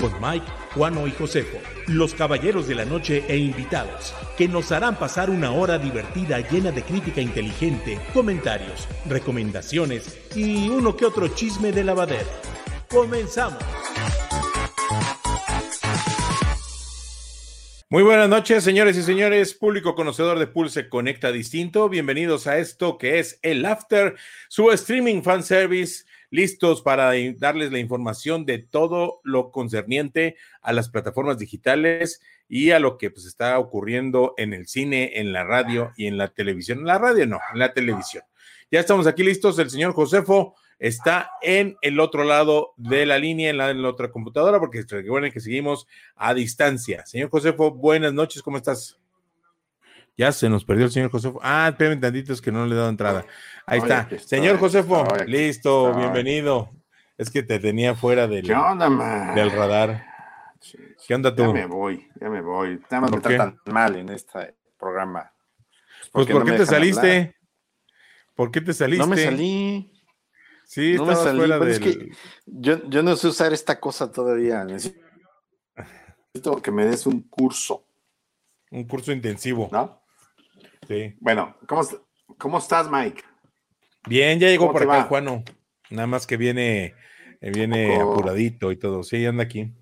Con 0.00 0.14
Mike, 0.18 0.46
Juano 0.74 1.06
y 1.06 1.10
Josefo, 1.10 1.58
los 1.86 2.14
caballeros 2.14 2.66
de 2.66 2.74
la 2.74 2.86
noche 2.86 3.22
e 3.28 3.36
invitados, 3.36 4.14
que 4.38 4.48
nos 4.48 4.72
harán 4.72 4.98
pasar 4.98 5.28
una 5.28 5.52
hora 5.52 5.78
divertida 5.78 6.40
llena 6.40 6.70
de 6.70 6.82
crítica 6.82 7.20
inteligente, 7.20 7.98
comentarios, 8.14 8.88
recomendaciones 9.06 10.18
y 10.34 10.70
uno 10.70 10.96
que 10.96 11.04
otro 11.04 11.28
chisme 11.28 11.70
de 11.70 11.84
lavadero. 11.84 12.30
Comenzamos. 12.88 13.62
Muy 17.90 18.02
buenas 18.02 18.28
noches, 18.28 18.64
señores 18.64 18.96
y 18.96 19.02
señores, 19.02 19.52
público 19.52 19.94
conocedor 19.94 20.38
de 20.38 20.46
Pulse 20.46 20.88
Conecta 20.88 21.30
Distinto. 21.30 21.90
Bienvenidos 21.90 22.46
a 22.46 22.56
esto 22.56 22.96
que 22.96 23.18
es 23.18 23.38
el 23.42 23.66
After, 23.66 24.16
su 24.48 24.70
streaming 24.70 25.22
fan 25.22 25.42
service, 25.42 26.04
listos 26.30 26.82
para 26.82 27.12
darles 27.36 27.72
la 27.72 27.78
información 27.78 28.46
de 28.46 28.58
todo 28.58 29.20
lo 29.24 29.50
concerniente 29.50 30.36
a 30.62 30.72
las 30.72 30.88
plataformas 30.88 31.38
digitales 31.38 32.20
y 32.48 32.70
a 32.70 32.78
lo 32.78 32.98
que 32.98 33.10
pues 33.10 33.26
está 33.26 33.58
ocurriendo 33.58 34.34
en 34.36 34.52
el 34.52 34.66
cine, 34.66 35.18
en 35.20 35.32
la 35.32 35.44
radio 35.44 35.92
y 35.96 36.06
en 36.06 36.18
la 36.18 36.28
televisión. 36.28 36.80
En 36.80 36.86
la 36.86 36.98
radio 36.98 37.26
no, 37.26 37.40
en 37.52 37.58
la 37.58 37.72
televisión. 37.72 38.24
Ya 38.70 38.80
estamos 38.80 39.06
aquí 39.06 39.24
listos, 39.24 39.58
el 39.58 39.70
señor 39.70 39.92
Josefo 39.92 40.54
está 40.78 41.32
en 41.42 41.76
el 41.82 42.00
otro 42.00 42.24
lado 42.24 42.72
de 42.76 43.04
la 43.04 43.18
línea, 43.18 43.50
en 43.50 43.58
la, 43.58 43.88
otra 43.88 44.10
computadora, 44.10 44.60
porque 44.60 44.84
recuerden 44.88 45.32
que 45.32 45.40
seguimos 45.40 45.86
a 46.14 46.34
distancia. 46.34 47.04
Señor 47.04 47.30
Josefo, 47.30 47.72
buenas 47.72 48.12
noches, 48.12 48.42
¿cómo 48.42 48.56
estás? 48.56 48.99
Ya 50.20 50.32
se 50.32 50.50
nos 50.50 50.66
perdió 50.66 50.84
el 50.84 50.90
señor 50.90 51.10
Josefo. 51.10 51.40
Ah, 51.42 51.68
espérenme 51.70 51.98
tantito, 51.98 52.34
es 52.34 52.42
que 52.42 52.52
no 52.52 52.66
le 52.66 52.74
he 52.74 52.76
dado 52.76 52.90
entrada. 52.90 53.24
Ahí 53.64 53.78
está. 53.78 54.06
Señor 54.18 54.58
Josefo, 54.58 55.08
listo, 55.24 55.94
bienvenido. 55.94 56.68
Es 57.16 57.30
que 57.30 57.42
te 57.42 57.58
tenía 57.58 57.94
fuera 57.94 58.28
del, 58.28 58.46
del 58.46 59.50
radar. 59.50 60.04
¿Qué 61.06 61.14
onda 61.14 61.34
tú? 61.34 61.44
Ya 61.44 61.52
me 61.54 61.64
voy, 61.64 62.06
ya 62.20 62.28
me 62.28 62.42
voy. 62.42 62.78
Nada 62.90 63.00
más 63.00 63.12
me 63.12 63.20
tratan 63.20 63.58
mal 63.64 63.96
en 63.96 64.10
este 64.10 64.56
programa. 64.78 65.32
Pues, 66.12 66.26
¿por 66.26 66.44
qué 66.44 66.52
te 66.52 66.66
saliste? 66.66 67.34
¿Por 68.34 68.50
qué 68.50 68.60
te 68.60 68.74
saliste? 68.74 69.02
No 69.02 69.06
me 69.06 69.16
salí. 69.16 70.04
Sí, 70.66 70.96
no 70.96 71.06
me 71.06 71.16
salí, 71.16 71.38
fuera 71.38 71.66
es 71.66 71.78
que 71.80 72.10
yo, 72.44 72.86
yo, 72.90 73.02
no 73.02 73.16
sé 73.16 73.26
usar 73.28 73.54
esta 73.54 73.80
cosa 73.80 74.12
todavía. 74.12 74.64
Necesito 74.64 75.00
que 76.62 76.70
me 76.70 76.84
des 76.84 77.06
un 77.06 77.22
curso. 77.22 77.86
Un 78.70 78.84
curso 78.84 79.12
intensivo. 79.12 79.70
¿No? 79.72 79.99
Sí. 80.86 81.14
Bueno, 81.20 81.56
¿cómo, 81.66 81.82
cómo 82.38 82.58
estás, 82.58 82.90
Mike? 82.90 83.22
Bien, 84.06 84.38
ya 84.38 84.48
llegó 84.48 84.72
por 84.72 84.82
acá, 84.82 85.02
Juano. 85.04 85.44
Nada 85.90 86.06
más 86.06 86.26
que 86.26 86.36
viene, 86.36 86.94
eh, 87.40 87.50
viene 87.50 88.00
apuradito 88.00 88.72
y 88.72 88.76
todo. 88.76 89.02
Sí, 89.02 89.24
anda 89.26 89.42
aquí. 89.42 89.72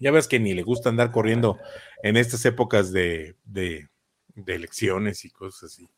Ya 0.00 0.10
ves 0.10 0.28
que 0.28 0.38
ni 0.38 0.54
le 0.54 0.62
gusta 0.62 0.90
andar 0.90 1.10
corriendo 1.10 1.58
en 2.02 2.16
estas 2.16 2.44
épocas 2.44 2.92
de, 2.92 3.36
de, 3.44 3.88
de 4.34 4.54
elecciones 4.54 5.24
y 5.24 5.30
cosas 5.30 5.72
así. 5.72 5.88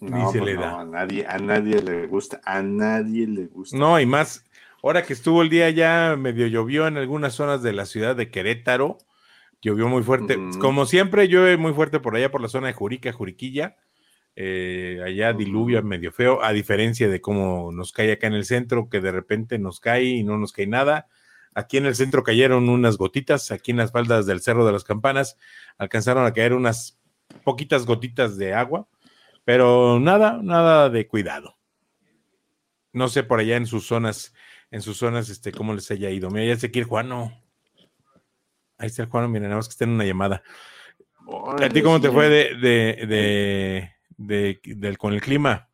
No, 0.00 0.30
se 0.30 0.40
pues 0.40 0.54
le 0.54 0.60
da. 0.60 0.80
a 0.80 0.84
nadie, 0.84 1.26
a 1.26 1.38
nadie 1.38 1.80
le 1.80 2.06
gusta, 2.06 2.40
a 2.44 2.60
nadie 2.62 3.26
le 3.26 3.46
gusta. 3.46 3.76
No, 3.76 3.98
y 3.98 4.04
más, 4.04 4.44
ahora 4.82 5.04
que 5.04 5.14
estuvo 5.14 5.40
el 5.42 5.48
día 5.48 5.70
ya 5.70 6.16
medio 6.18 6.46
llovió 6.46 6.86
en 6.86 6.98
algunas 6.98 7.32
zonas 7.32 7.62
de 7.62 7.72
la 7.72 7.86
ciudad 7.86 8.14
de 8.14 8.30
Querétaro, 8.30 8.98
llovió 9.62 9.88
muy 9.88 10.02
fuerte, 10.02 10.38
como 10.60 10.86
siempre 10.86 11.28
llueve 11.28 11.56
muy 11.56 11.72
fuerte 11.72 12.00
por 12.00 12.16
allá 12.16 12.30
por 12.30 12.40
la 12.40 12.48
zona 12.48 12.68
de 12.68 12.72
Jurica, 12.72 13.12
Juriquilla, 13.12 13.76
eh, 14.34 15.00
allá 15.04 15.32
diluvia 15.32 15.82
medio 15.82 16.12
feo, 16.12 16.42
a 16.42 16.52
diferencia 16.52 17.08
de 17.08 17.20
cómo 17.20 17.72
nos 17.72 17.92
cae 17.92 18.12
acá 18.12 18.26
en 18.26 18.34
el 18.34 18.44
centro, 18.44 18.88
que 18.88 19.00
de 19.00 19.12
repente 19.12 19.58
nos 19.58 19.80
cae 19.80 20.04
y 20.04 20.24
no 20.24 20.38
nos 20.38 20.52
cae 20.52 20.66
nada. 20.66 21.08
Aquí 21.54 21.78
en 21.78 21.86
el 21.86 21.94
centro 21.94 22.22
cayeron 22.22 22.68
unas 22.68 22.98
gotitas, 22.98 23.50
aquí 23.50 23.70
en 23.70 23.78
las 23.78 23.92
faldas 23.92 24.26
del 24.26 24.40
Cerro 24.40 24.66
de 24.66 24.72
las 24.72 24.84
Campanas 24.84 25.38
alcanzaron 25.78 26.26
a 26.26 26.32
caer 26.32 26.52
unas 26.52 26.98
poquitas 27.44 27.86
gotitas 27.86 28.36
de 28.36 28.52
agua 28.52 28.88
pero 29.46 30.00
nada, 30.00 30.40
nada 30.42 30.90
de 30.90 31.06
cuidado. 31.06 31.56
No 32.92 33.08
sé 33.08 33.22
por 33.22 33.38
allá 33.38 33.56
en 33.56 33.66
sus 33.66 33.86
zonas, 33.86 34.34
en 34.72 34.82
sus 34.82 34.96
zonas, 34.98 35.28
este, 35.28 35.52
cómo 35.52 35.72
les 35.72 35.88
haya 35.92 36.10
ido. 36.10 36.30
Mira, 36.30 36.46
ya 36.46 36.56
sé 36.58 36.72
que 36.72 36.80
el 36.80 36.84
Juano. 36.84 37.40
Ahí 38.78 38.88
está 38.88 39.02
el 39.02 39.08
Juano, 39.08 39.28
miren, 39.28 39.44
nada 39.44 39.56
más 39.56 39.68
que 39.68 39.72
está 39.72 39.84
en 39.84 39.90
una 39.90 40.04
llamada. 40.04 40.42
¿A 41.60 41.68
ti 41.68 41.82
cómo 41.82 42.00
te 42.00 42.10
fue 42.10 42.28
de, 42.28 42.54
de, 42.56 43.90
de, 44.16 44.60
de, 44.62 44.96
con 44.96 45.12
el 45.12 45.20
clima? 45.20 45.68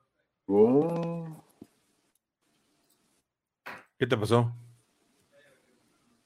Oh. 0.46 1.44
¿Qué 3.98 4.06
te 4.06 4.16
pasó? 4.16 4.52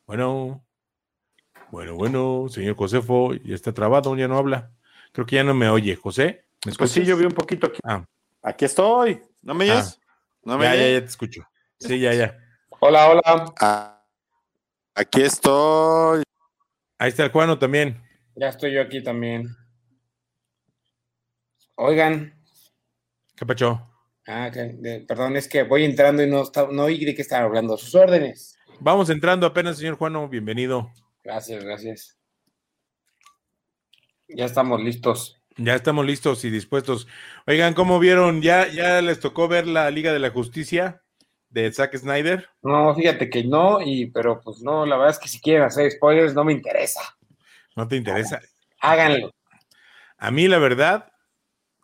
Bueno, 0.07 0.65
bueno, 1.71 1.95
bueno, 1.97 2.47
señor 2.49 2.77
Josefo, 2.77 3.35
ya 3.35 3.55
está 3.55 3.73
trabado, 3.73 4.17
ya 4.17 4.29
no 4.29 4.39
habla. 4.39 4.71
Creo 5.13 5.27
que 5.27 5.37
ya 5.37 5.45
no 5.45 5.55
me 5.55 5.69
oye. 5.69 5.97
José. 5.97 6.47
pues 6.79 6.91
sí, 6.91 7.05
yo 7.05 7.17
vi 7.17 7.25
un 7.25 7.33
poquito 7.33 7.67
aquí. 7.67 7.81
Ah. 7.83 8.05
Aquí 8.43 8.65
estoy. 8.65 9.21
¿No 9.43 9.55
me 9.55 9.71
oyes? 9.71 10.01
¿No 10.45 10.57
me 10.57 10.65
ya, 10.65 10.77
ya, 10.77 10.89
ya 10.93 11.01
te 11.01 11.07
escucho. 11.07 11.43
Sí, 11.81 11.99
ya, 11.99 12.15
ya. 12.15 12.39
Hola, 12.79 13.09
hola. 13.09 13.53
Ah, 13.61 14.05
aquí 14.95 15.23
estoy. 15.23 16.23
Ahí 16.99 17.11
está 17.11 17.25
el 17.25 17.31
Juano 17.31 17.59
también. 17.59 18.03
Ya 18.34 18.49
estoy 18.49 18.73
yo 18.73 18.81
aquí 18.81 19.03
también. 19.03 19.55
Oigan. 21.75 22.34
¿Qué 23.37 23.45
pacho? 23.45 23.87
Ah, 24.27 24.51
perdón, 25.07 25.37
es 25.37 25.47
que 25.47 25.62
voy 25.62 25.84
entrando 25.84 26.23
y 26.23 26.29
no, 26.29 26.43
no 26.73 26.84
oí 26.84 27.05
de 27.05 27.15
qué 27.15 27.23
están 27.23 27.43
hablando. 27.43 27.77
Sus 27.77 27.95
órdenes. 27.95 28.59
Vamos 28.81 29.11
entrando 29.11 29.47
apenas, 29.47 29.77
señor 29.77 29.97
Juano. 29.97 30.29
Bienvenido. 30.29 30.91
Gracias, 31.23 31.62
gracias. 31.62 32.19
Ya 34.28 34.47
estamos 34.47 34.81
listos. 34.81 35.41
Ya 35.59 35.75
estamos 35.75 36.05
listos 36.05 36.45
y 36.45 36.51
dispuestos. 36.51 37.07
Oigan, 37.47 37.75
¿cómo 37.75 37.99
vieron? 37.99 38.43
¿Ya, 38.43 38.69
ya 38.69 39.01
les 39.03 39.21
tocó 39.21 39.49
ver 39.49 39.67
la 39.67 39.91
Liga 39.91 40.13
de 40.13 40.19
la 40.19 40.31
Justicia 40.31 41.03
de 41.51 41.73
Zack 41.73 41.97
Snyder? 41.97 42.49
No, 42.62 42.95
fíjate 42.95 43.31
que 43.31 43.45
no, 43.45 43.81
y 43.81 44.11
pero 44.11 44.41
pues 44.41 44.61
no, 44.61 44.84
la 44.87 44.97
verdad 44.97 45.15
es 45.15 45.19
que 45.19 45.29
si 45.29 45.41
quieren 45.41 45.62
hacer 45.62 45.91
spoilers 45.91 46.34
no 46.34 46.45
me 46.45 46.53
interesa. 46.53 47.01
¿No 47.75 47.87
te 47.87 47.97
interesa? 47.97 48.41
Háganlo. 48.81 49.31
A 50.19 50.31
mí, 50.31 50.49
la 50.49 50.59
verdad, 50.59 51.12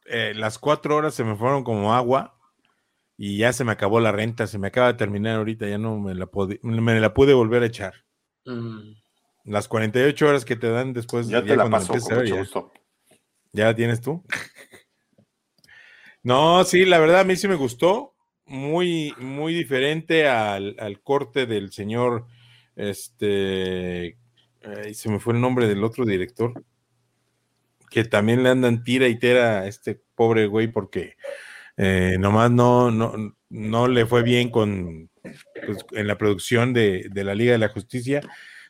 eh, 0.07 0.33
las 0.35 0.59
cuatro 0.59 0.97
horas 0.97 1.15
se 1.15 1.25
me 1.25 1.37
fueron 1.37 1.65
como 1.65 1.95
agua 1.95 2.39
y 3.17 3.37
ya 3.39 3.53
se 3.53 3.65
me 3.65 3.73
acabó 3.73 4.01
la 4.01 4.11
renta, 4.11 4.47
se 4.47 4.59
me 4.59 4.69
acaba 4.69 4.89
de 4.89 4.95
terminar 4.95 5.37
ahorita, 5.37 5.69
ya 5.69 5.79
no 5.79 5.99
me 5.99 6.15
la, 6.15 6.29
me 6.63 7.01
la 7.01 7.15
pude 7.15 7.35
volver 7.35 7.63
a 7.63 7.67
echar. 7.67 7.95
Mm. 8.47 8.95
Las 9.45 9.69
48 9.69 10.27
horas 10.27 10.45
que 10.45 10.57
te 10.57 10.71
dan 10.71 10.93
después 10.93 11.29
ya 11.29 11.45
te 11.45 11.57
la 11.57 11.69
paso, 11.69 11.93
con 11.93 12.71
¿Ya 13.53 13.67
la 13.67 13.75
tienes 13.75 14.01
tú? 14.01 14.25
no, 16.23 16.65
sí, 16.65 16.85
la 16.87 16.99
verdad 16.99 17.21
a 17.21 17.25
mí 17.25 17.37
sí 17.37 17.49
me 17.49 17.57
gustó. 17.57 18.15
Muy, 18.47 19.15
muy 19.19 19.55
diferente 19.55 20.29
al, 20.29 21.01
corte 21.03 21.47
del 21.47 21.73
señor. 21.73 22.27
Este. 22.77 24.19
se 24.93 25.09
me 25.09 25.21
fue 25.21 25.35
el 25.35 25.41
nombre 25.41 25.69
del 25.69 25.85
otro 25.85 26.05
director. 26.05 26.65
Que 27.91 28.05
también 28.05 28.43
le 28.43 28.49
andan 28.49 28.85
tira 28.85 29.09
y 29.09 29.19
tera 29.19 29.61
a 29.61 29.67
este 29.67 30.01
pobre 30.15 30.47
güey 30.47 30.69
porque 30.69 31.17
eh, 31.77 32.17
nomás 32.19 32.51
no, 32.51 32.91
no, 32.91 33.37
no 33.51 33.89
le 33.89 34.07
fue 34.07 34.23
bien 34.23 34.51
con 34.51 35.11
pues, 35.67 35.85
en 35.93 36.07
la 36.07 36.17
producción 36.17 36.73
de, 36.73 37.09
de 37.11 37.25
la 37.25 37.35
Liga 37.35 37.53
de 37.53 37.59
la 37.59 37.69
Justicia. 37.69 38.23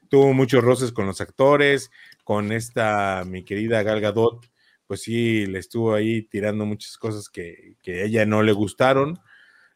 Tuvo 0.08 0.32
muchos 0.34 0.62
roces 0.62 0.92
con 0.92 1.06
los 1.06 1.20
actores, 1.20 1.90
con 2.24 2.52
esta 2.52 3.24
mi 3.26 3.44
querida 3.44 3.82
Gal 3.82 4.00
Gadot, 4.00 4.52
pues 4.86 5.02
sí, 5.04 5.46
le 5.46 5.58
estuvo 5.58 5.94
ahí 5.94 6.22
tirando 6.22 6.66
muchas 6.66 6.98
cosas 6.98 7.30
que, 7.30 7.76
a 7.86 7.90
ella 7.90 8.26
no 8.26 8.42
le 8.42 8.52
gustaron. 8.52 9.18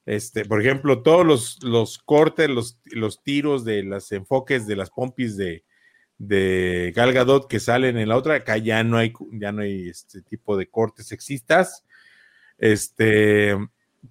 Este, 0.06 0.44
por 0.44 0.60
ejemplo, 0.60 1.02
todos 1.02 1.26
los, 1.26 1.62
los 1.62 1.98
cortes, 1.98 2.48
los, 2.48 2.78
los, 2.84 3.22
tiros 3.22 3.64
de 3.64 3.82
los 3.82 4.10
enfoques 4.12 4.66
de 4.66 4.76
las 4.76 4.90
pompis 4.90 5.36
de, 5.36 5.64
de 6.18 6.92
Gal 6.94 7.12
Gadot 7.12 7.48
que 7.48 7.60
salen 7.60 7.98
en 7.98 8.08
la 8.08 8.16
otra, 8.16 8.36
acá 8.36 8.56
ya 8.56 8.84
no 8.84 8.96
hay, 8.98 9.12
ya 9.32 9.52
no 9.52 9.62
hay 9.62 9.88
este 9.88 10.22
tipo 10.22 10.56
de 10.56 10.68
cortes 10.68 11.06
sexistas. 11.06 11.84
Este, 12.58 13.56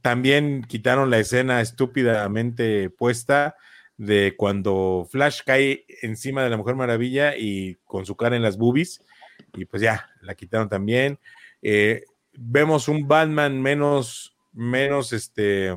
también 0.02 0.64
quitaron 0.68 1.10
la 1.10 1.20
escena 1.20 1.62
estúpidamente 1.62 2.90
puesta 2.90 3.56
de 3.98 4.36
cuando 4.38 5.08
Flash 5.10 5.42
cae 5.46 5.86
encima 6.02 6.44
de 6.44 6.50
la 6.50 6.58
Mujer 6.58 6.76
Maravilla 6.76 7.36
y 7.38 7.76
con 7.86 8.06
su 8.06 8.16
cara 8.16 8.36
en 8.36 8.42
las 8.42 8.58
boobies, 8.58 9.02
y 9.54 9.66
pues 9.66 9.82
ya, 9.82 10.10
la 10.22 10.36
quitaron 10.36 10.70
también. 10.70 11.20
Eh, 11.62 12.04
vemos 12.34 12.88
un 12.88 13.08
Batman 13.08 13.62
menos, 13.62 14.35
menos 14.56 15.14
este, 15.14 15.76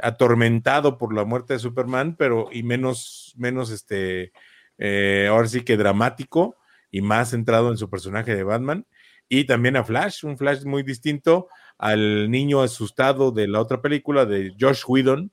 atormentado 0.00 0.98
por 0.98 1.14
la 1.14 1.24
muerte 1.24 1.54
de 1.54 1.58
Superman, 1.58 2.16
pero 2.16 2.48
y 2.52 2.62
menos, 2.62 3.34
menos 3.36 3.70
este, 3.70 4.32
eh, 4.78 5.26
ahora 5.28 5.48
sí 5.48 5.62
que 5.62 5.76
dramático 5.76 6.56
y 6.90 7.00
más 7.00 7.30
centrado 7.30 7.70
en 7.70 7.78
su 7.78 7.90
personaje 7.90 8.34
de 8.34 8.44
Batman. 8.44 8.86
Y 9.28 9.44
también 9.44 9.76
a 9.76 9.84
Flash, 9.84 10.24
un 10.24 10.38
Flash 10.38 10.64
muy 10.64 10.82
distinto 10.82 11.48
al 11.78 12.30
niño 12.30 12.62
asustado 12.62 13.32
de 13.32 13.48
la 13.48 13.60
otra 13.60 13.82
película 13.82 14.24
de 14.24 14.54
Josh 14.58 14.82
Whedon. 14.86 15.32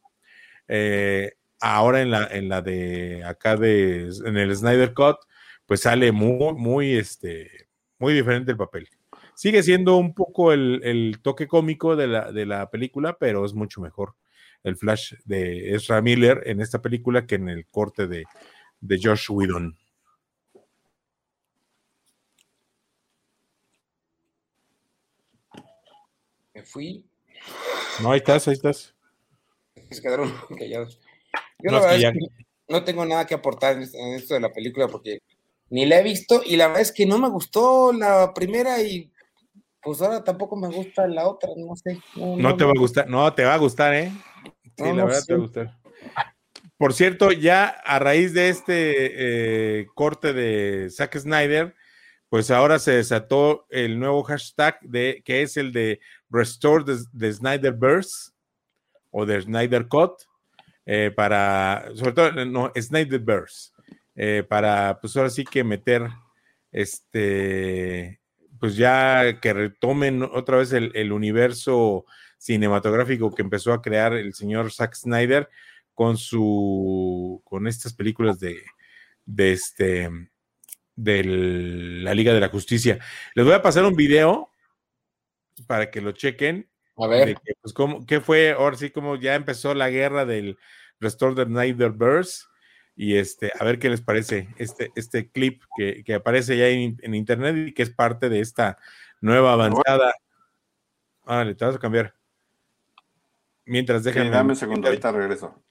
Eh, 0.67 1.33
ahora 1.59 2.01
en 2.01 2.11
la, 2.11 2.27
en 2.31 2.49
la 2.49 2.61
de 2.61 3.23
acá 3.23 3.55
de 3.55 4.09
en 4.25 4.37
el 4.37 4.55
Snyder 4.55 4.93
Cut, 4.93 5.17
pues 5.65 5.81
sale 5.81 6.11
muy, 6.11 6.53
muy, 6.53 6.97
este, 6.97 7.67
muy 7.99 8.13
diferente 8.13 8.51
el 8.51 8.57
papel. 8.57 8.89
Sigue 9.35 9.63
siendo 9.63 9.97
un 9.97 10.13
poco 10.13 10.53
el, 10.53 11.19
toque 11.21 11.47
cómico 11.47 11.95
de 11.95 12.07
la, 12.07 12.31
de 12.31 12.45
la, 12.45 12.69
película, 12.69 13.17
pero 13.17 13.45
es 13.45 13.53
mucho 13.53 13.81
mejor 13.81 14.15
el 14.63 14.77
flash 14.77 15.13
de 15.25 15.75
Ezra 15.75 16.01
Miller 16.01 16.41
en 16.45 16.61
esta 16.61 16.81
película 16.81 17.25
que 17.25 17.35
en 17.35 17.49
el 17.49 17.67
corte 17.67 18.07
de, 18.07 18.23
de 18.79 18.99
Josh 19.01 19.29
Whedon. 19.29 19.77
Me 26.53 26.63
fui. 26.63 27.05
No, 28.01 28.11
ahí 28.11 28.19
estás, 28.19 28.47
ahí 28.47 28.53
estás. 28.53 28.93
Se 29.89 30.01
quedaron 30.01 30.31
callados. 30.57 30.99
Yo 31.59 31.71
no, 31.71 31.79
la 31.79 31.85
verdad 31.87 31.95
es 31.95 32.11
que 32.13 32.43
no 32.67 32.83
tengo 32.83 33.05
nada 33.05 33.25
que 33.25 33.33
aportar 33.33 33.77
en 33.77 34.13
esto 34.13 34.33
de 34.33 34.39
la 34.39 34.51
película 34.51 34.87
porque 34.87 35.19
ni 35.69 35.85
la 35.85 35.99
he 35.99 36.03
visto 36.03 36.41
y 36.45 36.55
la 36.55 36.67
verdad 36.67 36.81
es 36.81 36.91
que 36.91 37.05
no 37.05 37.17
me 37.17 37.29
gustó 37.29 37.93
la 37.93 38.33
primera 38.33 38.81
y 38.81 39.12
pues 39.83 40.01
ahora 40.01 40.23
tampoco 40.23 40.55
me 40.55 40.69
gusta 40.69 41.07
la 41.07 41.27
otra, 41.27 41.49
no 41.57 41.75
sé. 41.75 41.99
No, 42.15 42.55
te 42.55 42.63
va 42.63 42.71
a 42.71 42.79
gustar, 42.79 43.09
no, 43.09 43.33
te 43.33 43.43
va 43.43 43.53
a 43.53 43.57
gustar, 43.57 43.93
¿eh? 43.93 44.11
Sí, 44.77 44.83
la 44.83 45.05
verdad 45.05 45.23
te 45.25 45.33
va 45.33 45.39
a 45.39 45.41
gustar. 45.41 45.77
Por 46.77 46.93
cierto, 46.93 47.31
ya 47.31 47.67
a 47.67 47.99
raíz 47.99 48.33
de 48.33 48.49
este 48.49 49.81
eh, 49.81 49.87
corte 49.93 50.33
de 50.33 50.89
Zack 50.89 51.17
Snyder, 51.17 51.75
pues 52.29 52.49
ahora 52.49 52.79
se 52.79 52.93
desató 52.93 53.65
el 53.69 53.99
nuevo 53.99 54.23
hashtag 54.23 54.79
de 54.81 55.21
que 55.23 55.43
es 55.43 55.55
el 55.55 55.71
de 55.71 55.99
Restore 56.29 56.83
the, 56.83 57.31
Snyderverse 57.31 58.31
o 59.11 59.25
de 59.25 59.41
Snyder 59.41 59.87
Cut 59.87 60.13
eh, 60.85 61.11
para, 61.15 61.85
sobre 61.95 62.11
todo, 62.13 62.45
no, 62.45 62.71
Snyderverse, 62.75 63.71
eh, 64.15 64.43
para 64.47 64.99
pues 64.99 65.15
ahora 65.15 65.29
sí 65.29 65.43
que 65.43 65.63
meter 65.63 66.09
este 66.71 68.19
pues 68.63 68.77
ya 68.77 69.41
que 69.41 69.51
retomen 69.51 70.23
otra 70.23 70.55
vez 70.55 70.71
el, 70.71 71.11
universo 71.11 72.05
cinematográfico 72.37 73.35
que 73.35 73.41
empezó 73.41 73.73
a 73.73 73.81
crear 73.81 74.13
el 74.13 74.33
señor 74.33 74.71
Zack 74.71 74.95
Snyder 74.95 75.49
con 75.93 76.15
su 76.15 77.41
con 77.43 77.67
estas 77.67 77.93
películas 77.93 78.39
de, 78.39 78.63
de 79.25 79.51
este 79.51 80.09
de 80.95 81.23
la 81.25 82.13
Liga 82.13 82.33
de 82.33 82.39
la 82.39 82.47
Justicia. 82.47 82.99
Les 83.35 83.43
voy 83.43 83.53
a 83.53 83.61
pasar 83.61 83.83
un 83.83 83.97
video 83.97 84.49
para 85.67 85.91
que 85.91 85.99
lo 85.99 86.13
chequen. 86.13 86.69
A 86.95 87.07
ver. 87.07 87.37
pues, 87.61 87.73
¿Qué 88.07 88.21
fue? 88.21 88.51
Ahora 88.51 88.77
sí, 88.77 88.91
como 88.91 89.17
ya 89.17 89.35
empezó 89.35 89.73
la 89.73 89.89
guerra 89.89 90.25
del 90.25 90.57
Restore 91.01 91.35
the 91.35 91.43
Snyderverse 91.43 92.45
y 92.95 93.15
este, 93.15 93.51
a 93.59 93.63
ver 93.63 93.79
qué 93.79 93.89
les 93.89 94.01
parece 94.01 94.49
este, 94.57 94.91
este 94.95 95.29
clip 95.29 95.63
que, 95.75 96.13
aparece 96.13 96.57
ya 96.57 96.67
en, 96.67 97.15
internet 97.15 97.69
y 97.69 97.73
que 97.73 97.83
es 97.83 97.89
parte 97.89 98.29
de 98.29 98.39
esta 98.39 98.77
nueva 99.21 99.53
avanzada. 99.53 100.13
Ah, 101.25 101.43
le 101.43 101.55
te 101.55 101.65
vas 101.65 101.75
a 101.75 101.79
cambiar. 101.79 102.15
Mientras 103.65 104.03
déjame. 104.03 104.29
dame 104.29 104.51
un 104.51 104.55
segundo, 104.55 104.87
ahorita 104.87 105.11
regreso. 105.11 105.63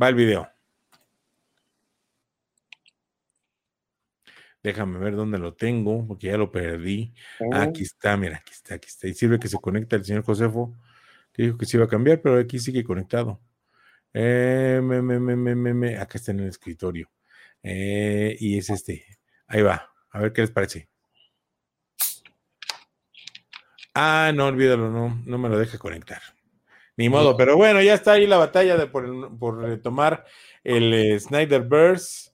Va 0.00 0.08
el 0.08 0.14
video. 0.14 0.48
Déjame 4.62 4.98
ver 5.00 5.16
dónde 5.16 5.38
lo 5.38 5.54
tengo, 5.54 6.06
porque 6.06 6.28
ya 6.28 6.36
lo 6.36 6.52
perdí. 6.52 7.12
Aquí 7.52 7.82
está, 7.82 8.16
mira, 8.16 8.36
aquí 8.36 8.52
está, 8.52 8.74
aquí 8.76 8.86
está. 8.86 9.08
Y 9.08 9.14
sirve 9.14 9.40
que 9.40 9.48
se 9.48 9.58
conecta 9.58 9.96
el 9.96 10.04
señor 10.04 10.22
Josefo, 10.22 10.72
que 11.32 11.42
dijo 11.42 11.58
que 11.58 11.66
se 11.66 11.78
iba 11.78 11.86
a 11.86 11.88
cambiar, 11.88 12.20
pero 12.20 12.38
aquí 12.38 12.60
sigue 12.60 12.84
conectado. 12.84 13.40
Eh, 14.14 14.80
me, 14.82 15.02
me, 15.02 15.74
me, 15.74 15.96
acá 15.96 16.18
está 16.18 16.32
en 16.32 16.40
el 16.40 16.48
escritorio. 16.48 17.10
Eh, 17.62 18.36
y 18.38 18.58
es 18.58 18.70
este. 18.70 19.04
Ahí 19.46 19.62
va. 19.62 19.90
A 20.10 20.20
ver 20.20 20.32
qué 20.32 20.42
les 20.42 20.50
parece. 20.50 20.88
Ah, 23.94 24.32
no, 24.34 24.46
olvídalo, 24.46 24.90
no, 24.90 25.22
no 25.24 25.38
me 25.38 25.48
lo 25.48 25.58
deja 25.58 25.78
conectar. 25.78 26.22
Ni 26.96 27.08
modo, 27.08 27.36
pero 27.36 27.56
bueno, 27.56 27.80
ya 27.82 27.94
está 27.94 28.12
ahí 28.12 28.26
la 28.26 28.38
batalla 28.38 28.76
de 28.76 28.86
por, 28.86 29.38
por 29.38 29.58
retomar 29.62 30.24
el 30.62 30.92
eh, 30.92 31.18
Snyderverse 31.18 32.32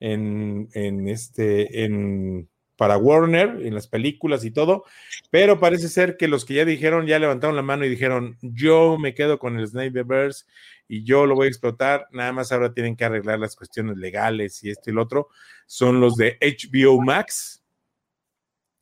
en, 0.00 0.68
en 0.72 1.08
este, 1.08 1.84
en 1.84 2.48
para 2.78 2.96
Warner, 2.96 3.66
en 3.66 3.74
las 3.74 3.88
películas 3.88 4.44
y 4.44 4.52
todo, 4.52 4.84
pero 5.30 5.58
parece 5.58 5.88
ser 5.88 6.16
que 6.16 6.28
los 6.28 6.44
que 6.44 6.54
ya 6.54 6.64
dijeron, 6.64 7.08
ya 7.08 7.18
levantaron 7.18 7.56
la 7.56 7.62
mano 7.62 7.84
y 7.84 7.88
dijeron, 7.88 8.38
yo 8.40 8.96
me 8.98 9.14
quedo 9.14 9.40
con 9.40 9.58
el 9.58 9.66
Snyderverse 9.66 10.44
y 10.86 11.02
yo 11.02 11.26
lo 11.26 11.34
voy 11.34 11.46
a 11.46 11.50
explotar, 11.50 12.06
nada 12.12 12.30
más 12.30 12.52
ahora 12.52 12.72
tienen 12.72 12.94
que 12.94 13.04
arreglar 13.04 13.40
las 13.40 13.56
cuestiones 13.56 13.96
legales 13.96 14.62
y 14.62 14.70
esto 14.70 14.90
y 14.90 14.92
lo 14.92 15.02
otro, 15.02 15.28
son 15.66 15.98
los 15.98 16.14
de 16.14 16.38
HBO 16.40 17.02
Max, 17.02 17.64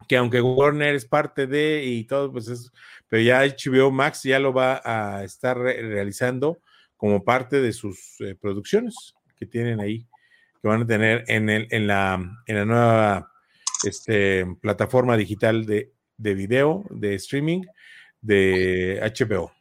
que 0.07 0.19
aunque 0.19 0.43
Warner 0.43 0.95
es 0.95 1.07
parte 1.07 1.47
de 1.47 1.83
y 1.83 2.05
todo, 2.05 2.31
pues 2.31 2.49
es, 2.49 2.71
pero 3.09 3.23
ya 3.23 3.47
HBO 3.47 3.91
Max 3.91 4.25
ya 4.25 4.39
lo 4.39 4.53
va 4.53 4.83
a 4.85 5.25
estar 5.25 5.57
realizando 5.57 6.61
como 6.99 7.25
parte 7.25 7.63
de 7.63 7.73
sus 7.73 8.21
eh, 8.21 8.35
producciones 8.39 9.15
que 9.39 9.47
tienen 9.47 9.81
ahí, 9.81 10.07
que 10.61 10.69
van 10.69 10.83
a 10.83 10.87
tener 10.87 11.25
en, 11.29 11.49
el, 11.49 11.67
en, 11.71 11.87
la, 11.87 12.43
en 12.47 12.57
la 12.57 12.65
nueva 12.67 13.33
este, 13.85 14.47
plataforma 14.61 15.17
digital 15.17 15.67
de, 15.67 15.93
de 16.17 16.35
video, 16.35 16.85
de 16.91 17.15
streaming 17.15 17.63
de 18.21 19.01
HBO. 19.19 19.53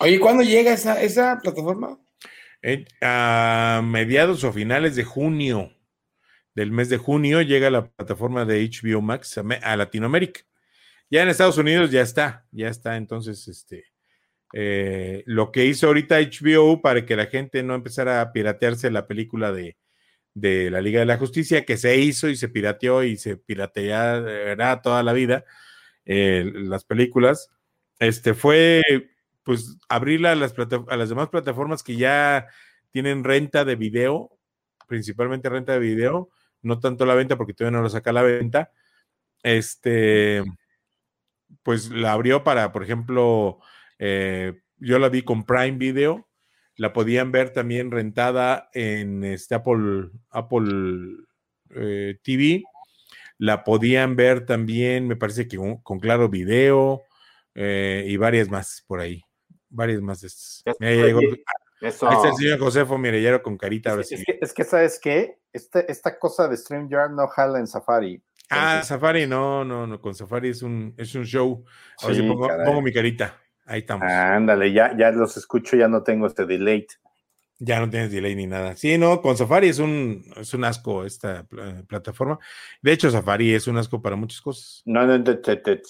Oye, 0.00 0.20
¿cuándo 0.20 0.42
llega 0.42 0.72
esa, 0.72 1.02
esa 1.02 1.38
plataforma? 1.42 1.98
a 3.00 3.80
mediados 3.84 4.42
o 4.42 4.52
finales 4.52 4.96
de 4.96 5.04
junio 5.04 5.70
del 6.56 6.72
mes 6.72 6.88
de 6.88 6.96
junio 6.96 7.42
llega 7.42 7.70
la 7.70 7.86
plataforma 7.86 8.46
de 8.46 8.68
HBO 8.68 9.02
Max 9.02 9.38
a, 9.38 9.76
Latinoamérica. 9.76 10.40
Ya 11.10 11.22
en 11.22 11.28
Estados 11.28 11.58
Unidos 11.58 11.90
ya 11.90 12.00
está, 12.00 12.46
ya 12.50 12.68
está. 12.68 12.96
Entonces, 12.96 13.46
este, 13.46 13.84
eh, 14.54 15.22
lo 15.26 15.52
que 15.52 15.66
hizo 15.66 15.86
ahorita 15.86 16.18
HBO 16.18 16.80
para 16.80 17.04
que 17.04 17.14
la 17.14 17.26
gente 17.26 17.62
no 17.62 17.74
empezara 17.74 18.22
a 18.22 18.32
piratearse 18.32 18.90
la 18.90 19.06
película 19.06 19.52
de, 19.52 19.76
de 20.36 20.70
la 20.70 20.82
Liga 20.82 21.00
de 21.00 21.06
la 21.06 21.16
Justicia, 21.16 21.64
que 21.64 21.78
se 21.78 21.96
hizo 21.96 22.28
y 22.28 22.36
se 22.36 22.50
pirateó 22.50 23.02
y 23.02 23.16
se 23.16 23.38
pirateará 23.38 24.82
toda 24.82 25.02
la 25.02 25.14
vida 25.14 25.46
eh, 26.04 26.52
las 26.54 26.84
películas, 26.84 27.50
este 27.98 28.34
fue 28.34 28.82
pues 29.42 29.78
abrirla 29.88 30.32
a 30.32 30.34
las, 30.34 30.54
a 30.88 30.96
las 30.96 31.08
demás 31.08 31.30
plataformas 31.30 31.82
que 31.82 31.96
ya 31.96 32.48
tienen 32.90 33.24
renta 33.24 33.64
de 33.64 33.76
video, 33.76 34.30
principalmente 34.86 35.48
renta 35.48 35.72
de 35.72 35.78
video, 35.78 36.28
no 36.60 36.80
tanto 36.80 37.06
la 37.06 37.14
venta 37.14 37.36
porque 37.36 37.54
todavía 37.54 37.78
no 37.78 37.82
lo 37.82 37.88
saca 37.88 38.12
la 38.12 38.22
venta. 38.22 38.72
Este, 39.42 40.42
pues 41.62 41.90
la 41.90 42.12
abrió 42.12 42.44
para, 42.44 42.72
por 42.72 42.82
ejemplo, 42.82 43.60
eh, 43.98 44.60
yo 44.78 44.98
la 44.98 45.08
vi 45.08 45.22
con 45.22 45.46
Prime 45.46 45.78
Video, 45.78 46.28
la 46.76 46.92
podían 46.92 47.32
ver 47.32 47.52
también 47.52 47.90
rentada 47.90 48.70
en 48.74 49.24
este 49.24 49.54
Apple, 49.54 50.10
Apple 50.30 51.24
eh, 51.70 52.18
TV, 52.22 52.62
la 53.38 53.64
podían 53.64 54.16
ver 54.16 54.46
también, 54.46 55.08
me 55.08 55.16
parece 55.16 55.48
que 55.48 55.56
con, 55.82 56.00
Claro 56.00 56.28
Video 56.28 57.02
eh, 57.54 58.04
y 58.06 58.16
varias 58.16 58.48
más 58.50 58.84
por 58.86 59.00
ahí 59.00 59.26
varias 59.76 60.00
más 60.00 60.20
de 60.20 60.28
estas. 60.28 60.62
Ahí 60.80 61.88
está 61.88 62.28
el 62.28 62.34
señor 62.34 62.58
Josefo 62.58 62.98
Mirellero 62.98 63.42
con 63.42 63.56
carita. 63.58 63.98
Es, 64.00 64.08
que, 64.08 64.38
es, 64.40 64.52
que, 64.52 64.64
¿sabes 64.64 64.98
qué? 65.00 65.38
Este, 65.52 65.90
esta 65.90 66.18
cosa 66.18 66.48
de 66.48 66.56
StreamYard 66.56 67.10
no 67.10 67.28
jala 67.28 67.58
en 67.58 67.66
Safari. 67.66 68.22
Ah, 68.48 68.82
Safari, 68.82 69.26
no, 69.26 69.64
no, 69.64 69.86
no, 69.86 70.00
con 70.00 70.14
Safari 70.14 70.50
es 70.50 70.62
un, 70.62 70.94
es 70.96 71.14
un 71.14 71.24
show. 71.24 71.64
A 72.02 72.06
ver 72.06 72.16
si 72.16 72.22
pongo, 72.22 72.80
mi 72.80 72.92
carita. 72.92 73.38
Ahí 73.66 73.80
estamos. 73.80 74.10
ándale, 74.10 74.72
ya, 74.72 74.96
ya 74.96 75.10
los 75.10 75.36
escucho, 75.36 75.76
ya 75.76 75.88
no 75.88 76.02
tengo 76.02 76.26
este 76.26 76.46
delay. 76.46 76.86
Ya 77.58 77.80
no 77.80 77.88
tienes 77.88 78.12
delay 78.12 78.36
ni 78.36 78.46
nada. 78.46 78.76
Sí, 78.76 78.96
no, 78.98 79.20
con 79.20 79.36
Safari 79.36 79.68
es 79.68 79.78
un, 79.78 80.24
es 80.36 80.54
un 80.54 80.64
asco 80.64 81.04
esta 81.04 81.46
plataforma. 81.88 82.38
De 82.82 82.92
hecho, 82.92 83.10
Safari 83.10 83.54
es 83.54 83.66
un 83.66 83.78
asco 83.78 84.00
para 84.00 84.16
muchas 84.16 84.40
cosas. 84.40 84.82
No, 84.86 85.06
no, 85.06 85.22
te, 85.22 85.56
te, 85.56 85.82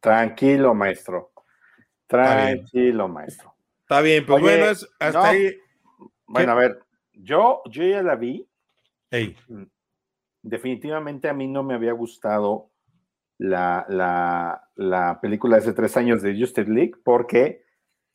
Tranquilo, 0.00 0.74
maestro. 0.74 1.32
Tranquilo, 2.06 3.08
maestro. 3.08 3.54
Está 3.82 4.00
bien, 4.00 4.26
pues 4.26 4.42
bueno, 4.42 4.66
hasta 4.66 5.28
ahí. 5.28 5.56
Bueno, 6.26 6.52
a 6.52 6.54
ver, 6.54 6.80
yo, 7.12 7.62
yo 7.70 7.84
ya 7.84 8.02
la 8.02 8.16
vi. 8.16 8.48
Mm, 9.10 9.62
definitivamente 10.42 11.28
a 11.28 11.32
mí 11.32 11.46
no 11.46 11.62
me 11.62 11.74
había 11.74 11.92
gustado 11.92 12.70
la, 13.38 13.86
la, 13.88 14.70
la 14.76 15.20
película 15.20 15.56
de 15.56 15.62
hace 15.62 15.72
tres 15.72 15.96
años 15.96 16.22
de 16.22 16.38
Justice 16.38 16.70
League 16.70 16.94
porque 17.04 17.64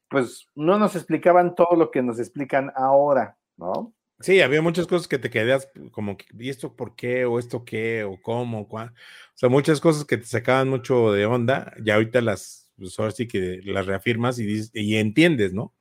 pues 0.10 0.48
no 0.56 0.78
nos 0.78 0.96
explicaban 0.96 1.56
todo 1.56 1.76
lo 1.76 1.90
que 1.90 2.02
nos 2.02 2.20
explican 2.20 2.72
ahora, 2.76 3.38
¿no? 3.58 3.94
Sí, 4.20 4.42
había 4.42 4.62
muchas 4.62 4.86
cosas 4.86 5.08
que 5.08 5.18
te 5.18 5.32
quedas 5.32 5.72
como, 5.92 6.16
¿y 6.38 6.50
esto 6.50 6.76
por 6.76 6.96
qué? 6.96 7.26
¿O 7.26 7.40
esto 7.40 7.66
qué? 7.66 8.04
¿O 8.04 8.22
cómo? 8.22 8.68
O 8.70 8.90
sea, 9.34 9.50
muchas 9.50 9.82
cosas 9.82 10.06
que 10.06 10.18
te 10.18 10.26
sacaban 10.26 10.70
mucho 10.70 11.12
de 11.12 11.26
onda, 11.26 11.74
ya 11.82 11.96
ahorita 11.96 12.22
las, 12.22 12.70
pues 12.78 13.00
ahora 13.00 13.12
sí 13.12 13.28
que 13.28 13.62
las 13.64 13.88
reafirmas 13.88 14.38
y, 14.38 14.70
y 14.74 14.98
entiendes, 14.98 15.54
¿no? 15.54 15.74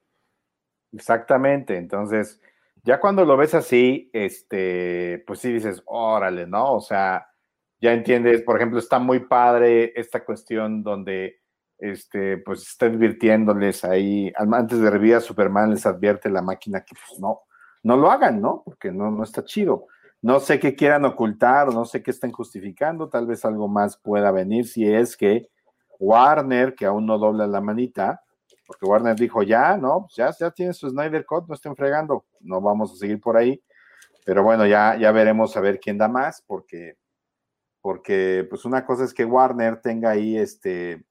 Exactamente, 0.92 1.76
entonces, 1.76 2.40
ya 2.82 2.98
cuando 2.98 3.24
lo 3.24 3.36
ves 3.36 3.54
así, 3.54 4.10
este, 4.12 5.22
pues 5.26 5.40
sí 5.40 5.52
dices, 5.52 5.82
órale, 5.84 6.46
¿no? 6.46 6.74
O 6.74 6.80
sea, 6.80 7.29
ya 7.80 7.92
entiendes, 7.92 8.42
por 8.42 8.56
ejemplo, 8.56 8.78
está 8.78 8.98
muy 8.98 9.20
padre 9.20 9.92
esta 9.96 10.24
cuestión 10.24 10.82
donde, 10.82 11.40
este, 11.78 12.38
pues 12.38 12.62
está 12.62 12.86
advirtiéndoles 12.86 13.84
ahí, 13.84 14.32
antes 14.36 14.80
de 14.80 14.90
revivir 14.90 15.16
a 15.16 15.20
Superman, 15.20 15.70
les 15.70 15.86
advierte 15.86 16.28
la 16.28 16.42
máquina 16.42 16.82
que 16.82 16.94
pues 16.94 17.18
no, 17.20 17.42
no 17.82 17.96
lo 17.96 18.10
hagan, 18.10 18.40
¿no? 18.40 18.62
Porque 18.64 18.92
no, 18.92 19.10
no 19.10 19.24
está 19.24 19.44
chido. 19.44 19.86
No 20.22 20.38
sé 20.38 20.60
qué 20.60 20.74
quieran 20.76 21.06
ocultar 21.06 21.72
no 21.72 21.86
sé 21.86 22.02
qué 22.02 22.10
están 22.10 22.30
justificando, 22.30 23.08
tal 23.08 23.26
vez 23.26 23.44
algo 23.46 23.68
más 23.68 23.96
pueda 23.96 24.30
venir 24.30 24.66
si 24.66 24.86
es 24.86 25.16
que 25.16 25.48
Warner, 25.98 26.74
que 26.74 26.86
aún 26.86 27.06
no 27.06 27.18
dobla 27.18 27.46
la 27.46 27.60
manita, 27.60 28.22
porque 28.66 28.86
Warner 28.86 29.16
dijo, 29.16 29.42
ya, 29.42 29.76
no, 29.76 30.06
ya, 30.14 30.30
ya 30.38 30.50
tiene 30.50 30.72
su 30.72 30.88
Snyder 30.88 31.26
Cut, 31.26 31.48
no 31.48 31.54
estén 31.54 31.74
fregando, 31.74 32.24
no 32.40 32.60
vamos 32.60 32.92
a 32.92 32.96
seguir 32.96 33.20
por 33.20 33.36
ahí, 33.36 33.62
pero 34.24 34.42
bueno, 34.42 34.66
ya, 34.66 34.96
ya 34.96 35.10
veremos 35.12 35.56
a 35.56 35.60
ver 35.60 35.80
quién 35.80 35.98
da 35.98 36.08
más, 36.08 36.42
porque, 36.46 36.96
porque 37.80 38.46
pues 38.48 38.64
una 38.64 38.84
cosa 38.84 39.04
es 39.04 39.14
que 39.14 39.24
Warner 39.24 39.80
tenga 39.80 40.10
ahí, 40.10 40.36
este, 40.36 41.04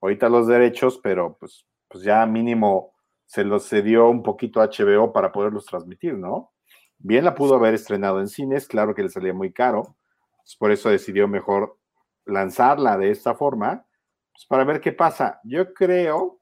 ahorita 0.00 0.28
los 0.28 0.46
derechos, 0.46 1.00
pero 1.02 1.36
pues, 1.38 1.66
pues 1.88 2.04
ya 2.04 2.24
mínimo 2.26 2.92
se 3.26 3.44
los 3.44 3.68
cedió 3.68 4.08
un 4.08 4.22
poquito 4.22 4.60
a 4.60 4.68
HBO 4.68 5.12
para 5.12 5.32
poderlos 5.32 5.66
transmitir, 5.66 6.14
¿no? 6.14 6.52
Bien 6.98 7.24
la 7.24 7.34
pudo 7.34 7.54
haber 7.54 7.74
estrenado 7.74 8.20
en 8.20 8.28
cines, 8.28 8.68
claro 8.68 8.94
que 8.94 9.02
le 9.02 9.08
salía 9.08 9.34
muy 9.34 9.52
caro, 9.52 9.96
pues 10.36 10.56
por 10.56 10.70
eso 10.70 10.90
decidió 10.90 11.26
mejor 11.26 11.78
lanzarla 12.24 12.96
de 12.96 13.10
esta 13.10 13.34
forma, 13.34 13.84
pues 14.32 14.46
para 14.46 14.64
ver 14.64 14.80
qué 14.80 14.92
pasa. 14.92 15.40
Yo 15.44 15.72
creo 15.74 16.38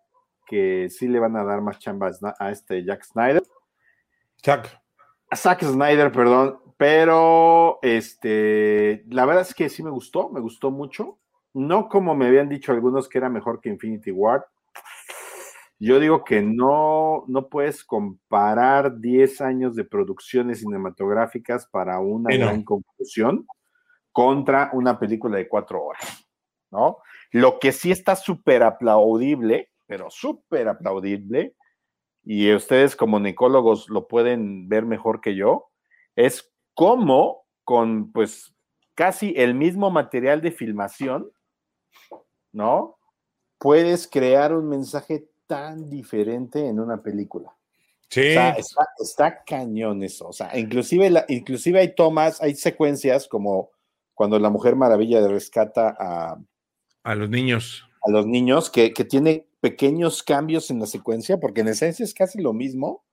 que 0.46 0.88
sí 0.90 1.08
le 1.08 1.20
van 1.20 1.36
a 1.36 1.44
dar 1.44 1.60
más 1.60 1.78
chambas 1.78 2.20
a 2.38 2.50
este 2.50 2.84
Jack 2.84 3.04
Snyder. 3.04 3.42
Jack. 4.42 4.80
A 5.30 5.36
Zack 5.36 5.62
Snyder, 5.62 6.10
perdón, 6.10 6.60
pero 6.80 7.78
este, 7.82 9.04
la 9.10 9.26
verdad 9.26 9.42
es 9.42 9.54
que 9.54 9.68
sí 9.68 9.82
me 9.82 9.90
gustó, 9.90 10.30
me 10.30 10.40
gustó 10.40 10.70
mucho. 10.70 11.18
No 11.52 11.90
como 11.90 12.14
me 12.14 12.26
habían 12.26 12.48
dicho 12.48 12.72
algunos 12.72 13.06
que 13.06 13.18
era 13.18 13.28
mejor 13.28 13.60
que 13.60 13.68
Infinity 13.68 14.10
Ward, 14.10 14.44
yo 15.78 16.00
digo 16.00 16.24
que 16.24 16.40
no, 16.40 17.24
no 17.28 17.50
puedes 17.50 17.84
comparar 17.84 18.98
10 18.98 19.42
años 19.42 19.76
de 19.76 19.84
producciones 19.84 20.60
cinematográficas 20.60 21.66
para 21.66 22.00
una 22.00 22.34
gran 22.34 22.64
conclusión 22.64 23.46
contra 24.10 24.70
una 24.72 24.98
película 24.98 25.36
de 25.36 25.48
cuatro 25.48 25.84
horas, 25.84 26.26
¿no? 26.70 26.96
Lo 27.30 27.58
que 27.58 27.72
sí 27.72 27.90
está 27.90 28.16
súper 28.16 28.62
aplaudible, 28.62 29.68
pero 29.86 30.08
súper 30.08 30.66
aplaudible, 30.68 31.56
y 32.24 32.54
ustedes 32.54 32.96
como 32.96 33.20
necólogos 33.20 33.90
lo 33.90 34.08
pueden 34.08 34.70
ver 34.70 34.86
mejor 34.86 35.20
que 35.20 35.34
yo, 35.34 35.66
es 36.16 36.49
cómo 36.80 37.44
con 37.62 38.10
pues 38.10 38.54
casi 38.94 39.34
el 39.36 39.52
mismo 39.52 39.90
material 39.90 40.40
de 40.40 40.50
filmación, 40.50 41.30
¿no? 42.52 42.96
Puedes 43.58 44.08
crear 44.08 44.56
un 44.56 44.66
mensaje 44.66 45.28
tan 45.46 45.90
diferente 45.90 46.66
en 46.66 46.80
una 46.80 47.02
película. 47.02 47.54
Sí. 48.08 48.34
está, 48.98 49.44
cañón 49.44 50.02
eso. 50.02 50.28
O 50.28 50.32
sea, 50.32 50.58
inclusive, 50.58 51.10
la, 51.10 51.26
inclusive 51.28 51.80
hay 51.80 51.94
tomas, 51.94 52.40
hay 52.40 52.54
secuencias 52.54 53.28
como 53.28 53.72
cuando 54.14 54.38
la 54.38 54.48
Mujer 54.48 54.74
Maravilla 54.74 55.28
rescata 55.28 55.94
a... 56.00 56.38
A 57.02 57.14
los 57.14 57.28
niños. 57.28 57.86
A 58.00 58.10
los 58.10 58.24
niños, 58.26 58.70
que, 58.70 58.94
que 58.94 59.04
tiene 59.04 59.46
pequeños 59.60 60.22
cambios 60.22 60.70
en 60.70 60.80
la 60.80 60.86
secuencia, 60.86 61.38
porque 61.38 61.60
en 61.60 61.68
esencia 61.68 62.04
es 62.04 62.14
casi 62.14 62.40
lo 62.40 62.54
mismo. 62.54 63.04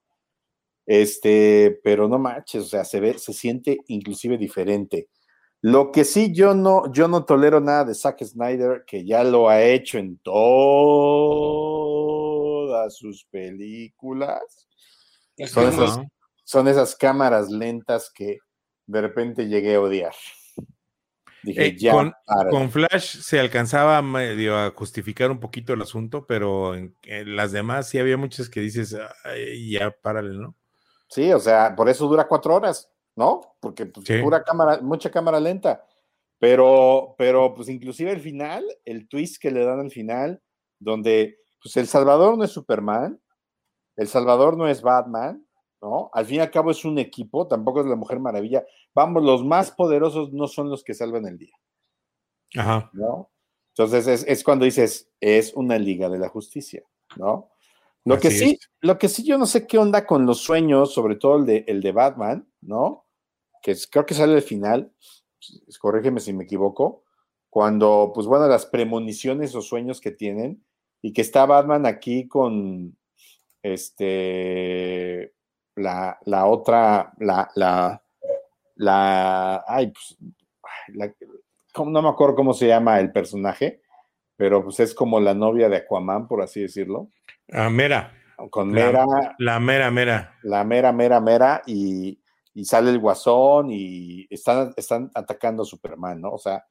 Este, 0.88 1.80
pero 1.84 2.08
no 2.08 2.18
manches, 2.18 2.64
o 2.64 2.68
sea, 2.68 2.86
se 2.86 3.02
ve, 3.02 3.20
se 3.20 3.34
siente 3.34 3.80
inclusive 3.88 4.38
diferente. 4.38 5.10
Lo 5.62 5.92
que 5.92 6.06
sí 6.06 6.32
yo 6.34 6.54
no, 6.54 6.90
yo 6.94 7.10
no 7.10 7.26
tolero 7.26 7.60
nada 7.60 7.84
de 7.84 7.94
Zack 7.94 8.24
Snyder, 8.24 8.86
que 8.88 9.06
ya 9.06 9.26
lo 9.26 9.50
ha 9.50 9.62
hecho 9.62 9.98
en 9.98 10.18
todas 10.20 10.46
sus 12.96 13.26
películas. 13.26 14.70
Son 16.46 16.70
esas, 16.70 16.96
cámaras 16.96 17.50
lentas 17.50 18.10
que 18.14 18.38
de 18.86 19.02
repente 19.02 19.50
llegué 19.50 19.76
a 19.76 19.82
odiar. 19.82 20.16
Dije, 21.44 21.66
eh, 21.68 21.76
ya, 21.78 21.92
con, 22.50 22.72
Flash 22.72 23.18
se 23.20 23.40
alcanzaba 23.40 24.02
medio 24.02 24.58
a 24.58 24.72
justificar 24.72 25.30
un 25.32 25.42
poquito 25.42 25.74
el 25.74 25.82
asunto, 25.82 26.26
pero 26.26 26.76
en, 26.76 26.96
las 27.36 27.52
demás 27.52 27.90
sí 27.90 28.00
había 28.00 28.16
muchas 28.16 28.48
que 28.48 28.62
dices, 28.62 28.96
ya 29.70 29.92
párale, 29.92 30.38
¿no? 30.38 30.56
Sí, 31.10 31.32
o 31.32 31.40
sea, 31.40 31.76
por 31.76 31.90
eso 31.90 32.08
dura 32.08 32.28
cuatro 32.28 32.56
horas. 32.56 32.92
¿no? 33.18 33.42
Porque 33.60 33.88
pues, 33.88 34.08
pura 34.22 34.44
cámara, 34.44 34.80
mucha 34.82 35.12
cámara 35.12 35.40
lenta. 35.40 35.84
Pero, 36.40 37.16
pero, 37.18 37.54
pues 37.56 37.68
inclusive 37.68 38.12
el 38.12 38.22
final, 38.22 38.64
el 38.86 39.10
twist 39.10 39.42
que 39.42 39.50
le 39.50 39.66
dan 39.66 39.80
al 39.80 39.90
final, 39.90 40.42
donde, 40.80 41.40
pues 41.62 41.76
El 41.78 41.88
Salvador 41.88 42.38
no 42.38 42.44
es 42.44 42.52
Superman, 42.52 43.20
El 43.96 44.08
Salvador 44.08 44.56
no 44.56 44.68
es 44.68 44.84
Batman, 44.84 45.44
¿no? 45.82 46.12
Al 46.14 46.28
fin 46.28 46.38
y 46.38 46.40
al 46.40 46.52
cabo 46.52 46.70
es 46.70 46.86
un 46.86 47.00
equipo, 47.00 47.48
tampoco 47.48 47.82
es 47.82 47.88
la 47.88 47.96
Mujer 47.96 48.20
Maravilla. 48.20 48.64
Vamos, 48.94 49.24
los 49.24 49.44
más 49.44 49.72
poderosos 49.72 50.32
no 50.32 50.48
son 50.48 50.70
los 50.70 50.84
que 50.84 50.94
salvan 50.94 51.26
el 51.26 51.40
día. 51.40 51.56
Ajá. 52.56 52.92
¿No? 52.94 53.32
Entonces 53.76 54.24
es, 54.28 54.44
cuando 54.44 54.66
dices, 54.66 55.12
es 55.20 55.56
una 55.56 55.80
liga 55.80 56.08
de 56.08 56.20
la 56.20 56.30
justicia, 56.30 56.84
¿no? 57.16 57.50
Lo 58.08 58.20
que 58.20 58.32
sí, 58.32 58.58
lo 58.82 58.98
que 58.98 59.10
sí 59.10 59.24
yo 59.24 59.38
no 59.38 59.46
sé 59.46 59.68
qué 59.68 59.78
onda 59.78 60.06
con 60.06 60.26
los 60.26 60.40
sueños, 60.40 60.94
sobre 60.94 61.16
todo 61.16 61.38
el 61.38 61.46
de, 61.46 61.66
el 61.68 61.82
de 61.82 61.92
Batman, 61.92 62.48
¿no? 62.62 63.08
que 63.62 63.76
creo 63.92 64.06
que 64.06 64.14
sale 64.14 64.36
al 64.36 64.42
final, 64.42 64.94
corrígeme 65.80 66.22
si 66.22 66.32
me 66.32 66.46
equivoco, 66.46 67.04
cuando, 67.50 68.12
pues 68.14 68.28
bueno, 68.28 68.48
las 68.48 68.66
premoniciones 68.66 69.56
o 69.56 69.62
sueños 69.62 70.00
que 70.00 70.12
tienen, 70.12 70.64
y 71.02 71.12
que 71.12 71.22
está 71.22 71.46
Batman 71.46 71.86
aquí 71.86 72.28
con 72.28 72.98
este 73.62 75.34
la, 75.76 76.18
otra, 76.46 77.14
la, 77.20 77.52
la, 77.56 78.02
la, 78.76 79.64
ay, 79.68 79.92
pues, 79.92 80.18
no 81.76 82.02
me 82.02 82.10
acuerdo 82.10 82.36
cómo 82.36 82.54
se 82.54 82.68
llama 82.68 83.00
el 83.00 83.12
personaje, 83.12 83.82
pero 84.36 84.64
pues 84.64 84.80
es 84.80 84.96
como 84.96 85.20
la 85.20 85.34
novia 85.34 85.70
de 85.70 85.78
Aquaman, 85.78 86.28
por 86.28 86.42
así 86.42 86.62
decirlo. 86.62 87.10
Ah, 87.52 87.70
Mera. 87.70 88.14
Con 88.52 88.70
Mera. 88.70 89.06
la 89.40 89.60
Mera, 89.60 89.90
Mera. 89.90 90.38
La 90.44 90.64
Mera, 90.64 90.92
Mera, 90.92 91.20
Mera, 91.20 91.62
y, 91.66 92.20
y 92.54 92.66
sale 92.66 92.92
el 92.92 93.00
guasón 93.00 93.70
y 93.72 94.28
están, 94.30 94.74
están 94.78 95.12
atacando 95.14 95.64
a 95.64 95.66
Superman, 95.66 96.22
¿no? 96.22 96.32
O 96.32 96.38
sea, 96.38 96.64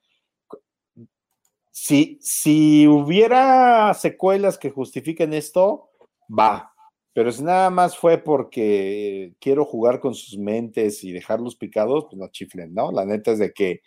si, 1.70 2.18
si 2.22 2.86
hubiera 2.86 3.92
secuelas 3.94 4.58
que 4.58 4.70
justifiquen 4.70 5.32
esto, 5.34 5.90
va. 6.26 6.72
Pero 7.12 7.32
si 7.32 7.42
nada 7.42 7.70
más 7.70 7.96
fue 7.96 8.18
porque 8.18 9.34
quiero 9.40 9.64
jugar 9.64 10.00
con 10.00 10.14
sus 10.14 10.38
mentes 10.38 11.02
y 11.02 11.12
dejarlos 11.12 11.56
picados, 11.56 12.04
pues 12.04 12.16
no 12.16 12.28
chiflen, 12.28 12.74
¿no? 12.74 12.92
La 12.92 13.04
neta 13.04 13.32
es 13.32 13.38
de 13.38 13.52
que 13.52 13.80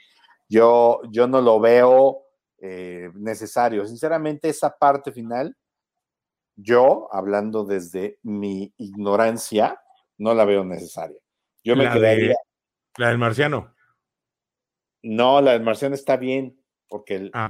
yo, 0.48 1.01
yo 1.12 1.27
no 1.27 1.41
lo 1.41 1.60
veo 1.60 2.24
eh, 2.60 3.10
necesario. 3.13 3.86
Sinceramente, 3.86 4.50
esa 4.50 4.75
parte 4.75 5.12
final, 5.12 5.55
yo, 6.61 7.07
hablando 7.11 7.65
desde 7.65 8.19
mi 8.23 8.73
ignorancia, 8.77 9.79
no 10.17 10.33
la 10.33 10.45
veo 10.45 10.63
necesaria. 10.63 11.19
Yo 11.63 11.75
me 11.75 11.89
quedaría. 11.89 12.35
la 12.97 13.09
del 13.09 13.17
marciano. 13.17 13.73
No, 15.01 15.41
la 15.41 15.53
del 15.53 15.63
marciano 15.63 15.95
está 15.95 16.17
bien, 16.17 16.59
porque 16.87 17.15
el, 17.15 17.31
ah, 17.33 17.49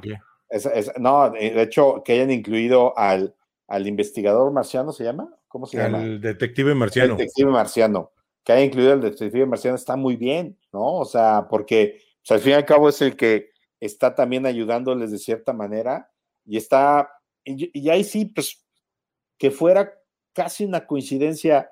no, 0.97 1.29
de 1.31 1.61
hecho, 1.61 2.01
que 2.03 2.13
hayan 2.13 2.31
incluido 2.31 2.97
al, 2.97 3.35
al 3.67 3.87
investigador 3.87 4.51
marciano, 4.51 4.91
¿se 4.91 5.03
llama? 5.03 5.33
¿Cómo 5.47 5.65
se 5.65 5.77
llama? 5.77 6.03
El 6.03 6.21
detective 6.21 6.75
marciano. 6.75 7.13
El 7.13 7.17
detective 7.17 7.51
marciano. 7.51 8.11
Que 8.43 8.53
haya 8.53 8.65
incluido 8.65 8.93
al 8.93 9.01
detective 9.01 9.45
marciano 9.45 9.75
está 9.75 9.95
muy 9.95 10.15
bien, 10.15 10.57
¿no? 10.71 10.95
O 10.95 11.05
sea, 11.05 11.47
porque 11.49 12.01
al 12.29 12.39
fin 12.39 12.51
y 12.51 12.55
al 12.55 12.65
cabo 12.65 12.89
es 12.89 13.01
el 13.01 13.15
que 13.15 13.51
está 13.79 14.15
también 14.15 14.45
ayudándoles 14.45 15.11
de 15.11 15.17
cierta 15.17 15.53
manera 15.53 16.11
Y 16.45 16.57
está, 16.57 17.09
y, 17.43 17.89
ahí 17.89 18.03
sí, 18.03 18.25
pues, 18.25 18.65
que 19.39 19.49
fuera 19.49 19.99
casi 20.33 20.65
una 20.65 20.85
coincidencia 20.85 21.71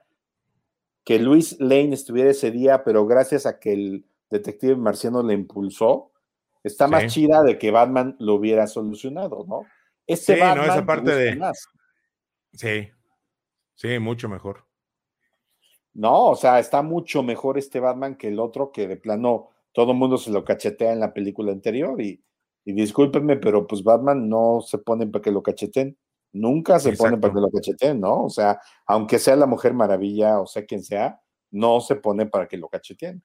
que 1.03 1.19
Luis 1.19 1.59
Lane 1.59 1.93
estuviera 1.93 2.31
ese 2.31 2.49
día, 2.49 2.83
pero 2.83 3.05
gracias 3.05 3.45
a 3.45 3.59
que 3.59 3.73
el 3.73 4.05
detective 4.29 4.75
marciano 4.75 5.21
le 5.21 5.35
impulsó, 5.35 6.11
está 6.63 6.87
más 6.87 7.13
chida 7.13 7.43
de 7.43 7.59
que 7.59 7.71
Batman 7.71 8.15
lo 8.19 8.33
hubiera 8.33 8.67
solucionado, 8.67 9.45
¿no? 9.47 9.61
Este 10.07 10.35
sí, 10.35 10.41
no, 10.41 10.63
esa 10.63 10.85
parte 10.85 11.13
de... 11.13 11.39
Sí, 12.53 12.89
sí, 13.75 13.99
mucho 13.99 14.27
mejor. 14.27 14.65
No, 15.93 16.27
o 16.27 16.35
sea, 16.35 16.59
está 16.59 16.81
mucho 16.81 17.23
mejor 17.23 17.57
este 17.57 17.79
Batman 17.79 18.15
que 18.15 18.29
el 18.29 18.39
otro, 18.39 18.71
que 18.71 18.87
de 18.87 18.97
plano 18.97 19.49
todo 19.73 19.91
el 19.91 19.97
mundo 19.97 20.17
se 20.17 20.31
lo 20.31 20.43
cachetea 20.43 20.93
en 20.93 20.99
la 20.99 21.13
película 21.13 21.51
anterior. 21.51 22.01
Y, 22.01 22.23
y 22.65 22.73
discúlpenme, 22.73 23.37
pero 23.37 23.67
pues 23.67 23.83
Batman 23.83 24.29
no 24.29 24.61
se 24.61 24.77
pone 24.77 25.07
para 25.07 25.21
que 25.21 25.31
lo 25.31 25.43
cacheten. 25.43 25.97
Nunca 26.39 26.79
se 26.79 26.93
pone 26.93 27.17
para 27.17 27.33
que 27.33 27.39
lo 27.39 27.49
cacheten, 27.49 27.99
¿no? 27.99 28.25
O 28.25 28.29
sea, 28.29 28.59
aunque 28.85 29.19
sea 29.19 29.35
la 29.35 29.45
Mujer 29.45 29.73
Maravilla 29.73 30.39
o 30.39 30.45
sea 30.45 30.65
quien 30.65 30.83
sea, 30.83 31.19
no 31.51 31.79
se 31.79 31.95
pone 31.95 32.25
para 32.25 32.47
que 32.47 32.57
lo 32.57 32.67
cacheten. 32.67 33.23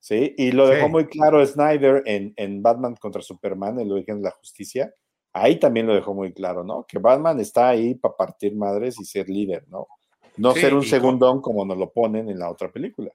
¿Sí? 0.00 0.34
Y 0.38 0.52
lo 0.52 0.68
dejó 0.68 0.88
muy 0.88 1.06
claro 1.06 1.44
Snyder 1.44 2.02
en, 2.06 2.32
en 2.36 2.62
Batman 2.62 2.94
contra 2.94 3.20
Superman, 3.20 3.80
en 3.80 3.86
el 3.86 3.92
origen 3.92 4.18
de 4.18 4.24
la 4.24 4.30
justicia. 4.30 4.94
Ahí 5.32 5.58
también 5.58 5.86
lo 5.86 5.94
dejó 5.94 6.14
muy 6.14 6.32
claro, 6.32 6.62
¿no? 6.64 6.86
Que 6.86 6.98
Batman 6.98 7.40
está 7.40 7.68
ahí 7.68 7.94
para 7.94 8.16
partir 8.16 8.56
madres 8.56 8.98
y 9.00 9.04
ser 9.04 9.28
líder, 9.28 9.66
¿no? 9.68 9.88
No 10.36 10.52
ser 10.54 10.72
un 10.74 10.84
segundón 10.84 11.40
como 11.40 11.64
nos 11.64 11.76
lo 11.76 11.90
ponen 11.92 12.30
en 12.30 12.38
la 12.38 12.48
otra 12.50 12.70
película. 12.70 13.10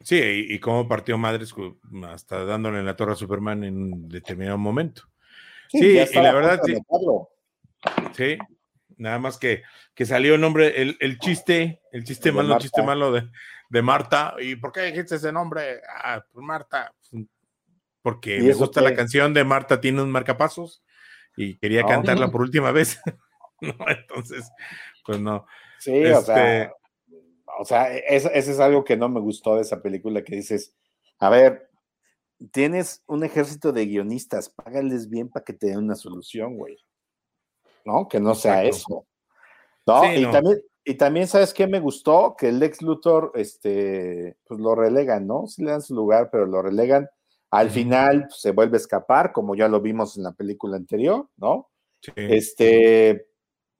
Sí, 0.00 0.46
y, 0.48 0.60
como 0.60 0.86
partió 0.86 1.18
madres 1.18 1.52
hasta 2.06 2.44
dándole 2.44 2.82
la 2.84 2.94
torre 2.94 3.12
a 3.12 3.16
Superman 3.16 3.64
en 3.64 3.76
un 3.76 4.08
determinado 4.08 4.56
momento. 4.56 5.02
Sí, 5.68 5.98
y 5.98 6.14
la 6.14 6.32
verdad, 6.32 6.60
sí, 6.64 6.76
sí, 8.16 8.38
nada 8.96 9.18
más 9.18 9.38
que, 9.38 9.62
que 9.94 10.06
salió 10.06 10.34
el 10.34 10.40
nombre, 10.40 10.80
el, 10.82 10.96
el 11.00 11.18
chiste, 11.18 11.80
el 11.92 12.04
chiste 12.04 12.32
malo, 12.32 12.54
el 12.54 12.60
chiste 12.60 12.82
malo 12.82 13.12
de, 13.12 13.28
de, 13.70 13.82
Marta. 13.82 14.34
¿Y 14.40 14.56
por 14.56 14.72
qué 14.72 14.82
dijiste 14.82 15.16
ese 15.16 15.32
nombre? 15.32 15.80
Ah, 15.88 16.24
pues 16.32 16.44
Marta, 16.44 16.94
porque 18.02 18.40
me 18.40 18.54
gusta 18.54 18.80
la 18.80 18.94
canción 18.94 19.34
de 19.34 19.44
Marta 19.44 19.80
tiene 19.80 20.02
un 20.02 20.10
marcapasos 20.10 20.82
y 21.36 21.56
quería 21.58 21.84
cantarla 21.84 22.30
por 22.30 22.42
última 22.42 22.72
vez. 22.72 23.00
no, 23.60 23.74
entonces, 23.88 24.50
pues 25.04 25.20
no. 25.20 25.46
Sí, 25.78 26.04
o 26.06 26.22
sea, 26.22 26.62
este 26.62 26.78
o 27.58 27.64
sea, 27.64 27.96
eso, 27.96 28.30
es 28.30 28.60
algo 28.60 28.84
que 28.84 28.96
no 28.96 29.08
me 29.08 29.20
gustó 29.20 29.56
de 29.56 29.62
esa 29.62 29.82
película, 29.82 30.22
que 30.22 30.36
dices, 30.36 30.74
a 31.18 31.28
ver, 31.28 31.68
tienes 32.52 33.02
un 33.06 33.24
ejército 33.24 33.72
de 33.72 33.86
guionistas, 33.86 34.48
págales 34.48 35.08
bien 35.08 35.28
para 35.28 35.44
que 35.44 35.52
te 35.52 35.66
den 35.66 35.78
una 35.78 35.96
solución, 35.96 36.56
güey. 36.56 36.76
¿No? 37.84 38.08
Que 38.08 38.20
no 38.20 38.34
sea 38.34 38.64
eso. 38.64 39.06
¿No? 39.86 40.12
y, 40.12 40.30
También, 40.30 40.60
y 40.84 40.94
también, 40.94 41.28
¿sabes 41.28 41.52
qué 41.52 41.66
me 41.66 41.80
gustó? 41.80 42.34
Que 42.38 42.48
el 42.48 42.62
ex 42.62 42.82
Luthor, 42.82 43.32
este, 43.34 44.36
pues 44.44 44.60
lo 44.60 44.74
relegan, 44.74 45.26
¿no? 45.26 45.46
Sí 45.46 45.62
le 45.62 45.70
dan 45.70 45.82
su 45.82 45.94
lugar, 45.94 46.30
pero 46.30 46.46
lo 46.46 46.62
relegan. 46.62 47.08
Al 47.50 47.70
final 47.70 48.26
pues, 48.28 48.40
se 48.40 48.52
vuelve 48.52 48.76
a 48.76 48.80
escapar, 48.80 49.32
como 49.32 49.54
ya 49.54 49.68
lo 49.68 49.80
vimos 49.80 50.16
en 50.16 50.24
la 50.24 50.32
película 50.32 50.76
anterior, 50.76 51.28
¿no? 51.36 51.68
Este, 52.16 53.10
eh, 53.10 53.26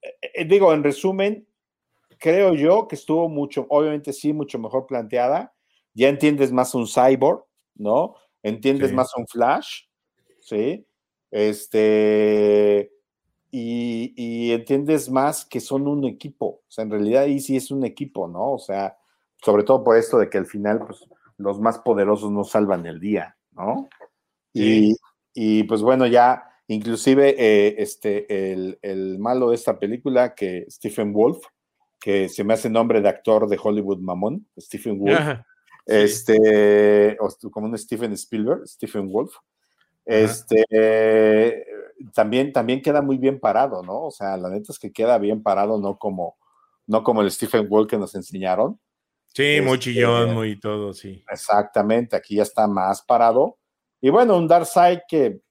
eh, 0.01 0.45
digo, 0.45 0.73
en 0.73 0.83
resumen, 0.83 1.47
creo 2.19 2.53
yo 2.53 2.87
que 2.87 2.95
estuvo 2.95 3.29
mucho, 3.29 3.65
obviamente 3.69 4.13
sí, 4.13 4.33
mucho 4.33 4.59
mejor 4.59 4.85
planteada. 4.85 5.53
Ya 5.93 6.09
entiendes 6.09 6.51
más 6.51 6.75
un 6.75 6.87
cyborg, 6.87 7.43
¿no? 7.75 8.15
Entiendes 8.43 8.93
más 8.93 9.15
un 9.15 9.27
flash, 9.27 9.83
¿sí? 10.39 10.85
Este, 11.31 12.91
y, 13.51 14.51
entiendes 14.51 15.09
más 15.09 15.45
que 15.45 15.59
son 15.59 15.87
un 15.87 16.05
equipo. 16.05 16.45
O 16.45 16.71
sea, 16.71 16.83
en 16.83 16.91
realidad 16.91 17.23
ahí 17.23 17.39
sí 17.39 17.55
es 17.55 17.71
un 17.71 17.85
equipo, 17.85 18.27
¿no? 18.27 18.53
O 18.53 18.59
sea, 18.59 18.97
sobre 19.43 19.63
todo 19.63 19.83
por 19.83 19.97
esto 19.97 20.17
de 20.17 20.29
que 20.29 20.37
al 20.37 20.45
final, 20.45 20.79
pues, 20.85 21.07
los 21.37 21.59
más 21.59 21.79
poderosos 21.79 22.31
no 22.31 22.43
salvan 22.43 22.85
el 22.85 22.99
día, 22.99 23.37
¿no? 23.53 23.89
Y, 24.53 25.63
pues 25.63 25.81
bueno, 25.81 26.05
ya, 26.05 26.43
inclusive, 26.67 27.35
eh, 27.37 27.75
este, 27.77 28.51
el, 28.51 28.77
el, 28.81 29.19
malo 29.19 29.49
de 29.49 29.55
esta 29.55 29.79
película, 29.79 30.35
que 30.35 30.65
Stephen 30.69 31.13
Wolf, 31.13 31.45
que 31.99 32.29
se 32.29 32.43
me 32.43 32.53
hace 32.53 32.69
nombre 32.69 33.01
de 33.01 33.09
actor 33.09 33.47
de 33.47 33.59
Hollywood 33.61 33.99
mamón, 33.99 34.47
Stephen 34.57 34.99
Wolf. 34.99 35.39
Este, 35.85 37.17
como 37.51 37.65
un 37.65 37.77
Stephen 37.77 38.13
Spielberg, 38.13 38.67
Stephen 38.67 39.11
Wolf. 39.11 39.33
Este, 40.05 41.65
también, 42.13 42.53
también 42.53 42.81
queda 42.81 43.01
muy 43.01 43.17
bien 43.17 43.39
parado, 43.39 43.83
¿no? 43.83 44.05
O 44.05 44.11
sea, 44.11 44.37
la 44.37 44.49
neta 44.49 44.71
es 44.71 44.79
que 44.79 44.91
queda 44.91 45.17
bien 45.17 45.43
parado, 45.43 45.79
no 45.79 45.97
como, 45.97 46.37
no 46.87 47.03
como 47.03 47.21
el 47.21 47.31
Stephen 47.31 47.67
Wolf 47.67 47.89
que 47.89 47.97
nos 47.97 48.15
enseñaron. 48.15 48.79
Sí, 49.27 49.59
muy 49.61 49.73
este, 49.73 49.91
chillón, 49.91 50.33
muy 50.33 50.59
todo, 50.59 50.93
sí. 50.93 51.23
Exactamente, 51.29 52.15
aquí 52.15 52.35
ya 52.35 52.43
está 52.43 52.67
más 52.67 53.01
parado. 53.01 53.57
Y 54.01 54.09
bueno, 54.09 54.37
un 54.37 54.47
Darkseid 54.47 54.99
que, 55.07 55.41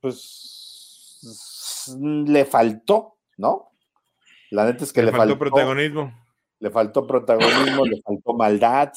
pues, 0.00 1.16
le 2.00 2.44
faltó, 2.44 3.18
¿no? 3.36 3.72
La 4.50 4.64
neta 4.64 4.84
es 4.84 4.92
que 4.92 5.02
le, 5.02 5.12
faltó, 5.12 5.38
protagonismo. 5.38 6.12
Le 6.60 6.70
faltó 6.70 7.06
protagonismo, 7.06 7.84
le 7.84 8.00
faltó 8.00 8.34
maldad, 8.34 8.92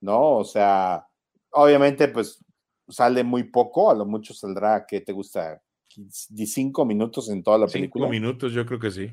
¿no? 0.00 0.38
O 0.38 0.44
sea, 0.44 1.06
obviamente, 1.50 2.08
pues 2.08 2.44
sale 2.88 3.22
muy 3.22 3.44
poco, 3.44 3.90
a 3.90 3.94
lo 3.94 4.04
mucho 4.04 4.34
saldrá, 4.34 4.84
¿qué 4.86 5.00
te 5.00 5.12
gusta? 5.12 5.62
¿15 5.90 6.84
minutos 6.86 7.28
en 7.30 7.42
toda 7.42 7.58
la 7.58 7.66
película? 7.66 8.06
Cinco 8.06 8.10
minutos, 8.10 8.52
yo 8.52 8.64
creo 8.64 8.78
que 8.78 8.90
sí. 8.90 9.12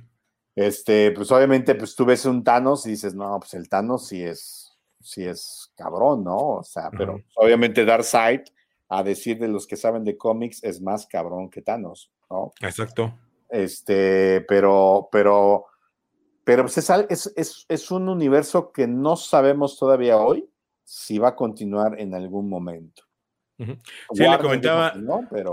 Este, 0.55 1.11
pues 1.11 1.31
obviamente, 1.31 1.75
pues 1.75 1.95
tú 1.95 2.05
ves 2.05 2.25
un 2.25 2.43
Thanos 2.43 2.85
y 2.87 2.91
dices, 2.91 3.13
no, 3.13 3.39
pues 3.39 3.53
el 3.53 3.69
Thanos 3.69 4.07
sí 4.07 4.23
es, 4.23 4.75
sí 4.99 5.23
es 5.23 5.71
cabrón, 5.75 6.23
¿no? 6.23 6.37
O 6.37 6.63
sea, 6.63 6.89
pero 6.89 7.21
obviamente 7.35 7.85
dar 7.85 7.99
obviamente 7.99 8.13
Darkseid, 8.13 8.41
a 8.89 9.03
decir 9.03 9.37
de 9.37 9.49
los 9.49 9.67
que 9.67 9.75
saben 9.75 10.03
de 10.03 10.17
cómics, 10.17 10.63
es 10.63 10.81
más 10.81 11.05
cabrón 11.05 11.49
que 11.49 11.61
Thanos, 11.61 12.11
¿no? 12.29 12.53
Exacto. 12.61 13.13
Este, 13.49 14.41
pero, 14.47 15.09
pero, 15.11 15.65
pero 16.43 16.63
pues 16.63 16.77
es, 16.77 17.65
es, 17.67 17.91
un 17.91 18.09
universo 18.09 18.71
que 18.71 18.87
no 18.87 19.15
sabemos 19.15 19.77
todavía 19.77 20.17
hoy 20.17 20.49
si 20.83 21.17
va 21.17 21.29
a 21.29 21.35
continuar 21.35 21.99
en 21.99 22.13
algún 22.13 22.49
momento. 22.49 23.03
Sí, 23.57 24.23
le 24.23 24.37
comentaba, 24.39 24.93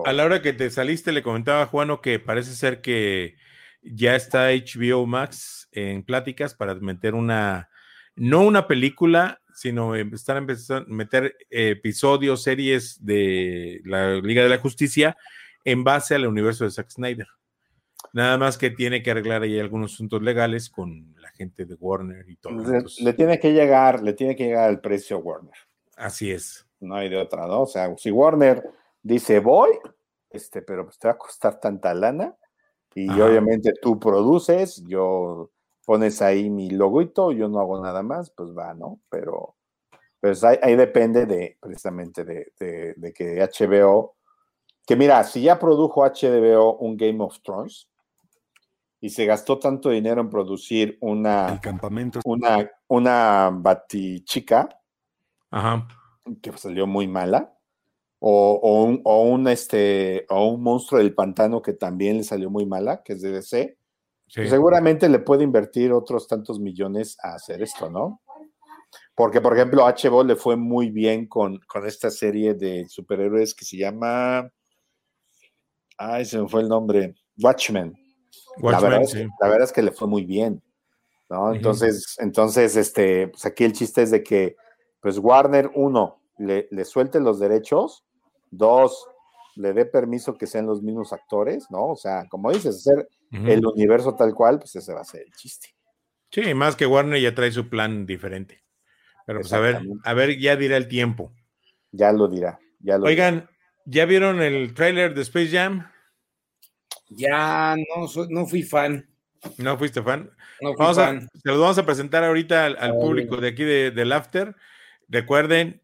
a 0.04 0.12
la 0.12 0.24
hora 0.24 0.42
que 0.42 0.52
te 0.52 0.70
saliste, 0.70 1.12
le 1.12 1.22
comentaba 1.22 1.62
a 1.62 1.66
Juano 1.66 2.00
que 2.00 2.18
parece 2.18 2.54
ser 2.54 2.80
que 2.80 3.36
ya 3.82 4.14
está 4.14 4.48
HBO 4.50 5.06
Max 5.06 5.68
en 5.72 6.02
pláticas 6.02 6.54
para 6.54 6.74
meter 6.74 7.14
una, 7.14 7.70
no 8.14 8.42
una 8.42 8.66
película, 8.66 9.40
sino 9.54 9.94
están 9.94 10.38
empezando 10.38 10.84
a 10.90 10.94
meter 10.94 11.36
episodios, 11.50 12.42
series 12.42 13.04
de 13.04 13.80
la 13.84 14.16
Liga 14.16 14.42
de 14.42 14.48
la 14.48 14.58
Justicia 14.58 15.16
en 15.64 15.84
base 15.84 16.14
al 16.14 16.26
universo 16.26 16.64
de 16.64 16.70
Zack 16.70 16.90
Snyder. 16.90 17.28
Nada 18.12 18.38
más 18.38 18.58
que 18.58 18.70
tiene 18.70 19.02
que 19.02 19.10
arreglar 19.10 19.42
ahí 19.42 19.58
algunos 19.58 19.94
asuntos 19.94 20.22
legales 20.22 20.70
con 20.70 21.14
la 21.18 21.30
gente 21.30 21.64
de 21.64 21.74
Warner 21.74 22.28
y 22.28 22.36
todo. 22.36 22.62
Le, 23.00 23.12
tiene 23.14 23.40
que 23.40 23.52
llegar, 23.52 24.02
le 24.02 24.12
tiene 24.12 24.36
que 24.36 24.44
llegar 24.44 24.70
el 24.70 24.80
precio 24.80 25.16
a 25.16 25.20
Warner. 25.20 25.54
Así 25.96 26.30
es. 26.30 26.63
No 26.80 26.96
hay 26.96 27.08
de 27.08 27.18
otra, 27.18 27.46
¿no? 27.46 27.62
O 27.62 27.66
sea, 27.66 27.94
si 27.96 28.10
Warner 28.10 28.62
dice 29.02 29.40
voy, 29.40 29.70
este, 30.30 30.62
pero 30.62 30.84
pues 30.84 30.98
te 30.98 31.08
va 31.08 31.14
a 31.14 31.18
costar 31.18 31.60
tanta 31.60 31.94
lana 31.94 32.36
y 32.94 33.08
obviamente 33.20 33.72
tú 33.80 33.98
produces, 33.98 34.84
yo 34.86 35.50
pones 35.84 36.22
ahí 36.22 36.48
mi 36.48 36.70
logoito, 36.70 37.32
yo 37.32 37.48
no 37.48 37.58
hago 37.58 37.80
nada 37.82 38.02
más, 38.02 38.30
pues 38.30 38.50
va, 38.56 38.72
¿no? 38.74 39.00
Pero 39.08 39.56
pues 40.20 40.42
ahí, 40.44 40.76
depende 40.76 41.26
de 41.26 41.58
precisamente 41.60 42.24
de, 42.24 42.52
de, 42.96 43.12
que 43.12 43.42
HBO, 43.42 44.16
que 44.86 44.96
mira, 44.96 45.22
si 45.24 45.42
ya 45.42 45.58
produjo 45.58 46.02
HBO 46.02 46.78
un 46.78 46.96
Game 46.96 47.22
of 47.22 47.40
Thrones, 47.42 47.88
y 49.00 49.10
se 49.10 49.26
gastó 49.26 49.58
tanto 49.58 49.90
dinero 49.90 50.22
en 50.22 50.30
producir 50.30 50.96
una, 51.00 51.60
una, 52.24 52.70
una 52.88 53.50
batichica 53.52 54.66
que 56.42 56.52
salió 56.56 56.86
muy 56.86 57.08
mala, 57.08 57.56
o, 58.18 58.84
un, 58.84 59.00
o, 59.04 59.48
este, 59.48 60.24
o 60.30 60.48
un 60.48 60.62
monstruo 60.62 61.00
del 61.00 61.14
pantano 61.14 61.60
que 61.60 61.74
también 61.74 62.16
le 62.18 62.24
salió 62.24 62.50
muy 62.50 62.64
mala, 62.64 63.02
que 63.02 63.14
es 63.14 63.22
de 63.22 63.32
DC, 63.32 63.76
pues 64.34 64.50
seguramente 64.50 65.08
le 65.08 65.18
puede 65.18 65.44
invertir 65.44 65.92
otros 65.92 66.26
tantos 66.26 66.58
millones 66.58 67.16
a 67.22 67.34
hacer 67.34 67.62
esto, 67.62 67.90
¿no? 67.90 68.22
Porque, 69.14 69.40
por 69.40 69.54
ejemplo, 69.54 69.84
HBO 69.84 70.24
le 70.24 70.36
fue 70.36 70.56
muy 70.56 70.90
bien 70.90 71.26
con, 71.28 71.60
con 71.68 71.86
esta 71.86 72.10
serie 72.10 72.54
de 72.54 72.86
superhéroes 72.88 73.54
que 73.54 73.64
se 73.64 73.76
llama. 73.76 74.50
Ay, 75.98 76.24
se 76.24 76.40
me 76.40 76.48
fue 76.48 76.62
el 76.62 76.68
nombre. 76.68 77.14
Watchmen 77.38 77.94
la, 78.62 78.80
verdad 78.80 79.62
es, 79.62 79.72
que 79.72 79.82
le 79.82 79.92
fue 79.92 80.08
muy 80.08 80.24
bien, 80.24 80.62
¿no? 81.28 81.54
Entonces, 81.54 82.16
entonces, 82.18 82.76
este, 82.76 83.28
pues 83.28 83.44
aquí 83.46 83.64
el 83.64 83.72
chiste 83.72 84.02
es 84.02 84.10
de 84.10 84.22
que, 84.22 84.56
pues 85.04 85.18
Warner, 85.18 85.70
uno, 85.74 86.22
le, 86.38 86.66
le 86.70 86.84
suelte 86.86 87.20
los 87.20 87.38
derechos, 87.38 88.06
dos, 88.50 89.06
le 89.54 89.74
dé 89.74 89.84
permiso 89.84 90.38
que 90.38 90.46
sean 90.46 90.64
los 90.64 90.82
mismos 90.82 91.12
actores, 91.12 91.70
¿no? 91.70 91.90
O 91.90 91.94
sea, 91.94 92.26
como 92.30 92.50
dices, 92.50 92.76
hacer 92.76 93.06
el 93.30 93.66
universo 93.66 94.14
tal 94.14 94.32
cual, 94.32 94.60
pues 94.60 94.74
ese 94.76 94.94
va 94.94 95.02
a 95.02 95.04
ser 95.04 95.20
el 95.26 95.32
chiste. 95.34 95.76
Sí, 96.30 96.54
más 96.54 96.74
que 96.74 96.86
Warner 96.86 97.20
ya 97.20 97.34
trae 97.34 97.52
su 97.52 97.68
plan 97.68 98.06
diferente. 98.06 98.64
Pero 99.26 99.40
pues 99.40 99.52
a 99.52 99.58
ver, 99.58 99.82
a 100.04 100.14
ver, 100.14 100.38
ya 100.38 100.56
dirá 100.56 100.78
el 100.78 100.88
tiempo. 100.88 101.34
Ya 101.92 102.10
lo 102.10 102.26
dirá. 102.26 102.58
Ya 102.80 102.96
lo 102.96 103.04
Oigan, 103.04 103.50
¿ya 103.84 104.06
vieron 104.06 104.40
el 104.40 104.72
tráiler 104.72 105.12
de 105.12 105.20
Space 105.20 105.50
Jam? 105.50 105.86
Ya 107.10 107.76
no, 107.76 108.06
no 108.30 108.46
fui 108.46 108.62
fan. 108.62 109.06
¿No 109.58 109.76
fuiste 109.76 110.02
fan? 110.02 110.30
No 110.62 110.72
fui 110.72 110.94
fan. 110.94 111.28
se 111.30 111.50
los 111.50 111.60
vamos 111.60 111.76
a 111.76 111.84
presentar 111.84 112.24
ahorita 112.24 112.64
al, 112.64 112.94
público 112.94 113.36
de 113.36 113.48
aquí 113.48 113.64
de, 113.64 113.90
del 113.90 114.10
After. 114.10 114.56
Recuerden, 115.08 115.82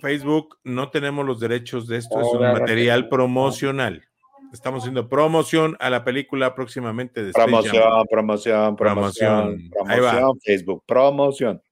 Facebook, 0.00 0.58
no 0.64 0.90
tenemos 0.90 1.24
los 1.24 1.40
derechos 1.40 1.86
de 1.86 1.98
esto, 1.98 2.20
es 2.20 2.28
un 2.28 2.42
material 2.42 3.08
promocional. 3.08 4.06
Estamos 4.52 4.82
haciendo 4.82 5.08
promoción 5.08 5.76
a 5.80 5.90
la 5.90 6.04
película 6.04 6.54
próximamente 6.54 7.22
de 7.24 7.32
promoción, 7.32 7.82
promoción, 8.08 8.76
promoción, 8.76 9.70
promoción, 9.70 10.40
Facebook, 10.40 10.84
promoción. 10.86 11.62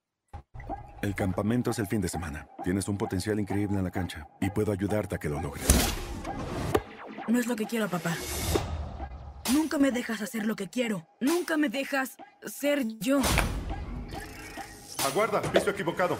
El 1.02 1.14
campamento 1.14 1.70
es 1.70 1.78
el 1.78 1.86
fin 1.86 2.00
de 2.00 2.08
semana. 2.08 2.48
Tienes 2.64 2.88
un 2.88 2.96
potencial 2.96 3.38
increíble 3.38 3.78
en 3.78 3.84
la 3.84 3.90
cancha 3.90 4.26
y 4.40 4.50
puedo 4.50 4.72
ayudarte 4.72 5.14
a 5.14 5.18
que 5.18 5.28
lo 5.28 5.40
logres. 5.40 5.66
No 7.28 7.38
es 7.38 7.46
lo 7.46 7.56
que 7.56 7.66
quiero, 7.66 7.88
papá. 7.88 8.16
Nunca 9.52 9.78
me 9.78 9.90
dejas 9.90 10.22
hacer 10.22 10.46
lo 10.46 10.56
que 10.56 10.68
quiero. 10.68 11.06
Nunca 11.20 11.56
me 11.56 11.68
dejas 11.68 12.16
ser 12.44 12.84
yo. 13.00 13.20
Aguarda, 15.06 15.42
piso 15.42 15.70
equivocado. 15.70 16.16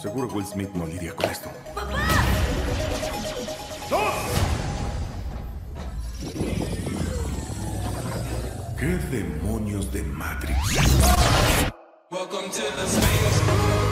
Seguro 0.00 0.28
Will 0.28 0.46
Smith 0.46 0.70
no 0.74 0.86
lidia 0.86 1.14
con 1.14 1.30
esto. 1.30 1.50
¡Papá! 1.74 1.94
¿Qué 8.78 8.86
demonios 9.10 9.90
de 9.92 10.02
Matrix? 10.02 10.58
Welcome 12.10 12.50
to 12.50 12.62
the 12.76 12.86
space. 12.86 13.84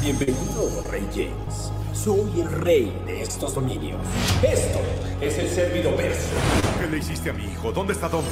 Bienvenido, 0.00 0.82
Rey 0.90 1.06
James. 1.14 1.70
Soy 1.92 2.40
el 2.40 2.50
rey 2.50 2.92
de 3.06 3.22
estos 3.22 3.54
dominios. 3.54 4.00
Esto 4.42 4.80
es 5.20 5.38
el 5.38 5.48
servido 5.48 5.96
verso. 5.96 6.30
¿Qué 6.78 6.86
le 6.86 6.98
hiciste 6.98 7.30
a 7.30 7.32
mi 7.32 7.44
hijo? 7.44 7.72
¿Dónde 7.72 7.92
está 7.92 8.08
Dom? 8.08 8.24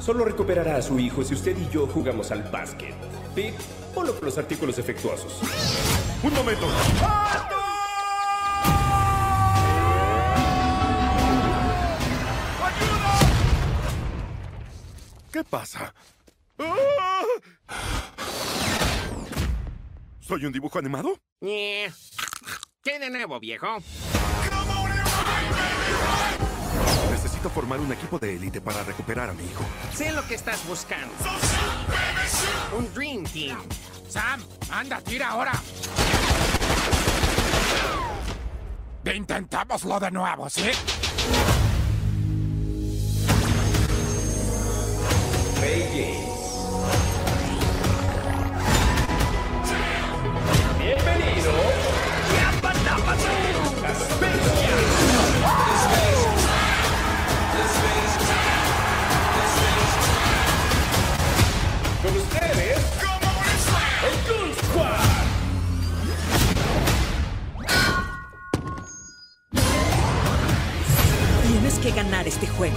Solo 0.00 0.24
recuperará 0.24 0.76
a 0.76 0.82
su 0.82 0.98
hijo 0.98 1.24
si 1.24 1.34
usted 1.34 1.56
y 1.56 1.68
yo 1.70 1.86
jugamos 1.86 2.30
al 2.30 2.42
básquet. 2.44 2.94
Pete, 3.34 3.56
ponlo 3.94 4.14
con 4.14 4.26
los 4.26 4.38
artículos 4.38 4.76
defectuosos. 4.76 5.40
¡Un 6.22 6.34
momento! 6.34 6.66
¿Qué 15.32 15.44
pasa? 15.44 15.94
¿Soy 20.20 20.44
un 20.44 20.52
dibujo 20.52 20.78
animado? 20.78 21.18
¿Qué 21.40 22.98
de 22.98 23.10
nuevo, 23.10 23.38
viejo? 23.38 23.78
Necesito 27.38 27.54
formar 27.54 27.78
un 27.78 27.92
equipo 27.92 28.18
de 28.18 28.34
élite 28.34 28.60
para 28.60 28.82
recuperar 28.82 29.30
a 29.30 29.32
mi 29.32 29.44
hijo. 29.44 29.64
Sé 29.94 30.10
lo 30.10 30.26
que 30.26 30.34
estás 30.34 30.66
buscando. 30.66 31.06
Un 32.76 32.92
Dream 32.92 33.22
Team. 33.26 33.56
Sam, 34.08 34.42
anda, 34.68 35.00
tira 35.00 35.28
ahora. 35.28 35.52
Intentámoslo 39.14 40.00
de 40.00 40.10
nuevo, 40.10 40.50
¿sí? 40.50 40.64
Bienvenido. 50.76 51.77
Que 71.88 71.94
ganar 71.94 72.28
este 72.28 72.46
juego. 72.46 72.76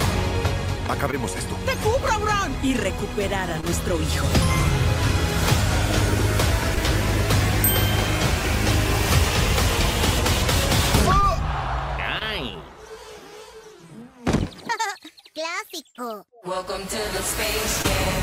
Acabemos 0.89 1.35
esto. 1.35 1.53
¡Te 1.65 1.75
cubro, 1.77 2.19
Bron! 2.19 2.55
Y 2.63 2.75
recuperar 2.75 3.49
a 3.51 3.59
nuestro 3.59 3.95
hijo. 3.95 4.25
Clásico. 15.33 16.27
Welcome 16.43 16.83
to 16.85 16.97
the 17.13 17.19
Space 17.19 17.83
Jam. 17.83 18.13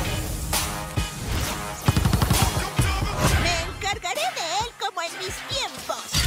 Me 3.42 3.62
encargaré 3.76 4.20
de 4.20 4.58
él 4.60 4.68
como 4.78 5.00
en 5.02 5.18
mis 5.18 5.34
tiempos. 5.48 6.17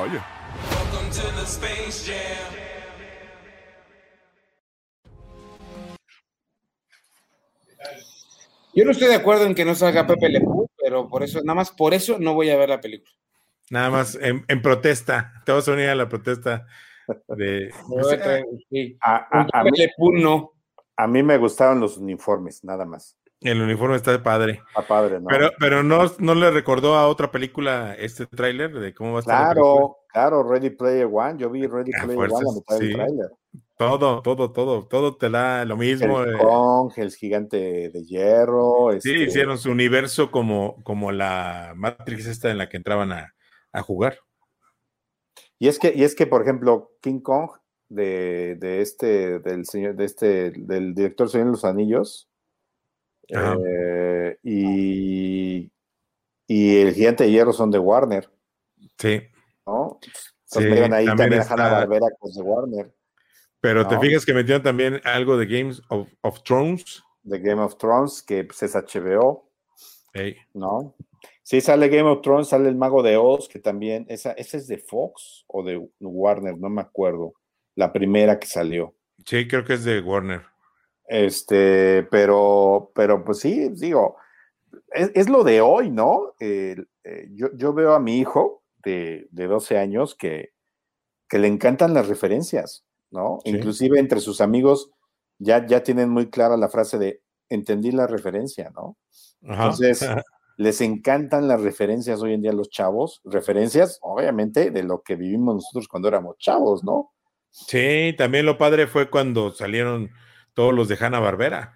Vaya. 0.00 0.24
Yo 8.72 8.84
no 8.84 8.92
estoy 8.92 9.08
de 9.08 9.14
acuerdo 9.16 9.44
en 9.44 9.54
que 9.54 9.64
no 9.64 9.74
salga 9.74 10.06
Pepe 10.06 10.28
Le 10.30 10.42
pero 10.82 11.06
por 11.08 11.22
eso, 11.22 11.40
nada 11.42 11.56
más 11.56 11.70
por 11.70 11.92
eso 11.92 12.18
no 12.18 12.32
voy 12.32 12.48
a 12.48 12.56
ver 12.56 12.70
la 12.70 12.80
película. 12.80 13.12
Nada 13.68 13.90
más 13.90 14.18
en, 14.20 14.62
protesta. 14.62 15.34
Te 15.44 15.52
vas 15.52 15.68
a 15.68 15.72
unir 15.72 15.90
a 15.90 15.94
la 15.94 16.08
protesta 16.08 16.66
de. 17.28 17.70
a, 19.02 19.64
mí, 19.64 19.70
no. 20.22 20.52
a 20.96 21.06
mí 21.06 21.22
me 21.22 21.36
gustaron 21.36 21.78
los 21.78 21.98
uniformes, 21.98 22.64
nada 22.64 22.86
más. 22.86 23.18
El 23.40 23.62
uniforme 23.62 23.96
está 23.96 24.22
padre. 24.22 24.62
Está 24.68 24.86
padre, 24.86 25.20
¿no? 25.20 25.26
Pero, 25.28 25.50
pero 25.58 25.82
no, 25.82 26.10
no 26.18 26.34
le 26.34 26.50
recordó 26.50 26.94
a 26.96 27.08
otra 27.08 27.30
película 27.30 27.94
este 27.94 28.26
tráiler 28.26 28.72
de 28.78 28.92
cómo 28.94 29.12
va 29.12 29.18
a 29.18 29.20
estar. 29.20 29.54
Claro, 29.54 29.96
claro, 30.12 30.42
Ready 30.42 30.70
Player 30.70 31.08
One. 31.10 31.38
Yo 31.38 31.48
vi 31.48 31.66
Ready 31.66 31.90
Player 31.90 32.18
One 32.18 32.34
a 32.34 32.54
mitad 32.54 32.78
del 32.78 32.92
tráiler. 32.92 33.30
Todo, 33.78 34.20
todo, 34.20 34.52
todo, 34.52 34.86
todo 34.86 35.16
te 35.16 35.30
da 35.30 35.64
lo 35.64 35.78
mismo. 35.78 36.22
El, 36.22 36.36
Kong, 36.36 36.92
el 36.96 37.10
gigante 37.12 37.88
de 37.88 38.04
hierro. 38.04 38.90
Sí, 39.00 39.10
este 39.10 39.22
hicieron 39.22 39.56
su 39.56 39.70
universo 39.70 40.30
como, 40.30 40.76
como 40.84 41.10
la 41.10 41.72
Matrix 41.76 42.26
esta 42.26 42.50
en 42.50 42.58
la 42.58 42.68
que 42.68 42.76
entraban 42.76 43.10
a, 43.10 43.34
a 43.72 43.80
jugar. 43.80 44.18
Y 45.58 45.68
es 45.68 45.78
que, 45.78 45.94
y 45.96 46.04
es 46.04 46.14
que, 46.14 46.26
por 46.26 46.42
ejemplo, 46.42 46.92
King 47.00 47.20
Kong 47.20 47.50
de, 47.90 48.56
de 48.56 48.80
este, 48.80 49.40
del 49.40 49.66
señor, 49.66 49.94
de 49.96 50.04
este, 50.04 50.50
del 50.52 50.94
director 50.94 51.28
Señor 51.28 51.46
de 51.46 51.52
los 51.52 51.64
Anillos, 51.64 52.29
eh, 53.32 54.38
y, 54.42 55.70
y, 56.46 56.76
el 56.78 56.94
gigante 56.94 57.24
de 57.24 57.30
hierro 57.30 57.52
son 57.52 57.70
de 57.70 57.78
Warner. 57.78 58.30
Sí. 58.98 59.22
¿no? 59.66 60.00
Entonces 60.52 60.92
ahí 60.92 61.06
también, 61.06 61.42
a 61.42 61.54
Barbera 61.54 62.06
con 62.18 62.32
de 62.32 62.42
Warner. 62.42 62.92
Pero 63.60 63.86
te 63.86 63.98
fijas 63.98 64.24
que 64.24 64.34
metieron 64.34 64.62
también 64.62 65.00
algo 65.04 65.36
de 65.36 65.46
Games 65.46 65.82
of, 65.88 66.42
Thrones. 66.44 67.02
De 67.22 67.38
Game 67.38 67.60
of 67.60 67.76
Thrones, 67.76 68.22
que 68.22 68.44
pues, 68.44 68.62
es 68.62 68.74
HBO. 68.74 69.50
¿No? 70.54 70.94
Sí, 71.42 71.60
sale 71.60 71.88
Game 71.88 72.08
of 72.08 72.22
Thrones, 72.22 72.48
sale 72.48 72.68
el 72.68 72.76
Mago 72.76 73.02
de 73.02 73.16
Oz, 73.16 73.48
que 73.48 73.58
también, 73.58 74.06
esa, 74.08 74.32
esa 74.32 74.56
es 74.56 74.66
de 74.66 74.78
Fox 74.78 75.44
o 75.46 75.62
de 75.62 75.88
Warner, 76.00 76.56
no 76.56 76.70
me 76.70 76.80
acuerdo. 76.80 77.34
La 77.76 77.92
primera 77.92 78.38
que 78.38 78.46
salió. 78.46 78.94
Sí, 79.26 79.46
creo 79.46 79.64
que 79.64 79.74
es 79.74 79.84
de 79.84 80.00
Warner. 80.00 80.42
Este, 81.10 82.04
pero, 82.04 82.92
pero 82.94 83.24
pues 83.24 83.40
sí, 83.40 83.68
digo, 83.70 84.16
es, 84.92 85.28
lo 85.28 85.42
de 85.42 85.60
hoy, 85.60 85.90
¿no? 85.90 86.34
Eh, 86.38 86.76
yo, 87.32 87.74
veo 87.74 87.94
a 87.94 87.98
mi 87.98 88.18
hijo 88.18 88.62
de, 88.84 89.26
de 89.32 89.48
12 89.48 89.76
años 89.76 90.14
que, 90.14 90.52
que, 91.28 91.40
le 91.40 91.48
encantan 91.48 91.94
las 91.94 92.06
referencias, 92.06 92.84
¿no? 93.10 93.40
Inclusive 93.42 93.98
entre 93.98 94.20
sus 94.20 94.40
amigos 94.40 94.92
ya, 95.40 95.66
ya 95.66 95.82
tienen 95.82 96.10
muy 96.10 96.30
clara 96.30 96.56
la 96.56 96.68
frase 96.68 96.96
de 96.96 97.22
entendí 97.48 97.90
la 97.90 98.06
referencia, 98.06 98.70
¿no? 98.70 98.96
Entonces, 99.42 100.06
les 100.58 100.80
encantan 100.80 101.48
las 101.48 101.60
referencias 101.60 102.22
hoy 102.22 102.34
en 102.34 102.42
día 102.42 102.52
a 102.52 102.54
los 102.54 102.70
chavos, 102.70 103.20
referencias, 103.24 103.98
obviamente, 104.02 104.70
de 104.70 104.84
lo 104.84 105.02
que 105.02 105.16
vivimos 105.16 105.56
nosotros 105.56 105.88
cuando 105.88 106.06
éramos 106.06 106.38
chavos, 106.38 106.84
¿no? 106.84 107.10
Sí, 107.50 108.14
también 108.16 108.46
lo 108.46 108.58
padre 108.58 108.86
fue 108.86 109.10
cuando 109.10 109.50
salieron 109.50 110.12
todos 110.60 110.74
los 110.74 110.88
de 110.88 110.98
Hanna 111.00 111.20
Barbera. 111.20 111.74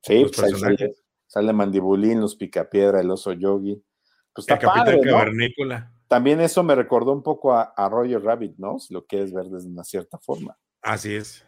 Sí, 0.00 0.24
pues 0.24 0.58
sale, 0.58 0.94
sale, 1.26 1.52
Mandibulín, 1.52 2.22
los 2.22 2.36
Picapiedra, 2.36 3.02
el 3.02 3.10
oso 3.10 3.34
Yogi. 3.34 3.84
Pues 4.32 4.48
está 4.48 4.58
Capitán 4.58 4.98
Cavernícola. 5.02 5.92
También 6.08 6.40
eso 6.40 6.62
me 6.62 6.74
recordó 6.74 7.12
un 7.12 7.22
poco 7.22 7.52
a, 7.52 7.74
Roger 7.90 8.22
Rabbit, 8.22 8.54
¿no? 8.56 8.78
Si 8.78 8.94
lo 8.94 9.04
quieres 9.04 9.30
ver 9.34 9.44
desde 9.50 9.68
una 9.68 9.84
cierta 9.84 10.16
forma. 10.16 10.56
Así 10.80 11.14
es. 11.14 11.46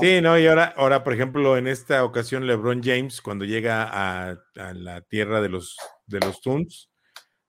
Sí, 0.00 0.22
no, 0.22 0.38
y 0.38 0.46
ahora, 0.46 0.72
ahora, 0.74 1.04
por 1.04 1.12
ejemplo, 1.12 1.58
en 1.58 1.66
esta 1.66 2.02
ocasión, 2.02 2.46
LeBron 2.46 2.82
James, 2.82 3.20
cuando 3.20 3.44
llega 3.44 3.90
a, 3.90 4.38
la 4.72 5.02
tierra 5.02 5.42
de 5.42 5.50
los, 5.50 5.76
de 6.06 6.20
los 6.20 6.40
Toons, 6.40 6.90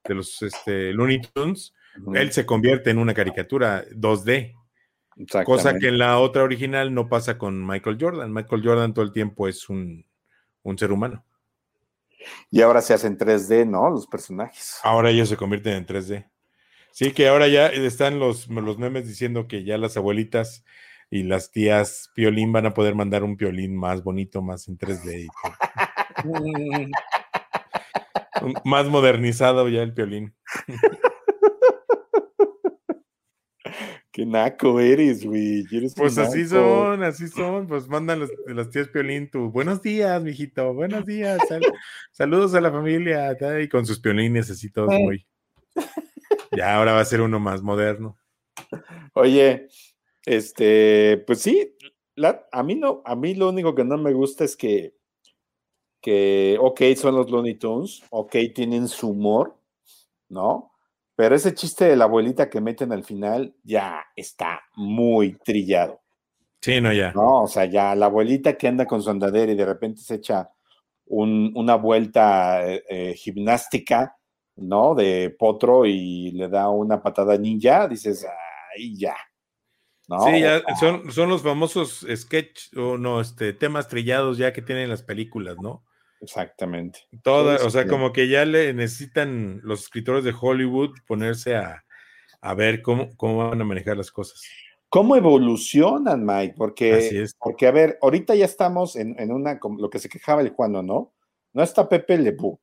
de 0.03 0.13
los 0.13 0.41
este, 0.41 0.91
Looney 0.91 1.21
Tunes, 1.21 1.73
él 2.15 2.34
se 2.34 2.45
convierte 2.45 2.89
en 2.89 2.97
una 2.97 3.13
caricatura 3.13 3.86
2D. 3.91 4.59
Cosa 5.45 5.77
que 5.77 5.89
en 5.89 5.97
la 5.97 6.19
otra 6.19 6.43
original 6.43 6.93
no 6.93 7.10
pasa 7.10 7.38
con 7.38 7.65
Michael 7.65 7.97
Jordan. 7.99 8.32
Michael 8.32 8.62
Jordan 8.63 8.93
todo 8.93 9.03
el 9.03 9.12
tiempo 9.12 9.47
es 9.47 9.69
un, 9.69 10.05
un 10.63 10.77
ser 10.77 10.91
humano. 10.91 11.25
Y 12.49 12.62
ahora 12.62 12.82
se 12.82 12.93
hacen 12.93 13.17
3D, 13.17 13.67
¿no? 13.67 13.89
Los 13.89 14.08
personajes. 14.08 14.79
Ahora 14.84 15.10
ellos 15.10 15.29
se 15.29 15.38
convierten 15.38 15.73
en 15.73 15.86
3D. 15.86 16.29
Sí, 16.91 17.12
que 17.12 17.27
ahora 17.27 17.47
ya 17.47 17.67
están 17.67 18.19
los, 18.19 18.47
los 18.47 18.77
memes 18.77 19.08
diciendo 19.08 19.47
que 19.47 19.63
ya 19.63 19.77
las 19.77 19.95
abuelitas 19.97 20.63
y 21.10 21.23
las 21.23 21.51
tías 21.51 22.12
Piolín 22.13 22.51
van 22.51 22.65
a 22.65 22.73
poder 22.73 22.95
mandar 22.95 23.23
un 23.23 23.38
Piolín 23.38 23.75
más 23.75 24.03
bonito, 24.03 24.41
más 24.41 24.67
en 24.67 24.77
3D. 24.77 25.27
más 28.63 28.86
modernizado 28.88 29.67
ya 29.69 29.82
el 29.82 29.93
Piolín. 29.93 30.34
Qué 34.19 34.25
naco 34.25 34.82
eres, 34.82 35.25
güey. 35.25 35.63
Pues 35.95 36.17
así 36.17 36.45
son, 36.45 37.03
así 37.03 37.29
son. 37.29 37.67
Pues 37.67 37.88
mandan 37.88 38.19
las 38.19 38.69
tías 38.69 38.89
Piolín 38.89 39.32
tu 39.32 39.49
buenos 39.49 39.82
días, 39.82 40.21
mijito, 40.21 40.73
buenos 40.73 41.05
días. 41.05 41.39
saludos 42.12 42.53
a 42.53 42.60
la 42.60 42.69
familia. 42.69 43.38
Y 43.62 43.69
con 43.69 43.86
sus 43.86 43.97
piolines 44.01 44.51
así 44.51 44.69
todos 44.69 44.89
muy. 44.89 45.25
Ya 46.51 46.75
ahora 46.75 46.91
va 46.91 46.99
a 46.99 47.05
ser 47.05 47.21
uno 47.21 47.39
más 47.39 47.62
moderno. 47.62 48.17
Oye, 49.13 49.69
este, 50.25 51.23
pues 51.25 51.39
sí, 51.39 51.77
a 52.51 52.62
mí 52.63 52.75
no, 52.75 53.01
a 53.05 53.15
mí 53.15 53.36
lo 53.36 53.47
único 53.47 53.73
que 53.73 53.86
no 53.86 53.97
me 53.97 54.12
gusta 54.12 54.43
es 54.43 54.58
que, 54.58 54.97
que, 56.01 56.58
ok, 56.60 56.82
son 56.97 57.15
los 57.15 57.32
Looney 57.32 57.55
Tunes, 57.55 58.03
ok, 58.10 58.36
tienen 58.53 58.89
su 58.89 59.12
humor, 59.12 59.58
¿no? 60.27 60.68
Pero 61.19 61.36
ese 61.36 61.53
chiste 61.53 61.84
de 61.84 61.97
la 61.97 62.05
abuelita 62.05 62.49
que 62.49 62.62
meten 62.62 62.93
al 62.93 63.03
final 63.03 63.53
ya 63.62 64.05
está 64.15 64.62
muy 64.77 65.34
trillado. 65.39 65.99
Sí, 66.62 66.79
no, 66.79 66.93
ya. 66.93 67.12
No, 67.12 67.43
o 67.43 67.47
sea, 67.49 67.65
ya 67.65 67.93
la 67.93 68.05
abuelita 68.05 68.53
que 68.53 68.69
anda 68.69 68.86
con 68.86 69.01
su 69.01 69.10
andadera 69.10 69.51
y 69.51 69.55
de 69.55 69.65
repente 69.65 69.99
se 69.99 70.15
echa 70.15 70.49
una 71.08 71.75
vuelta 71.75 72.65
eh, 72.65 72.86
eh, 72.88 73.13
gimnástica, 73.15 74.15
¿no? 74.55 74.95
De 74.95 75.36
potro 75.38 75.86
y 75.86 76.32
le 76.32 76.47
da 76.47 76.69
una 76.69 77.03
patada 77.03 77.38
ninja, 77.38 77.89
dices, 77.89 78.25
ay, 78.73 78.97
ya. 78.97 79.17
Sí, 80.23 80.39
ya 80.39 80.62
son, 80.79 81.12
son 81.12 81.27
los 81.27 81.43
famosos 81.43 82.08
sketch 82.15 82.73
o 82.77 82.97
no, 82.97 83.19
este, 83.19 83.51
temas 83.51 83.89
trillados 83.89 84.38
ya 84.38 84.53
que 84.53 84.62
tienen 84.62 84.88
las 84.88 85.03
películas, 85.03 85.58
¿no? 85.62 85.84
Exactamente. 86.21 86.99
Toda, 87.23 87.65
o 87.65 87.69
sea, 87.69 87.88
como 87.88 88.12
que 88.12 88.27
ya 88.27 88.45
le 88.45 88.73
necesitan 88.73 89.62
los 89.63 89.82
escritores 89.84 90.23
de 90.23 90.34
Hollywood 90.39 90.91
ponerse 91.08 91.55
a, 91.55 91.84
ver 92.55 92.82
cómo, 92.82 93.10
cómo 93.15 93.49
van 93.49 93.62
a 93.62 93.65
manejar 93.65 93.97
las 93.97 94.12
cosas. 94.12 94.41
¿Cómo 94.89 95.15
evolucionan, 95.15 96.25
Mike? 96.25 96.55
Porque, 96.58 97.27
porque 97.38 97.67
a 97.67 97.71
ver, 97.71 97.97
ahorita 98.01 98.36
ya 98.36 98.45
estamos 98.45 98.95
en, 98.95 99.32
una, 99.32 99.60
lo 99.77 99.89
que 99.89 99.99
se 99.99 100.10
quejaba 100.10 100.41
el 100.41 100.49
Juan, 100.49 100.73
¿no? 100.73 101.13
No 101.53 101.63
está 101.63 101.88
Pepe 101.88 102.17
Lepú. 102.17 102.60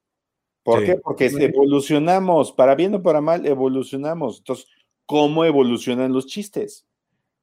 ¿Por 0.63 0.85
qué? 0.85 0.97
Porque 0.97 1.27
evolucionamos, 1.27 2.53
para 2.53 2.75
bien 2.75 2.95
o 2.97 3.03
para 3.03 3.21
mal, 3.21 3.47
evolucionamos. 3.47 4.39
Entonces, 4.39 4.67
¿cómo 5.07 5.45
evolucionan 5.45 6.13
los 6.13 6.27
chistes? 6.27 6.85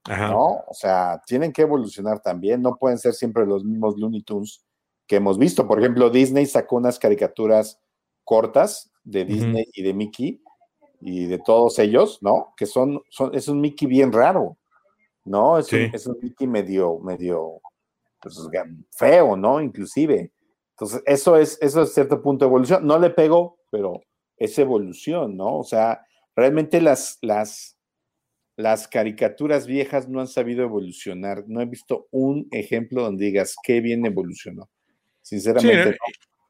¿no? 0.09 0.65
O 0.67 0.73
sea, 0.73 1.21
tienen 1.25 1.53
que 1.53 1.61
evolucionar 1.61 2.21
también, 2.21 2.61
no 2.61 2.75
pueden 2.75 2.97
ser 2.97 3.13
siempre 3.13 3.45
los 3.45 3.63
mismos 3.63 3.97
Looney 3.97 4.21
Tunes 4.21 4.61
que 5.07 5.17
hemos 5.17 5.37
visto. 5.37 5.67
Por 5.67 5.79
ejemplo, 5.79 6.09
Disney 6.09 6.45
sacó 6.45 6.77
unas 6.77 6.99
caricaturas 6.99 7.79
cortas 8.23 8.91
de 9.03 9.25
Disney 9.25 9.65
y 9.73 9.83
de 9.83 9.93
Mickey 9.93 10.41
y 11.01 11.25
de 11.25 11.39
todos 11.39 11.79
ellos, 11.79 12.19
¿no? 12.21 12.53
Que 12.55 12.65
son, 12.65 13.01
son 13.09 13.35
es 13.35 13.47
un 13.47 13.59
Mickey 13.59 13.87
bien 13.87 14.11
raro, 14.11 14.57
¿no? 15.25 15.57
Es, 15.57 15.71
un, 15.73 16.17
Mickey 16.21 16.47
medio, 16.47 16.99
medio 16.99 17.61
pues, 18.21 18.37
feo, 18.91 19.35
¿no? 19.35 19.61
Inclusive. 19.61 20.31
Entonces, 20.71 21.03
eso 21.05 21.37
es, 21.37 21.57
eso 21.61 21.83
es 21.83 21.93
cierto 21.93 22.21
punto 22.21 22.45
de 22.45 22.49
evolución. 22.49 22.87
No 22.87 22.97
le 22.97 23.09
pego, 23.09 23.59
pero 23.69 24.01
es 24.37 24.57
evolución, 24.57 25.35
¿no? 25.35 25.59
O 25.59 25.63
sea, 25.63 26.05
realmente 26.35 26.81
las, 26.81 27.17
las, 27.21 27.77
las 28.55 28.87
caricaturas 28.87 29.67
viejas 29.67 30.07
no 30.07 30.21
han 30.21 30.27
sabido 30.27 30.63
evolucionar. 30.63 31.43
No 31.47 31.61
he 31.61 31.65
visto 31.65 32.07
un 32.11 32.47
ejemplo 32.51 33.03
donde 33.03 33.25
digas 33.25 33.55
qué 33.61 33.81
bien 33.81 34.05
evolucionó. 34.05 34.69
Sinceramente. 35.23 35.97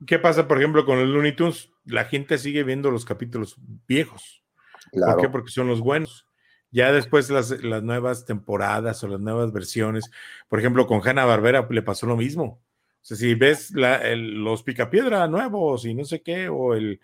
¿Qué 0.06 0.20
pasa, 0.20 0.48
por 0.48 0.58
ejemplo, 0.58 0.86
con 0.86 1.00
los 1.00 1.08
Looney 1.08 1.36
Tunes? 1.36 1.72
La 1.86 2.06
gente 2.06 2.38
sigue 2.38 2.64
viendo 2.64 2.92
los 2.92 3.06
capítulos 3.06 3.56
viejos. 3.88 4.44
¿Por 4.92 5.22
qué? 5.22 5.30
Porque 5.30 5.52
son 5.52 5.68
los 5.68 5.80
buenos. 5.80 6.28
Ya 6.72 6.92
después 6.92 7.30
las, 7.30 7.52
las 7.64 7.84
nuevas 7.84 8.26
temporadas 8.26 9.04
o 9.04 9.08
las 9.08 9.20
nuevas 9.20 9.54
versiones, 9.54 10.10
por 10.50 10.60
ejemplo, 10.60 10.88
con 10.88 11.08
Hanna 11.08 11.24
Barbera 11.24 11.68
le 11.70 11.82
pasó 11.84 12.08
lo 12.08 12.18
mismo. 12.18 12.44
O 12.44 13.06
sea, 13.06 13.16
si 13.16 13.36
ves 13.36 13.72
los 13.76 14.64
Picapiedra 14.64 15.28
nuevos 15.28 15.86
y 15.86 15.94
no 15.94 16.04
sé 16.04 16.22
qué, 16.22 16.50
o 16.50 16.74
el, 16.74 17.00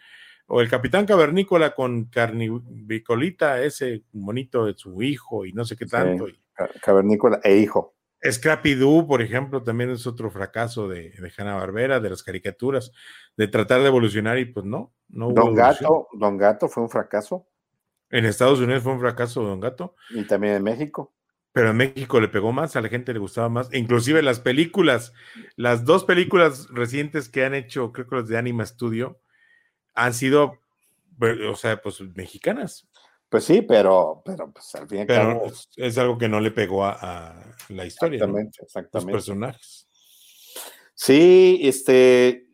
o 0.47 0.62
el 0.62 0.69
Capitán 0.69 1.05
Cavernícola 1.05 1.75
con 1.75 2.05
Carnivicolita, 2.05 3.62
ese 3.62 4.03
monito 4.13 4.65
de 4.65 4.73
su 4.75 5.01
hijo 5.03 5.45
y 5.45 5.53
no 5.53 5.65
sé 5.65 5.75
qué 5.75 5.86
tanto. 5.86 6.25
cavernícola 6.82 7.39
e 7.43 7.58
hijo. 7.58 7.95
Scrappy 8.23 8.75
Doo, 8.75 9.08
por 9.08 9.21
ejemplo, 9.21 9.63
también 9.63 9.91
es 9.91 10.05
otro 10.05 10.29
fracaso 10.29 10.88
de, 10.88 11.12
de 11.12 11.32
Hanna 11.38 11.55
Barbera, 11.55 11.99
de 11.99 12.10
las 12.10 12.23
caricaturas, 12.23 12.91
de 13.38 13.47
tratar 13.47 13.82
de 13.82 13.88
evolucionar 13.88 14.38
y 14.39 14.45
pues 14.45 14.65
no, 14.65 14.93
no 15.08 15.32
Don 15.32 15.55
Gato, 15.55 16.08
Don 16.13 16.38
Gato 16.38 16.67
fue 16.67 16.84
un 16.84 16.89
fracaso. 16.89 17.47
En 18.10 18.25
Estados 18.25 18.60
Unidos 18.60 18.84
fue 18.84 18.93
un 18.93 18.99
fracaso 18.99 19.43
Don 19.43 19.60
Gato. 19.60 19.95
Y 20.10 20.25
también 20.25 20.55
en 20.55 20.63
México. 20.63 21.13
Pero 21.51 21.71
en 21.71 21.77
México 21.77 22.19
le 22.19 22.27
pegó 22.27 22.51
más, 22.51 22.75
a 22.75 22.82
la 22.82 22.89
gente 22.89 23.13
le 23.13 23.19
gustaba 23.19 23.49
más. 23.49 23.73
Inclusive 23.73 24.21
las 24.21 24.39
películas, 24.39 25.13
las 25.55 25.86
dos 25.86 26.03
películas 26.03 26.67
recientes 26.71 27.29
que 27.29 27.45
han 27.45 27.55
hecho, 27.55 27.91
creo 27.91 28.08
que 28.08 28.15
los 28.17 28.27
de 28.27 28.38
Anima 28.38 28.65
Studio, 28.65 29.19
han 29.95 30.13
sido, 30.13 30.60
o 31.19 31.55
sea, 31.55 31.82
pues 31.82 32.01
mexicanas. 32.15 32.88
Pues 33.30 33.44
sí, 33.44 33.62
pero, 33.62 34.24
pero 34.26 34.52
pues 34.52 34.74
al 34.74 34.88
fin 34.88 34.98
y 34.98 35.02
al 35.02 35.08
cabo. 35.08 35.44
Es, 35.76 35.98
algo 36.00 36.18
que 36.18 36.28
no 36.28 36.39
le 36.39 36.50
pegó 36.50 36.84
a, 36.84 37.36
la 37.70 37.86
historia. 37.86 38.18
Exactamente, 38.18 38.63
exactamente. 38.63 39.13
Los 39.13 39.26
personajes. 39.26 39.88
Sí, 40.96 41.60
este, 41.63 42.48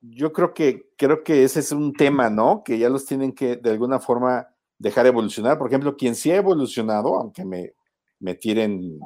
yo 0.00 0.32
creo 0.32 0.54
que, 0.54 0.90
creo 0.96 1.22
que 1.22 1.44
ese 1.44 1.60
es 1.60 1.70
un 1.70 1.92
tema, 1.92 2.30
¿no? 2.30 2.62
Que 2.64 2.78
ya 2.78 2.88
los 2.88 3.04
tienen 3.04 3.32
que 3.32 3.56
de 3.56 3.70
alguna 3.70 4.00
forma 4.00 4.48
dejar 4.78 5.06
evolucionar. 5.06 5.58
Por 5.58 5.68
ejemplo, 5.68 5.96
quien 5.96 6.14
sí 6.14 6.30
ha 6.30 6.36
evolucionado, 6.36 7.14
aunque 7.14 7.44
me, 7.44 7.74
me 8.18 8.34
tiren 8.34 8.98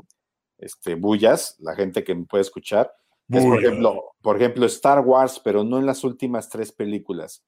este, 0.58 0.94
bullas, 0.94 1.56
la 1.58 1.74
gente 1.74 2.04
que 2.04 2.14
me 2.14 2.24
puede 2.24 2.42
escuchar, 2.42 2.92
es 3.28 3.44
por 3.44 3.58
ejemplo, 3.58 4.12
por 4.22 4.36
ejemplo, 4.36 4.66
Star 4.66 5.00
Wars, 5.00 5.40
pero 5.42 5.64
no 5.64 5.80
en 5.80 5.86
las 5.86 6.04
últimas 6.04 6.48
tres 6.48 6.70
películas 6.70 7.42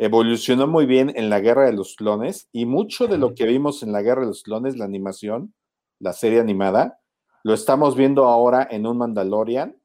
evolucionó 0.00 0.66
muy 0.66 0.86
bien 0.86 1.12
en 1.14 1.28
la 1.28 1.40
Guerra 1.40 1.66
de 1.66 1.74
los 1.74 1.94
Clones 1.94 2.48
y 2.52 2.64
mucho 2.64 3.06
de 3.06 3.18
lo 3.18 3.34
que 3.34 3.44
vimos 3.44 3.82
en 3.82 3.92
la 3.92 4.00
Guerra 4.00 4.22
de 4.22 4.28
los 4.28 4.42
Clones, 4.42 4.76
la 4.76 4.86
animación, 4.86 5.54
la 5.98 6.14
serie 6.14 6.40
animada, 6.40 7.00
lo 7.44 7.52
estamos 7.52 7.96
viendo 7.96 8.24
ahora 8.24 8.66
en 8.70 8.86
un 8.86 8.96
Mandalorian, 8.96 9.76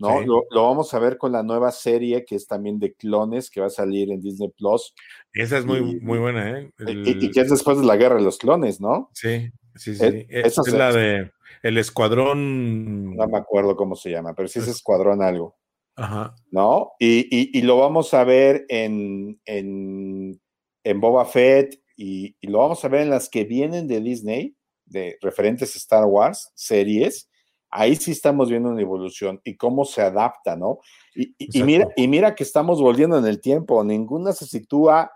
¿no? 0.00 0.20
Lo, 0.20 0.44
vamos 0.50 0.92
a 0.94 0.98
ver 0.98 1.16
con 1.16 1.30
la 1.30 1.44
nueva 1.44 1.70
serie 1.70 2.24
que 2.24 2.34
es 2.34 2.46
también 2.46 2.78
de 2.78 2.94
clones 2.94 3.48
que 3.48 3.60
va 3.60 3.68
a 3.68 3.70
salir 3.70 4.10
en 4.10 4.20
Disney 4.20 4.50
Plus. 4.50 4.94
Esa 5.32 5.58
es 5.58 5.64
muy, 5.64 6.00
muy 6.00 6.18
buena, 6.18 6.50
¿eh? 6.50 6.72
Y, 6.86 7.30
que 7.30 7.40
es 7.40 7.48
después 7.48 7.78
de 7.78 7.86
la 7.86 7.96
Guerra 7.96 8.16
de 8.16 8.22
los 8.22 8.38
Clones, 8.38 8.80
¿no? 8.80 9.10
Sí, 9.14 9.48
sí, 9.76 9.94
sí. 9.94 10.26
Esa 10.28 10.62
es 10.66 10.72
la 10.72 10.92
de 10.92 11.30
el 11.62 11.78
escuadrón. 11.78 13.14
No 13.14 13.26
me 13.28 13.38
acuerdo 13.38 13.76
cómo 13.76 13.94
se 13.94 14.10
llama, 14.10 14.34
pero 14.34 14.48
sí 14.48 14.58
es 14.58 14.68
escuadrón 14.68 15.22
algo. 15.22 15.56
Ajá. 15.96 16.34
¿No? 16.50 16.92
Y, 16.98 17.60
lo 17.62 17.78
vamos 17.78 18.12
a 18.14 18.24
ver 18.24 18.66
en, 18.68 19.40
en, 19.44 21.00
Boba 21.00 21.24
Fett 21.24 21.80
y, 21.96 22.36
lo 22.42 22.58
vamos 22.58 22.84
a 22.84 22.88
ver 22.88 23.02
en 23.02 23.10
las 23.10 23.28
que 23.28 23.44
vienen 23.44 23.88
de 23.88 24.00
Disney, 24.00 24.56
de 24.84 25.18
referentes 25.20 25.74
a 25.74 25.78
Star 25.78 26.04
Wars, 26.04 26.52
series. 26.54 27.28
Ahí 27.70 27.96
sí 27.96 28.12
estamos 28.12 28.48
viendo 28.48 28.70
una 28.70 28.80
evolución 28.80 29.40
y 29.42 29.56
cómo 29.56 29.84
se 29.84 30.02
adapta, 30.02 30.56
¿no? 30.56 30.78
Y, 31.14 31.62
mira, 31.62 31.88
y 31.96 32.06
mira 32.08 32.34
que 32.34 32.44
estamos 32.44 32.80
volviendo 32.80 33.18
en 33.18 33.26
el 33.26 33.40
tiempo, 33.40 33.82
ninguna 33.82 34.32
se 34.32 34.46
sitúa 34.46 35.10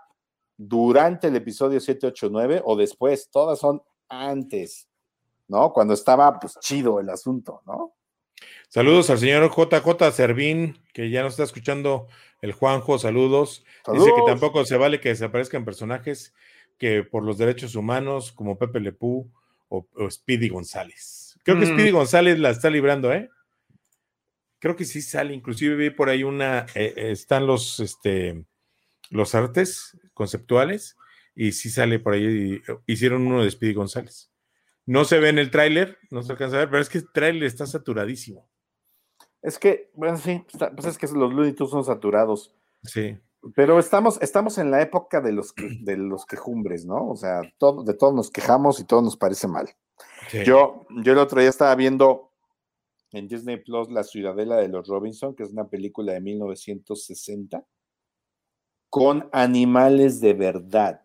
durante 0.57 1.27
el 1.27 1.35
episodio 1.35 1.79
7, 1.79 2.07
8, 2.07 2.27
9 2.29 2.61
o 2.65 2.75
después, 2.75 3.29
todas 3.31 3.59
son 3.59 3.81
antes. 4.09 4.87
¿no? 5.51 5.73
Cuando 5.73 5.93
estaba 5.93 6.39
pues 6.39 6.57
chido 6.61 7.01
el 7.01 7.09
asunto, 7.09 7.61
¿no? 7.65 7.93
Saludos 8.73 9.09
al 9.09 9.19
señor 9.19 9.51
JJ 9.53 10.13
Servín, 10.13 10.79
que 10.93 11.09
ya 11.09 11.23
nos 11.23 11.33
está 11.33 11.43
escuchando 11.43 12.07
el 12.41 12.53
Juanjo, 12.53 12.97
saludos. 12.97 13.65
Dice 13.91 14.05
que 14.15 14.21
tampoco 14.25 14.63
se 14.63 14.77
vale 14.77 15.01
que 15.01 15.09
desaparezcan 15.09 15.65
personajes 15.65 16.33
que 16.77 17.03
por 17.03 17.25
los 17.25 17.37
derechos 17.37 17.75
humanos, 17.75 18.31
como 18.31 18.57
Pepe 18.57 18.79
Lepú 18.79 19.29
o, 19.67 19.85
Speedy 20.09 20.47
González. 20.47 21.37
Creo 21.43 21.59
que 21.59 21.65
Speedy 21.65 21.91
González 21.91 22.39
la 22.39 22.51
está 22.51 22.69
librando, 22.69 23.11
¿eh? 23.11 23.29
Creo 24.59 24.77
que 24.77 24.85
sí 24.85 25.01
sale, 25.01 25.33
inclusive 25.33 25.75
vi 25.75 25.89
por 25.89 26.07
ahí 26.07 26.23
una, 26.23 26.65
eh, 26.73 26.93
eh, 26.95 27.11
están 27.11 27.45
los, 27.47 27.81
este, 27.81 28.45
los 29.09 29.35
artes 29.35 29.97
conceptuales 30.13 30.95
y 31.35 31.51
sí 31.51 31.69
sale 31.69 31.99
por 31.99 32.13
ahí, 32.13 32.61
hicieron 32.87 33.27
uno 33.27 33.43
de 33.43 33.51
Speedy 33.51 33.73
González. 33.73 34.31
No 34.85 35.03
se 35.03 35.19
ve 35.19 35.27
en 35.27 35.39
el 35.39 35.51
tráiler, 35.51 35.97
no 36.09 36.23
se 36.23 36.31
alcanza 36.31 36.55
a 36.55 36.59
ver, 36.59 36.69
pero 36.69 36.81
es 36.81 36.87
que 36.87 36.99
el 36.99 37.11
tráiler 37.11 37.43
está 37.43 37.65
saturadísimo. 37.67 38.49
Es 39.41 39.57
que, 39.57 39.91
bueno, 39.95 40.17
sí, 40.17 40.43
pues 40.75 40.85
es 40.87 40.97
que 40.97 41.07
los 41.07 41.33
Looney 41.33 41.55
son 41.57 41.83
saturados. 41.83 42.53
Sí. 42.83 43.17
Pero 43.55 43.79
estamos, 43.79 44.21
estamos 44.21 44.57
en 44.59 44.69
la 44.69 44.81
época 44.81 45.19
de 45.19 45.31
los, 45.31 45.53
de 45.81 45.97
los 45.97 46.25
quejumbres, 46.25 46.85
¿no? 46.85 47.09
O 47.09 47.15
sea, 47.15 47.41
todo, 47.57 47.83
de 47.83 47.93
todos 47.95 48.13
nos 48.13 48.29
quejamos 48.29 48.79
y 48.79 48.85
todo 48.85 49.01
nos 49.01 49.17
parece 49.17 49.47
mal. 49.47 49.69
Yo, 50.45 50.85
yo 51.03 51.13
el 51.13 51.17
otro 51.17 51.41
día 51.41 51.49
estaba 51.49 51.73
viendo 51.75 52.31
en 53.11 53.27
Disney 53.27 53.57
Plus 53.57 53.89
La 53.89 54.03
Ciudadela 54.03 54.57
de 54.57 54.67
los 54.67 54.87
Robinson, 54.87 55.35
que 55.35 55.43
es 55.43 55.51
una 55.51 55.67
película 55.67 56.13
de 56.13 56.21
1960, 56.21 57.65
con 58.89 59.27
animales 59.31 60.21
de 60.21 60.33
verdad. 60.33 61.01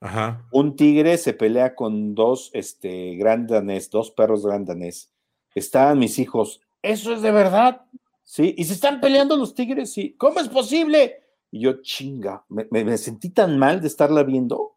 Ajá. 0.00 0.46
Un 0.52 0.76
tigre 0.76 1.18
se 1.18 1.32
pelea 1.32 1.74
con 1.74 2.14
dos 2.14 2.50
este, 2.54 3.16
grandanés, 3.16 3.90
dos 3.90 4.10
perros 4.10 4.46
grandanés. 4.46 5.12
Estaban 5.54 5.98
mis 5.98 6.18
hijos 6.18 6.60
¿Eso 6.82 7.12
es 7.12 7.22
de 7.22 7.30
verdad? 7.30 7.82
Sí, 8.24 8.54
y 8.58 8.64
se 8.64 8.74
están 8.74 9.00
peleando 9.00 9.36
los 9.36 9.54
tigres, 9.54 9.92
sí. 9.92 10.14
¿Cómo 10.18 10.40
es 10.40 10.48
posible? 10.48 11.22
Y 11.50 11.60
yo, 11.60 11.82
chinga, 11.82 12.44
me, 12.48 12.96
sentí 12.98 13.30
tan 13.30 13.58
mal 13.58 13.80
de 13.80 13.88
estarla 13.88 14.22
viendo, 14.22 14.76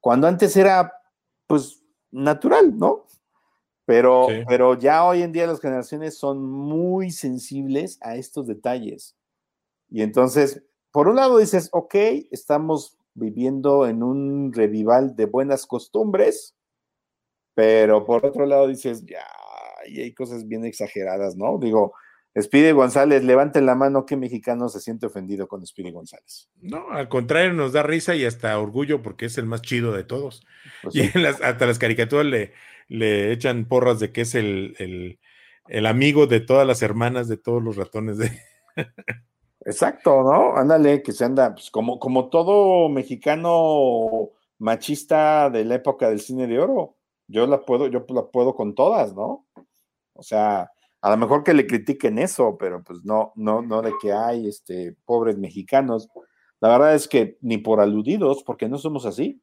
cuando 0.00 0.28
antes 0.28 0.56
era, 0.56 0.92
pues, 1.46 1.82
natural, 2.10 2.78
¿no? 2.78 3.06
Pero, 3.84 4.26
pero 4.48 4.78
ya 4.78 5.04
hoy 5.04 5.22
en 5.22 5.32
día 5.32 5.46
las 5.46 5.60
generaciones 5.60 6.16
son 6.18 6.42
muy 6.44 7.10
sensibles 7.10 7.98
a 8.02 8.16
estos 8.16 8.46
detalles. 8.46 9.16
Y 9.88 10.02
entonces, 10.02 10.64
por 10.90 11.08
un 11.08 11.16
lado 11.16 11.38
dices, 11.38 11.68
ok, 11.72 11.94
estamos 12.30 12.96
viviendo 13.14 13.86
en 13.86 14.02
un 14.02 14.52
revival 14.52 15.16
de 15.16 15.26
buenas 15.26 15.66
costumbres, 15.66 16.56
pero 17.54 18.04
por 18.04 18.26
otro 18.26 18.44
lado 18.46 18.68
dices, 18.68 19.04
ya, 19.06 19.24
y 19.88 20.00
hay 20.00 20.14
cosas 20.14 20.46
bien 20.46 20.64
exageradas, 20.64 21.36
¿no? 21.36 21.58
Digo, 21.58 21.94
Speedy 22.40 22.72
González, 22.72 23.24
levanten 23.24 23.64
la 23.64 23.74
mano, 23.74 24.04
¿qué 24.04 24.16
mexicano 24.16 24.68
se 24.68 24.80
siente 24.80 25.06
ofendido 25.06 25.48
con 25.48 25.66
Speedy 25.66 25.90
González? 25.90 26.50
No, 26.60 26.90
al 26.90 27.08
contrario, 27.08 27.54
nos 27.54 27.72
da 27.72 27.82
risa 27.82 28.14
y 28.14 28.24
hasta 28.26 28.58
orgullo 28.58 29.02
porque 29.02 29.26
es 29.26 29.38
el 29.38 29.46
más 29.46 29.62
chido 29.62 29.92
de 29.92 30.04
todos. 30.04 30.46
Pues 30.82 30.94
y 30.96 31.10
hasta 31.26 31.66
las 31.66 31.78
caricaturas 31.78 32.26
le, 32.26 32.52
le 32.88 33.32
echan 33.32 33.66
porras 33.66 34.00
de 34.00 34.12
que 34.12 34.22
es 34.22 34.34
el, 34.34 35.18
amigo 35.86 36.26
de 36.26 36.40
todas 36.40 36.66
las 36.66 36.82
hermanas 36.82 37.28
de 37.28 37.38
todos 37.38 37.62
los 37.62 37.76
ratones 37.76 38.18
de... 38.18 38.30
Exacto, 39.64 40.22
¿no? 40.22 40.56
Ándale, 40.56 41.02
que 41.02 41.12
se 41.12 41.24
anda, 41.24 41.54
pues 41.54 41.70
como, 41.70 41.98
como 41.98 42.28
todo 42.28 42.88
mexicano 42.88 44.30
machista 44.58 45.50
de 45.50 45.64
la 45.64 45.76
época 45.76 46.08
del 46.08 46.20
cine 46.20 46.46
de 46.46 46.60
oro. 46.60 46.96
Yo 47.28 47.46
la 47.46 47.62
puedo, 47.62 47.88
yo 47.88 48.06
la 48.10 48.26
puedo 48.26 48.54
con 48.54 48.74
todas, 48.74 49.14
¿no? 49.14 49.46
O 50.16 50.22
sea, 50.22 50.70
a 51.00 51.10
lo 51.10 51.16
mejor 51.16 51.44
que 51.44 51.54
le 51.54 51.66
critiquen 51.66 52.18
eso, 52.18 52.56
pero 52.58 52.82
pues 52.82 53.04
no, 53.04 53.32
no, 53.36 53.62
no 53.62 53.82
de 53.82 53.92
que 54.00 54.12
hay 54.12 54.48
este, 54.48 54.96
pobres 55.04 55.38
mexicanos. 55.38 56.08
La 56.60 56.68
verdad 56.68 56.94
es 56.94 57.06
que 57.06 57.38
ni 57.40 57.58
por 57.58 57.80
aludidos, 57.80 58.42
porque 58.42 58.68
no 58.68 58.78
somos 58.78 59.06
así. 59.06 59.40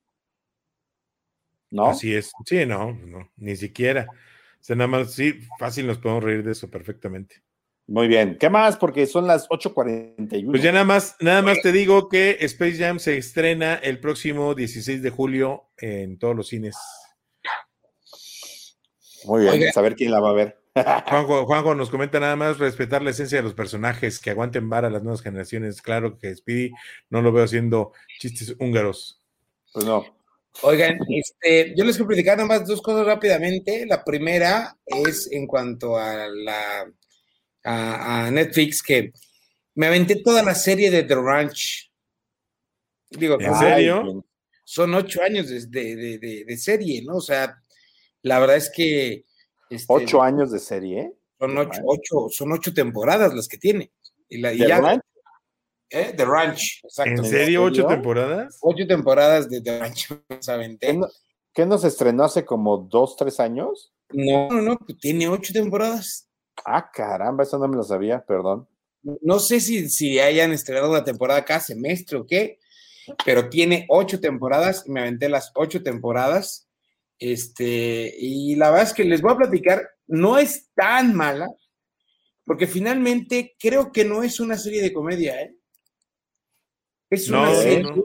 ¿No? 1.71 1.87
Así 1.87 2.13
es. 2.13 2.31
Sí, 2.45 2.65
no, 2.65 2.93
no, 2.93 3.29
ni 3.37 3.55
siquiera. 3.55 4.07
O 4.09 4.63
sea, 4.63 4.75
nada 4.75 4.87
más, 4.87 5.13
sí, 5.13 5.39
fácil 5.59 5.87
nos 5.87 5.97
podemos 5.97 6.23
reír 6.23 6.43
de 6.43 6.51
eso 6.51 6.69
perfectamente. 6.69 7.43
Muy 7.87 8.07
bien. 8.07 8.37
¿Qué 8.39 8.49
más? 8.49 8.77
Porque 8.77 9.05
son 9.07 9.27
las 9.27 9.47
8:41. 9.49 10.51
Pues 10.51 10.63
ya 10.63 10.71
nada 10.71 10.85
más, 10.85 11.17
nada 11.19 11.41
más 11.41 11.61
te 11.61 11.71
digo 11.71 12.07
que 12.07 12.37
Space 12.41 12.77
Jam 12.77 12.99
se 12.99 13.17
estrena 13.17 13.75
el 13.75 13.99
próximo 13.99 14.55
16 14.55 15.01
de 15.01 15.09
julio 15.09 15.69
en 15.77 16.17
todos 16.17 16.35
los 16.35 16.47
cines. 16.47 16.77
Muy 19.25 19.43
bien, 19.43 19.71
saber 19.73 19.95
quién 19.95 20.11
la 20.11 20.19
va 20.19 20.29
a 20.29 20.33
ver. 20.33 20.62
Juanjo, 20.75 21.75
nos 21.75 21.89
comenta 21.89 22.19
nada 22.19 22.35
más 22.35 22.57
respetar 22.57 23.01
la 23.01 23.11
esencia 23.11 23.37
de 23.37 23.43
los 23.43 23.53
personajes, 23.53 24.19
que 24.19 24.31
aguanten 24.31 24.69
vara 24.69 24.87
a 24.87 24.91
las 24.91 25.03
nuevas 25.03 25.21
generaciones. 25.21 25.81
Claro 25.81 26.17
que 26.17 26.35
Speedy 26.35 26.71
no 27.09 27.21
lo 27.21 27.31
veo 27.31 27.43
haciendo 27.43 27.93
chistes 28.19 28.55
húngaros. 28.59 29.21
Pues 29.71 29.85
no. 29.85 30.03
Oigan, 30.61 30.99
este, 31.09 31.73
yo 31.75 31.83
les 31.83 31.95
quiero 31.95 32.07
platicar 32.07 32.37
nada 32.37 32.47
más 32.47 32.67
dos 32.67 32.81
cosas 32.81 33.05
rápidamente. 33.05 33.85
La 33.85 34.03
primera 34.03 34.75
es 34.85 35.27
en 35.31 35.47
cuanto 35.47 35.97
a 35.97 36.27
la 36.27 36.91
a, 37.63 38.29
Netflix, 38.31 38.81
que 38.81 39.13
me 39.75 39.87
aventé 39.87 40.17
toda 40.17 40.43
la 40.43 40.55
serie 40.55 40.91
de 40.91 41.03
The 41.03 41.15
Ranch. 41.15 41.91
Digo, 43.09 43.39
¿En 43.39 43.55
serio? 43.55 44.25
Son 44.63 44.93
ocho 44.95 45.21
años 45.21 45.49
de, 45.49 45.65
de 45.67 46.57
serie, 46.57 47.03
¿no? 47.03 47.17
O 47.17 47.21
sea, 47.21 47.61
la 48.23 48.39
verdad 48.39 48.57
es 48.57 48.71
que. 48.75 49.25
Este, 49.73 49.91
¿Ocho 49.93 50.21
años 50.21 50.51
de 50.51 50.59
serie? 50.59 51.13
Son 51.39 51.57
ocho, 51.57 52.27
son 52.29 52.51
ocho 52.51 52.73
temporadas 52.73 53.33
las 53.33 53.47
que 53.47 53.57
tiene. 53.57 53.91
Y 54.29 54.37
la, 54.37 54.51
¿The 54.51 54.67
Ranch? 54.67 55.01
¿eh? 55.89 56.13
The 56.15 56.25
Ranch, 56.25 56.81
exacto. 56.83 57.21
¿En 57.21 57.25
serio 57.25 57.63
ocho 57.63 57.85
temporadas? 57.85 58.57
Ocho 58.61 58.87
temporadas 58.87 59.49
de 59.49 59.61
The 59.61 59.79
Ranch, 59.79 60.07
¿Qué, 60.79 60.93
no, 60.93 61.07
¿Qué 61.53 61.65
nos 61.65 61.83
estrenó 61.83 62.23
hace 62.23 62.45
como 62.45 62.77
dos, 62.77 63.15
tres 63.15 63.39
años? 63.39 63.93
No, 64.11 64.49
no, 64.49 64.61
no, 64.61 64.77
pues 64.77 64.97
tiene 64.99 65.27
ocho 65.27 65.53
temporadas. 65.53 66.29
Ah, 66.65 66.89
caramba, 66.91 67.43
eso 67.43 67.57
no 67.57 67.67
me 67.67 67.75
lo 67.75 67.83
sabía, 67.83 68.23
perdón. 68.23 68.67
No 69.01 69.39
sé 69.39 69.59
si, 69.59 69.89
si 69.89 70.19
hayan 70.19 70.51
estrenado 70.51 70.89
una 70.89 71.03
temporada 71.03 71.43
cada 71.43 71.59
semestre 71.59 72.17
o 72.17 72.25
qué, 72.25 72.59
pero 73.25 73.49
tiene 73.49 73.85
ocho 73.89 74.19
temporadas 74.19 74.83
y 74.87 74.91
me 74.91 75.01
aventé 75.01 75.27
las 75.29 75.51
ocho 75.55 75.83
temporadas 75.83 76.62
este, 77.31 78.13
y 78.19 78.55
la 78.55 78.69
verdad 78.69 78.87
es 78.87 78.93
que 78.93 79.05
les 79.05 79.21
voy 79.21 79.31
a 79.31 79.37
platicar, 79.37 79.89
no 80.07 80.37
es 80.37 80.69
tan 80.75 81.15
mala, 81.15 81.47
porque 82.43 82.67
finalmente 82.67 83.55
creo 83.57 83.93
que 83.93 84.03
no 84.03 84.23
es 84.23 84.41
una 84.41 84.57
serie 84.57 84.81
de 84.81 84.91
comedia, 84.91 85.41
¿eh? 85.41 85.55
Es 87.09 87.29
una 87.29 87.55
serie. 87.55 88.03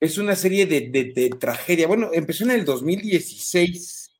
Es 0.00 0.16
una 0.16 0.36
serie 0.36 0.64
de, 0.64 1.36
tragedia. 1.38 1.86
Bueno, 1.86 2.10
empezó 2.14 2.44
en 2.44 2.52
el 2.52 2.64
2016. 2.64 4.10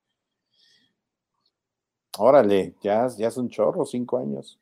Órale, 2.18 2.74
ya, 2.82 3.08
ya 3.16 3.30
son 3.30 3.48
chorros, 3.48 3.90
cinco 3.92 4.18
años. 4.18 4.58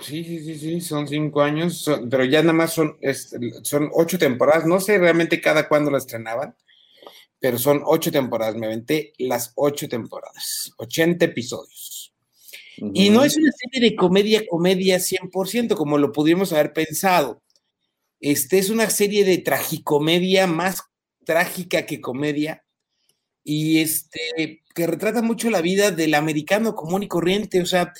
Sí, 0.00 0.22
sí, 0.22 0.38
sí, 0.38 0.56
sí, 0.56 0.80
son 0.80 1.08
cinco 1.08 1.40
años, 1.40 1.90
pero 2.08 2.24
ya 2.24 2.42
nada 2.42 2.52
más 2.52 2.74
son, 2.74 2.96
son 3.62 3.90
ocho 3.92 4.18
temporadas. 4.18 4.66
No 4.66 4.78
sé 4.78 4.98
realmente 4.98 5.40
cada 5.40 5.66
cuándo 5.68 5.90
la 5.90 5.98
estrenaban 5.98 6.54
pero 7.42 7.58
son 7.58 7.82
ocho 7.84 8.12
temporadas, 8.12 8.54
me 8.54 8.66
aventé 8.66 9.14
las 9.18 9.52
ocho 9.56 9.88
temporadas, 9.88 10.72
80 10.76 11.24
episodios. 11.24 12.14
Y 12.94 13.10
no 13.10 13.24
es 13.24 13.36
una 13.36 13.50
serie 13.50 13.90
de 13.90 13.96
comedia, 13.96 14.46
comedia 14.48 14.98
100%, 14.98 15.74
como 15.74 15.98
lo 15.98 16.12
pudimos 16.12 16.52
haber 16.52 16.72
pensado. 16.72 17.42
Este 18.20 18.58
es 18.58 18.70
una 18.70 18.88
serie 18.90 19.24
de 19.24 19.38
tragicomedia, 19.38 20.46
más 20.46 20.84
trágica 21.24 21.84
que 21.84 22.00
comedia, 22.00 22.64
y 23.42 23.80
este, 23.80 24.62
que 24.72 24.86
retrata 24.86 25.20
mucho 25.20 25.50
la 25.50 25.62
vida 25.62 25.90
del 25.90 26.14
americano 26.14 26.76
común 26.76 27.02
y 27.02 27.08
corriente, 27.08 27.60
o 27.60 27.66
sea, 27.66 27.92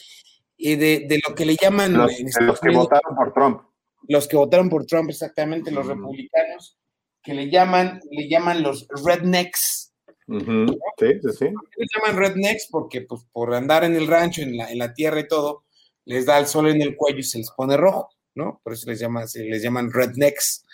eh, 0.57 0.77
de, 0.77 1.21
lo 1.27 1.35
que 1.35 1.47
le 1.47 1.57
llaman... 1.57 1.95
Los, 1.95 2.13
los 2.41 2.61
que 2.61 2.71
votaron 2.71 3.17
por 3.17 3.35
Trump. 3.35 3.63
Los 4.07 4.29
que 4.29 4.37
votaron 4.37 4.71
por 4.71 4.87
Trump, 4.87 5.11
exactamente, 5.11 5.73
los 5.73 5.85
republicanos 5.85 6.79
que 7.23 7.35
le 7.35 7.51
llaman, 7.51 8.01
le 8.11 8.29
llaman 8.29 8.63
los 8.63 8.87
rednecks. 9.05 9.93
Sí, 10.27 11.07
sí, 11.23 11.29
sí. 11.39 11.47
Llaman 11.95 12.17
rednecks 12.17 12.69
porque 12.71 13.03
pues, 13.03 13.23
por 13.33 13.55
andar 13.55 13.85
en 13.85 13.95
el 13.97 14.07
rancho, 14.07 14.43
en 14.43 14.57
la, 14.57 14.71
en 14.71 14.79
la 14.79 14.95
tierra 14.95 15.21
y 15.21 15.29
todo, 15.29 15.65
les 16.05 16.27
da 16.27 16.39
el 16.39 16.47
sol 16.47 16.69
en 16.69 16.83
el 16.83 16.97
cuello 16.97 17.19
y 17.19 17.25
se 17.25 17.39
les 17.39 17.51
pone 17.51 17.77
rojo, 17.77 18.11
¿no? 18.35 18.61
Por 18.63 18.73
eso 18.73 18.91
les, 18.91 18.99
llama, 18.99 19.27
se 19.27 19.45
les 19.45 19.63
llaman 19.63 19.93
rednecks. 19.93 20.65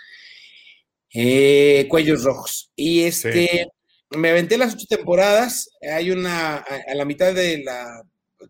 Eh, 1.12 1.86
cuellos 1.88 2.24
rojos. 2.24 2.70
Y 2.76 3.03
este, 3.03 3.68
me 4.11 4.30
aventé 4.30 4.59
las 4.59 4.74
ocho 4.74 4.86
temporadas. 4.88 5.70
Hay 5.82 6.11
una, 6.11 6.59
a, 6.59 6.94
la 6.94 7.05
mitad 7.05 7.34
de 7.34 7.62
la, 7.62 8.05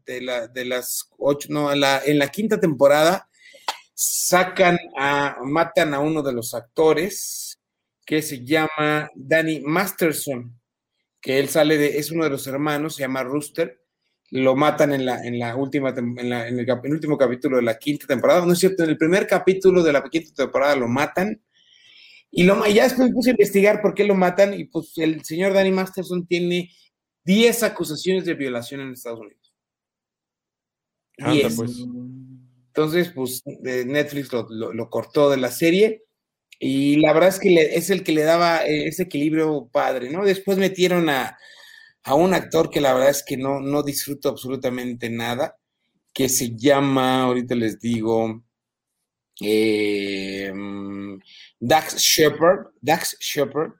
de 0.06 0.20
la, 0.20 0.48
de 0.48 0.64
las 0.64 1.08
ocho, 1.18 1.48
no, 1.50 1.68
a 1.68 1.76
la, 1.76 2.02
en 2.04 2.18
la 2.18 2.28
quinta 2.28 2.60
temporada, 2.60 3.28
sacan 3.94 4.78
a, 4.96 5.38
matan 5.44 5.94
a 5.94 6.00
uno 6.00 6.22
de 6.22 6.32
los 6.32 6.54
actores 6.54 7.47
que 8.08 8.22
se 8.22 8.42
llama 8.42 9.10
Danny 9.14 9.60
Masterson, 9.60 10.58
que 11.20 11.38
él 11.38 11.50
sale 11.50 11.76
de, 11.76 11.98
es 11.98 12.10
uno 12.10 12.24
de 12.24 12.30
los 12.30 12.46
hermanos, 12.46 12.96
se 12.96 13.02
llama 13.02 13.22
Rooster, 13.22 13.82
lo 14.30 14.56
matan 14.56 14.94
en 14.94 15.04
la, 15.04 15.22
en 15.22 15.38
la 15.38 15.54
última, 15.54 15.90
en, 15.90 16.30
la, 16.30 16.48
en, 16.48 16.58
el, 16.58 16.66
último 16.90 17.18
capítulo 17.18 17.58
de 17.58 17.64
la 17.64 17.78
quinta 17.78 18.06
temporada, 18.06 18.46
no 18.46 18.54
es 18.54 18.60
cierto, 18.60 18.82
en 18.82 18.88
el 18.88 18.96
primer 18.96 19.26
capítulo 19.26 19.82
de 19.82 19.92
la 19.92 20.02
quinta 20.04 20.32
temporada 20.34 20.74
lo 20.74 20.88
matan, 20.88 21.38
y, 22.30 22.44
lo, 22.44 22.66
y 22.66 22.72
ya 22.72 22.84
después 22.84 23.12
puse 23.12 23.28
a 23.28 23.32
investigar 23.32 23.82
por 23.82 23.92
qué 23.92 24.04
lo 24.04 24.14
matan, 24.14 24.54
y 24.54 24.64
pues 24.64 24.96
el 24.96 25.22
señor 25.22 25.52
Danny 25.52 25.70
Masterson 25.70 26.26
tiene 26.26 26.70
10 27.24 27.62
acusaciones 27.62 28.24
de 28.24 28.32
violación 28.32 28.80
en 28.80 28.92
Estados 28.92 29.20
Unidos. 29.20 29.54
pues. 31.54 31.84
Entonces, 32.68 33.12
pues 33.14 33.42
Netflix 33.44 34.30
lo, 34.32 34.88
cortó 34.88 35.28
de 35.28 35.36
la 35.36 35.50
serie 35.50 36.07
y 36.58 36.96
la 36.96 37.12
verdad 37.12 37.28
es 37.30 37.38
que 37.38 37.76
es 37.76 37.90
el 37.90 38.02
que 38.02 38.12
le 38.12 38.22
daba 38.22 38.64
eh, 38.66 38.88
ese 38.88 39.04
equilibrio 39.04 39.68
padre, 39.72 40.10
¿no? 40.10 40.24
Después 40.24 40.58
metieron 40.58 41.08
a, 41.08 41.38
un 42.10 42.32
actor 42.32 42.70
que 42.70 42.80
la 42.80 42.94
verdad 42.94 43.10
es 43.10 43.22
que 43.22 43.36
no, 43.36 43.60
no 43.60 43.82
disfruto 43.82 44.30
absolutamente 44.30 45.10
nada, 45.10 45.58
que 46.14 46.28
se 46.28 46.56
llama, 46.56 47.24
ahorita 47.24 47.54
les 47.54 47.78
digo, 47.78 48.42
eh, 49.42 50.50
Dax 51.60 51.98
Shepard, 51.98 52.68
Dax 52.80 53.18
Shepard. 53.20 53.72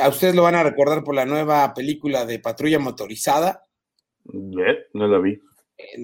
A 0.00 0.08
ustedes 0.08 0.34
lo 0.34 0.42
van 0.42 0.56
a 0.56 0.64
recordar 0.64 1.04
por 1.04 1.14
la 1.14 1.26
nueva 1.26 1.72
película 1.74 2.26
de 2.26 2.40
Patrulla 2.40 2.80
Motorizada. 2.80 3.62
no 4.92 5.08
la 5.08 5.18
vi 5.18 5.40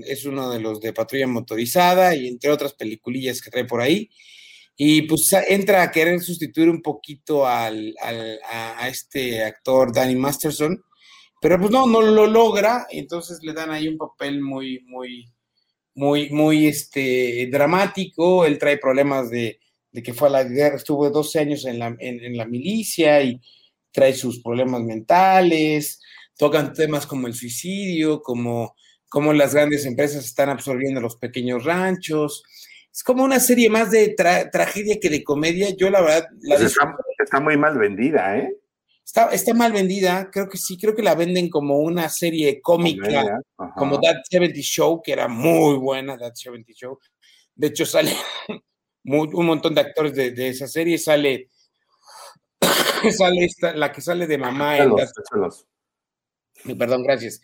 es 0.07 0.25
uno 0.25 0.51
de 0.51 0.61
los 0.61 0.81
de 0.81 0.93
patrulla 0.93 1.27
motorizada 1.27 2.15
y 2.15 2.29
entre 2.29 2.51
otras 2.51 2.75
peliculillas 2.75 3.41
que 3.41 3.51
trae 3.51 3.65
por 3.65 3.81
ahí. 3.81 4.11
Y 4.77 5.03
pues 5.03 5.31
entra 5.49 5.83
a 5.83 5.91
querer 5.91 6.21
sustituir 6.21 6.69
un 6.69 6.83
poquito 6.83 7.47
al, 7.47 7.95
a, 8.03 8.89
este 8.89 9.43
actor 9.43 9.93
Danny 9.93 10.17
Masterson, 10.17 10.83
pero 11.41 11.59
pues 11.59 11.71
no, 11.71 11.87
no 11.87 12.03
lo 12.03 12.27
logra, 12.27 12.87
entonces 12.91 13.39
le 13.43 13.55
dan 13.55 13.71
ahí 13.71 13.89
un 13.89 13.97
papel 13.97 14.43
muy, 14.43 14.81
muy, 14.87 15.33
muy, 15.95 16.31
muy 16.31 16.67
este, 16.67 17.49
dramático. 17.51 18.45
Él 18.45 18.59
trae 18.59 18.77
problemas 18.77 19.31
de, 19.31 19.61
de 19.93 20.03
que 20.03 20.13
fue 20.13 20.29
a 20.29 20.33
la 20.33 20.45
guerra, 20.45 20.77
estuvo 20.77 21.09
12 21.09 21.39
años 21.39 21.65
en 21.65 21.79
la, 21.79 21.97
en, 21.99 22.23
en 22.23 22.37
la 22.37 22.45
milicia 22.45 23.23
y 23.23 23.41
trae 23.93 24.13
sus 24.13 24.43
problemas 24.43 24.83
mentales, 24.83 26.01
tocan 26.37 26.75
temas 26.75 27.07
como 27.07 27.27
el 27.27 27.35
suicidio, 27.35 28.21
como 28.21 28.77
cómo 29.09 29.33
las 29.33 29.55
grandes 29.55 29.87
empresas 29.87 30.27
están 30.27 30.51
absorbiendo 30.51 31.01
los 31.01 31.17
pequeños 31.17 31.65
ranchos. 31.65 32.43
Es 32.97 33.05
como 33.05 33.23
una 33.25 33.41
serie 33.41 33.69
más 33.69 33.91
de 33.91 34.15
tragedia 34.51 34.99
que 34.99 35.11
de 35.11 35.23
comedia. 35.23 35.69
Yo 35.77 35.91
la 35.91 36.01
verdad... 36.01 36.31
La 36.41 36.57
pues 36.57 36.75
está, 37.19 37.41
muy 37.41 37.59
mal 37.59 37.77
vendida, 37.77 38.39
¿eh? 38.39 38.57
Está, 39.05 39.27
está, 39.33 39.53
mal 39.53 39.71
vendida, 39.71 40.31
creo 40.33 40.49
que 40.49 40.57
sí, 40.57 40.79
creo 40.79 40.95
que 40.95 41.03
la 41.03 41.15
venden 41.15 41.51
como 41.51 41.79
una 41.81 42.09
serie 42.09 42.59
cómica, 42.63 43.39
como 43.77 44.01
That 44.01 44.23
70 44.31 44.61
Show, 44.63 45.03
que 45.03 45.13
era 45.13 45.29
muy 45.29 45.77
buena, 45.77 46.17
That 46.17 46.37
70 46.37 46.73
Show. 46.73 46.99
De 47.55 47.67
hecho, 47.67 47.85
sale 47.85 48.13
un 49.05 49.47
montón 49.47 49.75
de 49.75 49.83
actores 49.83 50.15
de, 50.15 50.49
esa 50.49 50.67
serie, 50.67 50.97
sale, 50.97 51.51
sale 53.15 53.45
esta, 53.45 53.77
la 53.77 53.93
que 53.93 54.01
sale 54.01 54.27
de 54.27 54.39
mamá 54.39 54.79
en 54.79 54.95
Perdón, 56.79 57.03
gracias 57.03 57.43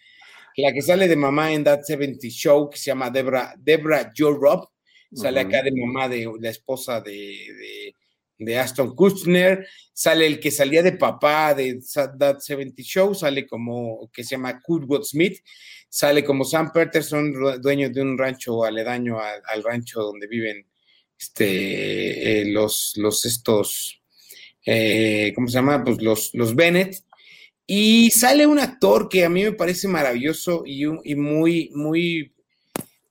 la 0.56 0.72
que 0.72 0.82
sale 0.82 1.08
de 1.08 1.16
mamá 1.16 1.52
en 1.52 1.64
That 1.64 1.82
70 1.82 2.28
Show, 2.28 2.68
que 2.68 2.76
se 2.76 2.86
llama 2.86 3.10
Debra, 3.10 3.54
Debra 3.58 4.12
Joe 4.16 4.36
Robb, 4.38 4.68
sale 5.14 5.40
acá 5.40 5.62
de 5.62 5.72
mamá 5.72 6.08
de 6.08 6.30
la 6.40 6.50
esposa 6.50 7.00
de, 7.00 7.94
de, 8.38 8.58
Aston 8.58 8.94
Kutcher, 8.96 9.66
sale 9.92 10.26
el 10.26 10.40
que 10.40 10.50
salía 10.50 10.82
de 10.82 10.92
papá 10.92 11.54
de 11.54 11.80
That 12.18 12.40
70 12.40 12.82
Show, 12.82 13.14
sale 13.14 13.46
como, 13.46 14.10
que 14.12 14.24
se 14.24 14.30
llama 14.30 14.60
Kurtwood 14.60 15.04
Smith, 15.04 15.38
sale 15.88 16.24
como 16.24 16.44
Sam 16.44 16.72
Peterson, 16.72 17.60
dueño 17.60 17.90
de 17.90 18.02
un 18.02 18.18
rancho 18.18 18.64
aledaño 18.64 19.18
al, 19.20 19.62
rancho 19.62 20.02
donde 20.02 20.26
viven 20.26 20.66
este, 21.16 22.40
eh, 22.40 22.44
los, 22.46 22.94
los 22.96 23.24
estos, 23.24 24.02
eh, 24.66 25.32
¿cómo 25.34 25.46
se 25.46 25.54
llama? 25.54 25.84
Pues 25.84 26.02
los, 26.02 26.30
los 26.34 26.56
Bennett, 26.56 26.96
y 27.66 28.10
sale 28.10 28.46
un 28.46 28.58
actor 28.58 29.08
que 29.08 29.24
a 29.24 29.28
mí 29.28 29.44
me 29.44 29.52
parece 29.52 29.88
maravilloso 29.88 30.64
y, 30.66 30.84
muy, 31.14 31.70
muy, 31.74 32.31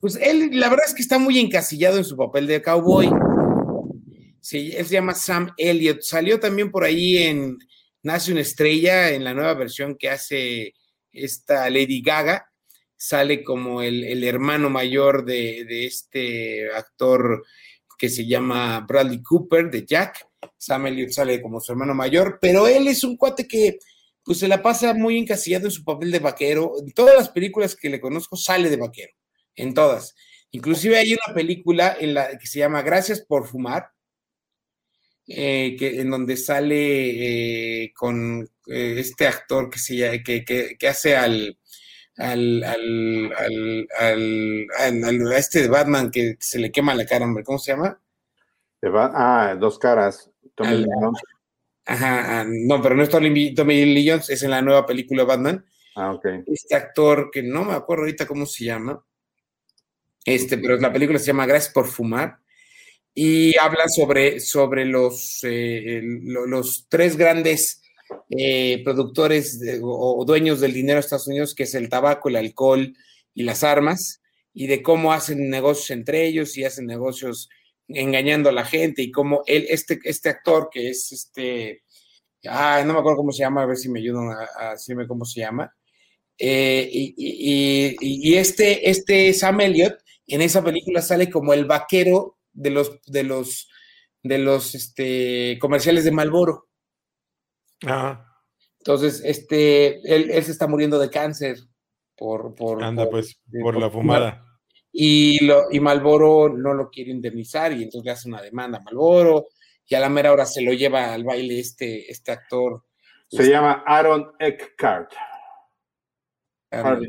pues 0.02 0.16
él, 0.16 0.50
la 0.54 0.70
verdad 0.70 0.86
es 0.88 0.94
que 0.94 1.04
está 1.04 1.20
muy 1.20 1.40
encasillado 1.40 1.98
en 1.98 2.04
su 2.04 2.18
papel 2.18 2.48
de 2.48 2.62
cowboy. 2.62 3.10
Sí, 4.42 4.74
él 4.76 4.86
se 4.86 4.94
llama 4.94 5.14
Sam 5.14 5.52
Elliott. 5.58 6.02
Salió 6.02 6.40
también 6.40 6.72
por 6.72 6.84
ahí 6.84 7.20
en 7.20 7.60
Nace 8.04 8.32
una 8.32 8.42
estrella, 8.42 9.12
en 9.12 9.24
la 9.24 9.36
nueva 9.36 9.54
versión 9.54 9.96
que 9.96 10.10
hace 10.10 10.74
esta 11.12 11.70
Lady 11.70 12.02
Gaga. 12.02 12.48
Sale 12.98 13.44
como 13.44 13.82
el, 13.84 14.24
hermano 14.24 14.70
mayor 14.70 15.24
de, 15.24 15.66
de, 15.66 15.86
este 15.86 16.72
actor 16.74 17.44
que 17.98 18.10
se 18.10 18.26
llama 18.26 18.80
Bradley 18.88 19.22
Cooper, 19.22 19.70
de 19.70 19.86
Jack. 19.86 20.28
Sam 20.58 20.88
Elliott 20.88 21.12
sale 21.12 21.42
como 21.42 21.60
su 21.60 21.72
hermano 21.72 21.94
mayor, 21.94 22.40
pero 22.42 22.68
él 22.68 22.88
es 22.88 23.04
un 23.04 23.18
cuate 23.18 23.48
que 23.48 23.78
pues 24.24 24.40
se 24.40 24.48
la 24.48 24.62
pasa 24.62 24.94
muy 24.94 25.18
encasillado 25.18 25.66
en 25.66 25.72
su 25.72 25.84
papel 25.84 26.12
de 26.12 26.20
vaquero. 26.20 26.74
En 26.80 26.92
todas 26.94 27.16
las 27.16 27.30
películas 27.30 27.76
que 27.76 27.90
le 27.90 28.02
conozco 28.02 28.36
sale 28.36 28.70
de 28.70 28.78
vaquero, 28.78 29.14
en 29.62 29.74
todas. 29.74 30.16
Inclusive 30.52 30.98
hay 30.98 31.14
una 31.14 31.34
película 31.34 31.96
en 32.00 32.14
la 32.14 32.38
que 32.38 32.48
se 32.48 32.60
llama 32.60 32.82
Gracias 32.82 33.22
por 33.22 33.48
fumar, 33.48 33.92
eh, 35.28 35.76
que, 35.78 36.02
en 36.02 36.10
donde 36.10 36.36
sale 36.36 37.84
eh, 37.84 37.94
con 37.94 38.44
eh, 38.68 38.96
este 38.98 39.28
actor 39.28 39.70
que, 39.70 39.80
se, 39.80 40.24
que, 40.24 40.44
que, 40.44 40.88
hace 40.88 41.16
al, 41.16 41.58
al, 42.18 42.64
al, 42.64 44.68
al, 44.78 45.32
este 45.34 45.62
de 45.62 45.68
Batman 45.70 46.12
que 46.12 46.36
se 46.40 46.60
le 46.60 46.72
quema 46.72 46.96
la 46.96 47.06
cara, 47.06 47.26
hombre, 47.26 47.44
¿cómo 47.44 47.60
se 47.60 47.72
llama? 47.72 48.02
ah, 48.84 49.56
dos 49.58 49.80
caras. 49.80 50.30
Ajá, 51.86 52.42
ah, 52.42 52.46
no, 52.48 52.82
pero 52.82 52.96
no 52.96 53.04
es 53.04 53.10
Tommy, 53.10 53.86
Lee 53.86 54.10
Jones, 54.10 54.30
es 54.30 54.44
en 54.44 54.52
la 54.52 54.62
nueva 54.62 54.86
película 54.86 55.24
Batman. 55.24 55.66
Ah, 55.96 56.14
ok. 56.14 56.26
Este 56.48 56.76
actor, 56.76 57.30
que 57.32 57.44
no 57.44 57.64
me 57.64 57.74
acuerdo 57.74 58.04
ahorita 58.04 58.26
cómo 58.26 58.46
se 58.46 58.66
llama, 58.66 59.04
este, 60.26 60.58
pero 60.58 60.78
la 60.78 60.94
película 60.94 61.20
se 61.20 61.28
llama 61.28 61.46
Gracias 61.46 61.74
por 61.74 61.88
Fumar, 61.88 62.40
y 63.14 63.58
habla 63.58 63.88
sobre, 63.90 64.40
sobre 64.40 64.86
los, 64.86 65.40
eh, 65.44 66.02
los 66.04 66.88
tres 66.90 67.18
grandes 67.18 67.82
eh, 68.30 68.82
productores 68.84 69.60
o, 69.82 70.24
dueños 70.26 70.60
del 70.60 70.74
dinero 70.74 70.96
de 70.96 71.02
Estados 71.02 71.28
Unidos, 71.28 71.54
que 71.54 71.64
es 71.64 71.76
el 71.76 71.90
tabaco, 71.90 72.30
el 72.30 72.38
alcohol 72.38 72.96
y 73.34 73.44
las 73.44 73.64
armas, 73.64 74.22
y 74.54 74.68
de 74.68 74.82
cómo 74.82 75.14
hacen 75.14 75.50
negocios 75.50 75.92
entre 75.92 76.26
ellos 76.26 76.58
y 76.58 76.64
hacen 76.64 76.86
negocios 76.86 77.50
engañando 77.88 78.50
a 78.50 78.54
la 78.54 78.66
gente 78.66 79.02
y 79.02 79.12
como 79.12 79.44
él, 79.46 79.66
este, 79.70 80.00
este 80.04 80.30
actor 80.30 80.70
que 80.72 80.90
es 80.90 81.12
este, 81.12 81.84
ah, 82.48 82.84
no 82.86 82.94
me 82.94 83.00
acuerdo 83.00 83.18
cómo 83.18 83.32
se 83.32 83.44
llama, 83.44 83.64
a 83.64 83.66
ver 83.66 83.78
si 83.78 83.90
me 83.90 84.00
ayudan 84.00 84.30
a, 84.58 84.72
decirme 84.72 85.08
cómo 85.08 85.26
se 85.26 85.42
llama. 85.42 85.74
Eh, 86.38 86.90
y, 86.92 88.36
este, 88.36 88.90
este 88.90 89.34
Sam 89.34 89.62
Elliott 89.62 90.00
en 90.34 90.42
esa 90.42 90.64
película 90.64 91.02
sale 91.02 91.30
como 91.30 91.54
el 91.54 91.66
vaquero 91.66 92.38
de 92.54 92.70
los, 92.72 93.02
de 93.06 93.24
los, 93.24 93.70
de 94.24 94.38
los 94.38 94.76
este, 94.76 95.58
comerciales 95.60 96.04
de 96.04 96.12
Malboro. 96.12 96.70
Ah. 97.86 98.26
Entonces, 98.80 99.22
este, 99.26 100.02
él, 100.14 100.32
se 100.44 100.52
está 100.52 100.68
muriendo 100.68 101.00
de 101.00 101.10
cáncer 101.10 101.58
por, 102.16 102.56
por 102.56 102.84
Anda, 102.84 103.10
pues, 103.10 103.40
por, 103.62 103.80
la 103.80 103.90
fumada 103.90 104.46
y, 104.92 105.46
lo, 105.46 105.72
y 105.72 105.80
Malboro 105.80 106.50
no 106.50 106.74
lo 106.74 106.90
quiere 106.90 107.12
indemnizar 107.12 107.72
y 107.72 107.84
entonces 107.84 108.06
le 108.06 108.12
hace 108.12 108.28
una 108.28 108.42
demanda 108.42 108.80
a 108.80 108.82
Malboro 108.82 109.48
y 109.86 109.96
a 109.96 110.00
la 110.00 110.10
mera 110.10 110.32
hora 110.32 110.46
se 110.46 110.62
lo 110.62 110.74
lleva 110.74 111.14
al 111.14 111.24
baile 111.24 111.60
este, 111.60 112.10
este 112.12 112.32
actor. 112.32 112.84
Se 113.30 113.50
llama 113.50 113.84
Aaron 113.86 114.34
Eckhart. 114.40 115.12
Aaron, 116.72 117.08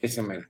ese 0.00 0.22
mero. 0.22 0.48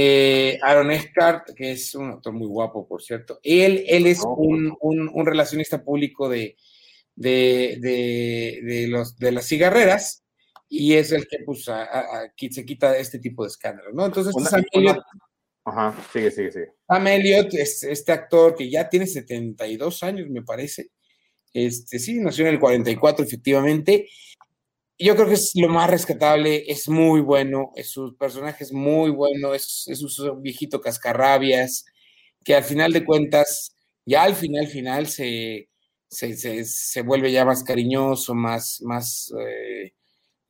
Eh, 0.00 0.60
Aaron 0.62 0.92
Eckhart, 0.92 1.54
que 1.56 1.72
es 1.72 1.92
un 1.96 2.10
actor 2.10 2.32
muy 2.32 2.46
guapo, 2.46 2.86
por 2.86 3.02
cierto. 3.02 3.40
Él, 3.42 3.84
él 3.88 4.06
es 4.06 4.20
oh. 4.22 4.34
un, 4.34 4.76
un, 4.80 5.10
un, 5.12 5.26
relacionista 5.26 5.82
público 5.82 6.28
de, 6.28 6.56
de, 7.16 7.78
de, 7.80 8.60
de, 8.62 8.86
los, 8.86 9.16
de 9.16 9.32
las 9.32 9.48
cigarreras 9.48 10.22
y 10.68 10.94
es 10.94 11.10
el 11.10 11.26
que 11.26 11.38
pues, 11.44 11.64
se 11.64 12.64
quita 12.64 12.96
este 12.96 13.18
tipo 13.18 13.42
de 13.42 13.48
escándalos, 13.48 13.92
¿no? 13.92 14.06
Entonces, 14.06 14.32
Sam 14.48 14.62
Elliott, 14.70 15.02
Ajá, 15.64 15.96
sigue, 16.12 16.30
sigue, 16.30 16.52
sigue. 16.52 16.72
Sam 16.86 17.06
Elliott 17.08 17.54
es 17.54 17.82
este 17.82 18.12
actor 18.12 18.54
que 18.54 18.70
ya 18.70 18.88
tiene 18.88 19.06
72 19.08 20.04
años, 20.04 20.28
me 20.30 20.42
parece. 20.42 20.92
Este, 21.52 21.98
sí, 21.98 22.20
nació 22.20 22.46
en 22.46 22.54
el 22.54 22.60
44, 22.60 23.24
efectivamente. 23.24 24.08
Yo 25.00 25.14
creo 25.14 25.28
que 25.28 25.34
es 25.34 25.52
lo 25.54 25.68
más 25.68 25.88
rescatable, 25.88 26.64
es 26.66 26.88
muy 26.88 27.20
bueno, 27.20 27.70
es, 27.76 27.90
su 27.90 28.16
personaje 28.16 28.64
es 28.64 28.72
muy 28.72 29.10
bueno, 29.10 29.54
es, 29.54 29.84
es 29.86 30.02
un 30.18 30.42
viejito 30.42 30.80
cascarrabias, 30.80 31.84
que 32.44 32.54
al 32.56 32.64
final 32.64 32.92
de 32.92 33.04
cuentas, 33.04 33.76
ya 34.04 34.24
al 34.24 34.34
final, 34.34 34.66
final, 34.66 35.06
se, 35.06 35.68
se, 36.08 36.64
se, 36.64 37.02
vuelve 37.02 37.30
ya 37.30 37.44
más 37.44 37.62
cariñoso, 37.62 38.34
más, 38.34 38.80
más, 38.82 39.32
eh, 39.40 39.92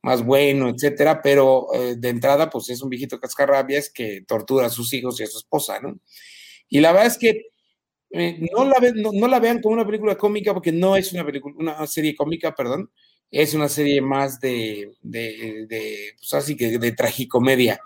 más 0.03 0.23
bueno, 0.25 0.69
etcétera, 0.69 1.21
pero 1.21 1.67
eh, 1.73 1.95
de 1.97 2.09
entrada, 2.09 2.49
pues 2.49 2.69
es 2.69 2.81
un 2.81 2.89
viejito 2.89 3.19
cascarrabias 3.19 3.89
que 3.91 4.23
tortura 4.27 4.67
a 4.67 4.69
sus 4.69 4.93
hijos 4.93 5.19
y 5.19 5.23
a 5.23 5.27
su 5.27 5.39
esposa, 5.39 5.79
¿no? 5.81 5.99
Y 6.69 6.79
la 6.81 6.91
verdad 6.93 7.07
es 7.07 7.17
que 7.19 7.43
eh, 8.11 8.39
no, 8.55 8.65
la 8.65 8.75
no, 8.95 9.27
la 9.27 9.39
vean 9.39 9.61
como 9.61 9.75
una 9.75 9.85
película 9.85 10.17
cómica 10.17 10.53
porque 10.53 10.71
no 10.71 10.95
es 10.95 11.13
una 11.13 11.25
película, 11.25 11.55
una 11.57 11.87
serie 11.87 12.15
cómica, 12.15 12.55
perdón, 12.55 12.91
es 13.31 13.53
una 13.53 13.69
serie 13.69 14.01
más 14.01 14.39
de, 14.39 14.91
de, 15.01 15.65
de 15.67 16.13
pues 16.17 16.33
así 16.33 16.55
que 16.55 16.77
de 16.77 16.91
tragicomedia. 16.91 17.79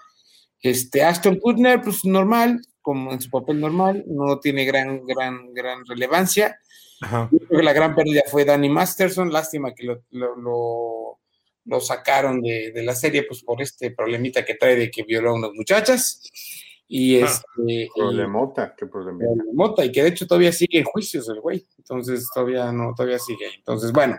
Este, 0.62 1.04
Aston 1.04 1.40
Kutner, 1.40 1.82
pues 1.82 2.06
normal, 2.06 2.62
como 2.82 3.12
en 3.12 3.20
su 3.20 3.30
papel 3.30 3.60
normal, 3.60 4.04
no 4.08 4.40
tiene 4.40 4.64
gran, 4.66 5.06
gran, 5.06 5.54
gran 5.54 5.86
relevancia. 5.86 6.58
creo 7.00 7.30
que 7.50 7.64
la 7.64 7.74
gran 7.74 7.96
pérdida 7.96 8.22
fue 8.32 8.46
Danny 8.46 8.70
Masterson, 8.70 9.32
lástima 9.32 9.74
que 9.74 9.84
lo, 9.84 10.04
lo, 10.12 11.20
lo, 11.66 11.80
sacaron 11.82 12.42
de, 12.42 12.72
de, 12.72 12.84
la 12.84 12.96
serie, 12.96 13.24
pues 13.24 13.44
por 13.44 13.62
este 13.62 13.92
problemita 13.92 14.46
que 14.46 14.56
trae 14.56 14.78
de 14.78 14.90
que 14.90 15.04
violó 15.04 15.32
a 15.32 15.36
unas 15.36 15.52
muchachas. 15.54 16.22
Y 16.96 17.20
ah, 17.20 17.26
este. 17.26 17.90
Problemota, 17.96 18.76
qué 18.78 18.86
problemita. 18.86 19.34
Problemota, 19.34 19.84
y 19.84 19.92
que 19.92 20.04
de 20.04 20.10
hecho 20.10 20.28
todavía 20.28 20.52
sigue 20.52 20.78
en 20.78 20.84
juicios 20.84 21.28
el 21.28 21.42
güey. 21.42 21.66
Entonces 21.80 22.30
todavía 22.32 22.72
no, 22.72 22.94
todavía 22.96 23.18
sigue. 23.18 23.48
Entonces, 23.58 23.92
bueno, 23.92 24.16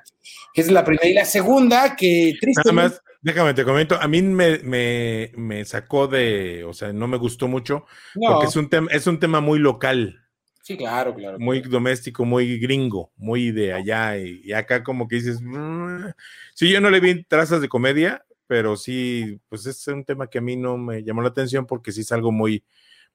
es 0.52 0.68
la 0.72 0.84
primera. 0.84 1.06
Y 1.06 1.14
la 1.14 1.24
segunda, 1.24 1.94
que 1.94 2.34
tristemente. 2.40 2.74
Nada 2.74 2.88
más, 2.88 3.02
déjame 3.22 3.54
te 3.54 3.64
comento, 3.64 3.96
a 4.00 4.08
mí 4.08 4.22
me, 4.22 4.58
me, 4.58 5.30
me 5.36 5.64
sacó 5.64 6.08
de, 6.08 6.64
o 6.64 6.72
sea, 6.72 6.92
no 6.92 7.06
me 7.06 7.16
gustó 7.16 7.46
mucho, 7.46 7.86
porque 8.12 8.46
es 8.46 8.56
un, 8.56 8.68
tema 8.68 8.88
es 8.90 9.06
un 9.06 9.20
tema 9.20 9.40
muy 9.40 9.60
local. 9.60 10.20
Sí, 10.64 10.76
claro, 10.76 11.14
claro. 11.14 11.38
Muy 11.38 11.60
doméstico, 11.60 12.24
muy 12.24 12.58
gringo, 12.58 13.12
muy 13.16 13.52
de 13.52 13.72
allá. 13.72 14.18
Y, 14.18 14.52
acá 14.52 14.82
como 14.82 15.06
que 15.06 15.16
dices, 15.16 15.40
mm". 15.40 16.06
sí, 16.54 16.72
yo 16.72 16.80
no 16.80 16.90
le 16.90 16.98
vi 16.98 17.22
trazas 17.22 17.60
de 17.60 17.68
comedia, 17.68 18.24
pero 18.46 18.76
sí, 18.76 19.40
pues 19.48 19.66
es 19.66 19.86
un 19.88 20.04
tema 20.04 20.28
que 20.28 20.38
a 20.38 20.42
mí 20.42 20.56
no 20.56 20.76
me 20.76 21.02
llamó 21.02 21.22
la 21.22 21.28
atención 21.28 21.66
porque 21.66 21.92
sí 21.92 22.02
es 22.02 22.12
algo 22.12 22.32
muy, 22.32 22.64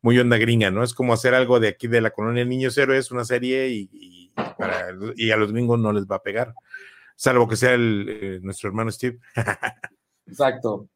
muy 0.02 0.18
onda 0.20 0.38
gringa, 0.38 0.72
¿no? 0.72 0.84
Es 0.84 0.94
como 0.94 1.14
hacer 1.14 1.34
algo 1.34 1.60
de 1.60 1.70
aquí 1.70 1.88
de 1.88 2.02
la 2.02 2.12
colonia 2.12 2.46
Niños 2.46 2.78
Héroes, 2.78 3.12
una 3.12 3.26
serie 3.26 3.70
y, 3.70 4.32
y, 5.16 5.32
a 5.32 5.38
los 5.38 5.52
gringos 5.52 5.80
no 5.80 5.92
les 5.92 6.06
va 6.06 6.18
a 6.18 6.24
pegar, 6.24 6.54
salvo 7.16 7.48
que 7.48 7.56
sea 7.56 7.74
el, 7.74 8.06
eh, 8.10 8.40
nuestro 8.42 8.70
hermano 8.70 8.92
Steve. 8.92 9.20
Exacto. 10.26 10.90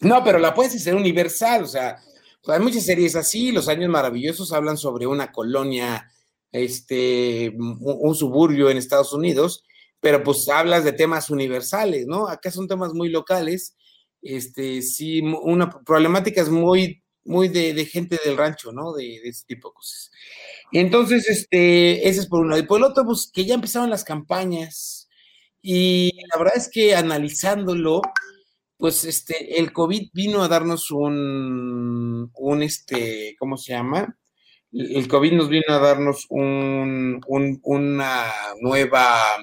No, 0.00 0.22
pero 0.22 0.38
la 0.38 0.54
puedes 0.54 0.74
hacer 0.76 0.94
universal, 0.94 1.64
o 1.64 1.66
sea, 1.66 1.98
hay 2.46 2.60
muchas 2.60 2.84
series 2.84 3.16
así, 3.16 3.50
Los 3.50 3.68
Años 3.68 3.90
Maravillosos 3.90 4.52
hablan 4.52 4.76
sobre 4.76 5.06
una 5.06 5.32
colonia, 5.32 6.10
este, 6.52 7.52
un 7.58 8.14
suburbio 8.14 8.70
en 8.70 8.76
Estados 8.76 9.12
Unidos, 9.12 9.64
pero 10.00 10.22
pues 10.22 10.48
hablas 10.48 10.84
de 10.84 10.92
temas 10.92 11.30
universales, 11.30 12.06
¿no? 12.06 12.28
Acá 12.28 12.50
son 12.50 12.68
temas 12.68 12.92
muy 12.94 13.08
locales, 13.08 13.76
este, 14.22 14.82
sí, 14.82 15.20
una 15.20 15.70
problemática 15.70 16.42
es 16.42 16.48
muy, 16.48 17.02
muy 17.24 17.48
de, 17.48 17.84
gente 17.86 18.18
del 18.24 18.36
rancho, 18.36 18.72
¿no? 18.72 18.92
De, 18.92 19.16
ese 19.24 19.44
tipo 19.46 19.68
de 19.68 19.74
cosas. 19.74 20.10
Entonces, 20.72 21.28
este, 21.28 22.08
ese 22.08 22.20
es 22.20 22.26
por 22.26 22.40
uno. 22.40 22.58
Y 22.58 22.62
por 22.62 22.78
el 22.78 22.84
otro, 22.84 23.04
pues 23.04 23.30
que 23.32 23.44
ya 23.44 23.54
empezaron 23.54 23.90
las 23.90 24.04
campañas. 24.04 25.08
Y 25.62 26.12
la 26.32 26.38
verdad 26.38 26.56
es 26.56 26.70
que 26.70 26.94
analizándolo, 26.94 28.02
pues 28.76 29.04
este, 29.04 29.58
el 29.58 29.72
COVID 29.72 30.10
vino 30.12 30.42
a 30.42 30.48
darnos 30.48 30.90
un, 30.90 32.30
un 32.34 32.62
este, 32.62 33.36
¿cómo 33.38 33.56
se 33.56 33.72
llama? 33.72 34.16
El 34.72 35.08
COVID 35.08 35.32
nos 35.32 35.48
vino 35.48 35.64
a 35.68 35.78
darnos 35.78 36.26
un, 36.28 37.20
un, 37.26 37.60
una 37.64 38.32
nueva 38.60 39.38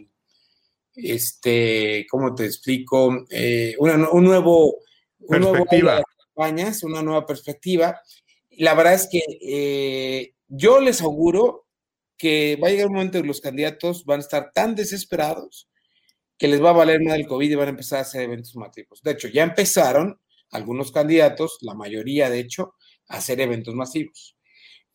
este, 0.95 2.05
¿cómo 2.09 2.33
te 2.33 2.45
explico? 2.45 3.25
Eh, 3.29 3.75
un 3.79 4.23
nuevo, 4.23 4.79
perspectiva. 5.27 6.01
una 6.83 7.01
nueva 7.01 7.25
perspectiva. 7.25 7.99
La 8.51 8.73
verdad 8.73 8.93
es 8.93 9.07
que 9.11 9.21
eh, 9.41 10.33
yo 10.47 10.79
les 10.79 11.01
auguro 11.01 11.65
que 12.17 12.57
va 12.61 12.69
a 12.69 12.71
llegar 12.71 12.87
un 12.87 12.93
momento 12.93 13.17
en 13.17 13.23
que 13.23 13.27
los 13.27 13.41
candidatos 13.41 14.05
van 14.05 14.19
a 14.19 14.23
estar 14.23 14.51
tan 14.53 14.75
desesperados 14.75 15.69
que 16.37 16.47
les 16.47 16.63
va 16.63 16.71
a 16.71 16.73
valer 16.73 17.01
más 17.01 17.15
el 17.15 17.27
COVID 17.27 17.51
y 17.51 17.55
van 17.55 17.67
a 17.67 17.71
empezar 17.71 17.99
a 17.99 18.01
hacer 18.01 18.23
eventos 18.23 18.55
masivos. 18.55 19.01
De 19.01 19.11
hecho, 19.11 19.27
ya 19.27 19.43
empezaron 19.43 20.19
algunos 20.51 20.91
candidatos, 20.91 21.57
la 21.61 21.73
mayoría 21.73 22.29
de 22.29 22.39
hecho, 22.39 22.75
a 23.07 23.17
hacer 23.17 23.39
eventos 23.41 23.75
masivos. 23.75 24.37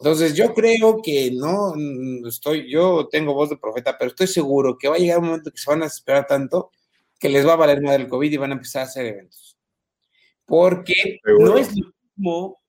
Entonces 0.00 0.34
yo 0.34 0.54
creo 0.54 1.02
que 1.02 1.30
no 1.30 1.74
mm, 1.76 2.26
estoy, 2.26 2.70
yo 2.70 3.08
tengo 3.08 3.34
voz 3.34 3.50
de 3.50 3.58
profeta, 3.58 3.98
pero 3.98 4.10
estoy 4.10 4.26
seguro 4.26 4.78
que 4.78 4.88
va 4.88 4.96
a 4.96 4.98
llegar 4.98 5.18
un 5.18 5.26
momento 5.26 5.50
que 5.50 5.58
se 5.58 5.70
van 5.70 5.82
a 5.82 5.86
esperar 5.86 6.26
tanto 6.26 6.70
que 7.18 7.28
les 7.28 7.46
va 7.46 7.52
a 7.52 7.56
valer 7.56 7.82
más 7.82 7.96
el 7.96 8.08
COVID 8.08 8.32
y 8.32 8.36
van 8.38 8.52
a 8.52 8.54
empezar 8.54 8.82
a 8.82 8.84
hacer 8.86 9.04
eventos. 9.04 9.58
Porque 10.46 11.20
no 11.38 11.58
es 11.58 11.68
lo 11.76 11.92
mismo, 12.16 12.46
o 12.46 12.60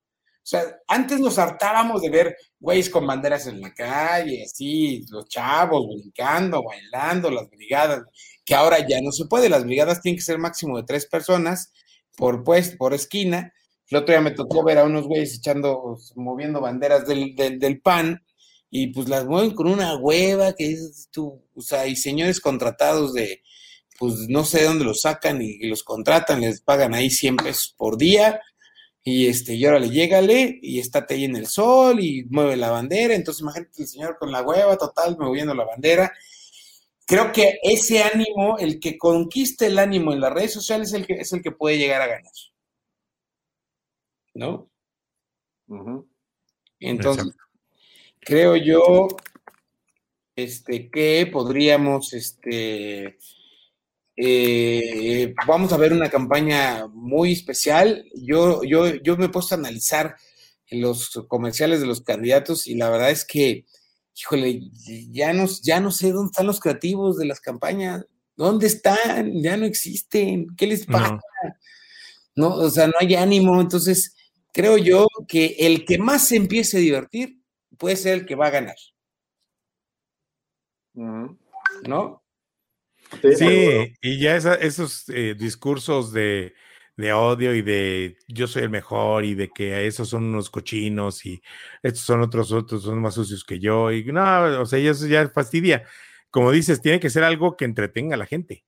sea, 0.44 0.62
antes 0.88 1.22
nos 1.22 1.40
hartábamos 1.40 2.02
de 2.02 2.10
ver 2.10 2.36
güeyes 2.60 2.90
con 2.90 3.08
banderas 3.08 3.48
en 3.48 3.62
la 3.62 3.74
calle, 3.74 4.44
así, 4.44 5.06
los 5.10 5.30
chavos 5.30 5.88
brincando, 5.88 6.64
bailando, 6.64 7.32
las 7.32 7.50
brigadas, 7.50 8.04
que 8.44 8.56
ahora 8.56 8.86
ya 8.86 9.00
no 9.02 9.14
se 9.14 9.26
puede, 9.26 9.48
las 9.48 9.64
brigadas 9.64 10.02
tienen 10.02 10.18
que 10.18 10.26
ser 10.26 10.38
máximo 10.38 10.78
de 10.78 10.84
tres 10.84 11.06
personas 11.06 11.72
por, 12.18 12.44
pues, 12.44 12.76
por 12.76 12.94
esquina, 12.94 13.54
el 13.92 13.98
otro 13.98 14.14
día 14.14 14.22
me 14.22 14.32
tocó 14.32 14.64
ver 14.64 14.78
a 14.78 14.86
unos 14.86 15.06
güeyes 15.06 15.36
echando, 15.36 15.98
moviendo 16.16 16.62
banderas 16.62 17.06
del, 17.06 17.36
del, 17.36 17.82
pan 17.82 18.24
y 18.70 18.88
pues 18.88 19.10
las 19.10 19.26
mueven 19.26 19.52
con 19.52 19.68
una 19.68 19.98
hueva 19.98 20.54
que 20.54 20.72
es 20.72 21.10
tú, 21.12 21.44
o 21.54 21.62
sea, 21.62 21.88
y 21.88 21.98
señores 21.98 22.40
contratados 22.40 23.14
de, 23.14 23.44
pues 24.00 24.28
no 24.30 24.46
sé 24.46 24.60
de 24.60 24.66
dónde 24.66 24.86
los 24.86 25.02
sacan 25.02 25.42
y 25.42 25.68
los 25.68 25.84
contratan, 25.84 26.40
les 26.40 26.62
pagan 26.62 26.94
ahí 26.94 27.10
100 27.10 27.36
pesos 27.36 27.76
por 27.78 27.98
día 27.98 28.40
y 29.04 29.28
este, 29.28 29.56
y 29.56 29.66
órale, 29.66 29.90
llégale 29.90 30.60
y 30.62 30.80
estate 30.80 31.16
ahí 31.16 31.26
en 31.26 31.36
el 31.36 31.48
sol 31.48 32.00
y 32.00 32.24
mueve 32.30 32.56
la 32.56 32.70
bandera, 32.70 33.16
entonces 33.16 33.42
imagínate 33.42 33.82
el 33.82 33.88
señor 33.88 34.18
con 34.18 34.32
la 34.32 34.42
hueva 34.44 34.78
total 34.78 35.18
moviendo 35.20 35.54
la 35.54 35.66
bandera. 35.66 36.14
Creo 37.08 37.32
que 37.34 37.60
ese 37.64 38.04
ánimo, 38.04 38.58
el 38.58 38.80
que 38.80 38.98
conquiste 38.98 39.66
el 39.66 39.80
ánimo 39.80 40.14
en 40.14 40.22
las 40.22 40.32
redes 40.32 40.54
sociales 40.54 40.90
es 40.90 40.94
el 40.94 41.08
que, 41.08 41.14
es 41.16 41.34
el 41.34 41.42
que 41.42 41.52
puede 41.52 41.78
llegar 41.78 42.02
a 42.02 42.08
ganar. 42.08 42.32
¿No? 44.34 44.70
Entonces, 46.80 47.34
creo 48.20 48.56
yo 48.56 49.08
este, 50.36 50.90
que 50.90 51.30
podríamos, 51.32 52.14
este, 52.14 53.18
eh, 54.16 55.34
vamos 55.48 55.72
a 55.74 55.78
ver 55.78 55.94
una 55.94 56.10
campaña 56.10 56.88
muy 56.88 57.34
especial. 57.34 58.06
Yo, 58.16 58.64
yo, 58.64 58.96
yo 58.96 59.18
me 59.18 59.26
he 59.26 59.30
puesto 59.30 59.56
a 59.56 59.58
analizar 59.58 60.16
los 60.70 61.10
comerciales 61.28 61.82
de 61.82 61.88
los 61.88 62.02
candidatos 62.02 62.68
y 62.68 62.76
la 62.76 62.90
verdad 62.90 63.12
es 63.12 63.26
que, 63.26 63.66
híjole, 64.16 64.62
ya 65.10 65.34
no, 65.34 65.46
ya 65.64 65.80
no 65.80 65.92
sé 65.92 66.12
dónde 66.12 66.32
están 66.32 66.48
los 66.48 66.60
creativos 66.60 67.18
de 67.18 67.26
las 67.26 67.40
campañas. 67.40 68.06
¿Dónde 68.36 68.68
están? 68.68 69.42
Ya 69.42 69.58
no 69.58 69.66
existen. 69.66 70.48
¿Qué 70.56 70.66
les 70.66 70.86
pasa? 70.86 71.20
No, 72.36 72.56
o 72.56 72.70
sea, 72.70 72.88
no 72.88 72.94
hay 73.00 73.16
ánimo. 73.16 73.60
Entonces, 73.60 74.16
creo 74.52 74.78
yo 74.78 75.08
que 75.28 75.56
el 75.60 75.86
que 75.86 75.98
más 75.98 76.28
se 76.28 76.36
empiece 76.36 76.78
a 76.78 76.82
divertir 76.82 77.42
puede 77.78 77.96
ser 77.96 78.14
el 78.14 78.26
que 78.26 78.36
va 78.36 78.48
a 78.48 78.52
ganar. 78.52 78.76
¿No? 80.94 82.24
Sí, 83.36 83.94
y 84.02 84.20
ya 84.20 84.36
esos 84.36 85.10
eh, 85.10 85.36
discursos 85.38 86.14
de, 86.14 86.54
odio 87.14 87.54
y 87.56 87.62
de 87.62 88.18
yo 88.28 88.48
soy 88.48 88.64
el 88.64 88.70
mejor 88.70 89.26
y 89.26 89.34
de 89.34 89.50
que 89.50 89.88
esos 89.88 90.10
son 90.10 90.26
unos 90.26 90.50
cochinos 90.50 91.26
y 91.26 91.42
estos 91.82 92.04
son 92.04 92.22
otros, 92.22 92.52
otros 92.52 92.84
son 92.84 93.02
más 93.02 93.16
sucios 93.16 93.44
que 93.44 93.60
yo 93.60 93.92
y 93.92 94.04
no, 94.06 94.62
o 94.62 94.66
sea, 94.66 94.80
eso 94.80 95.08
ya 95.08 95.28
fastidia. 95.30 95.84
Como 96.30 96.52
dices, 96.52 96.82
tiene 96.82 97.00
que 97.00 97.10
ser 97.10 97.24
algo 97.24 97.58
que 97.58 97.66
entretenga 97.66 98.16
a 98.16 98.18
la 98.18 98.26
gente. 98.26 98.64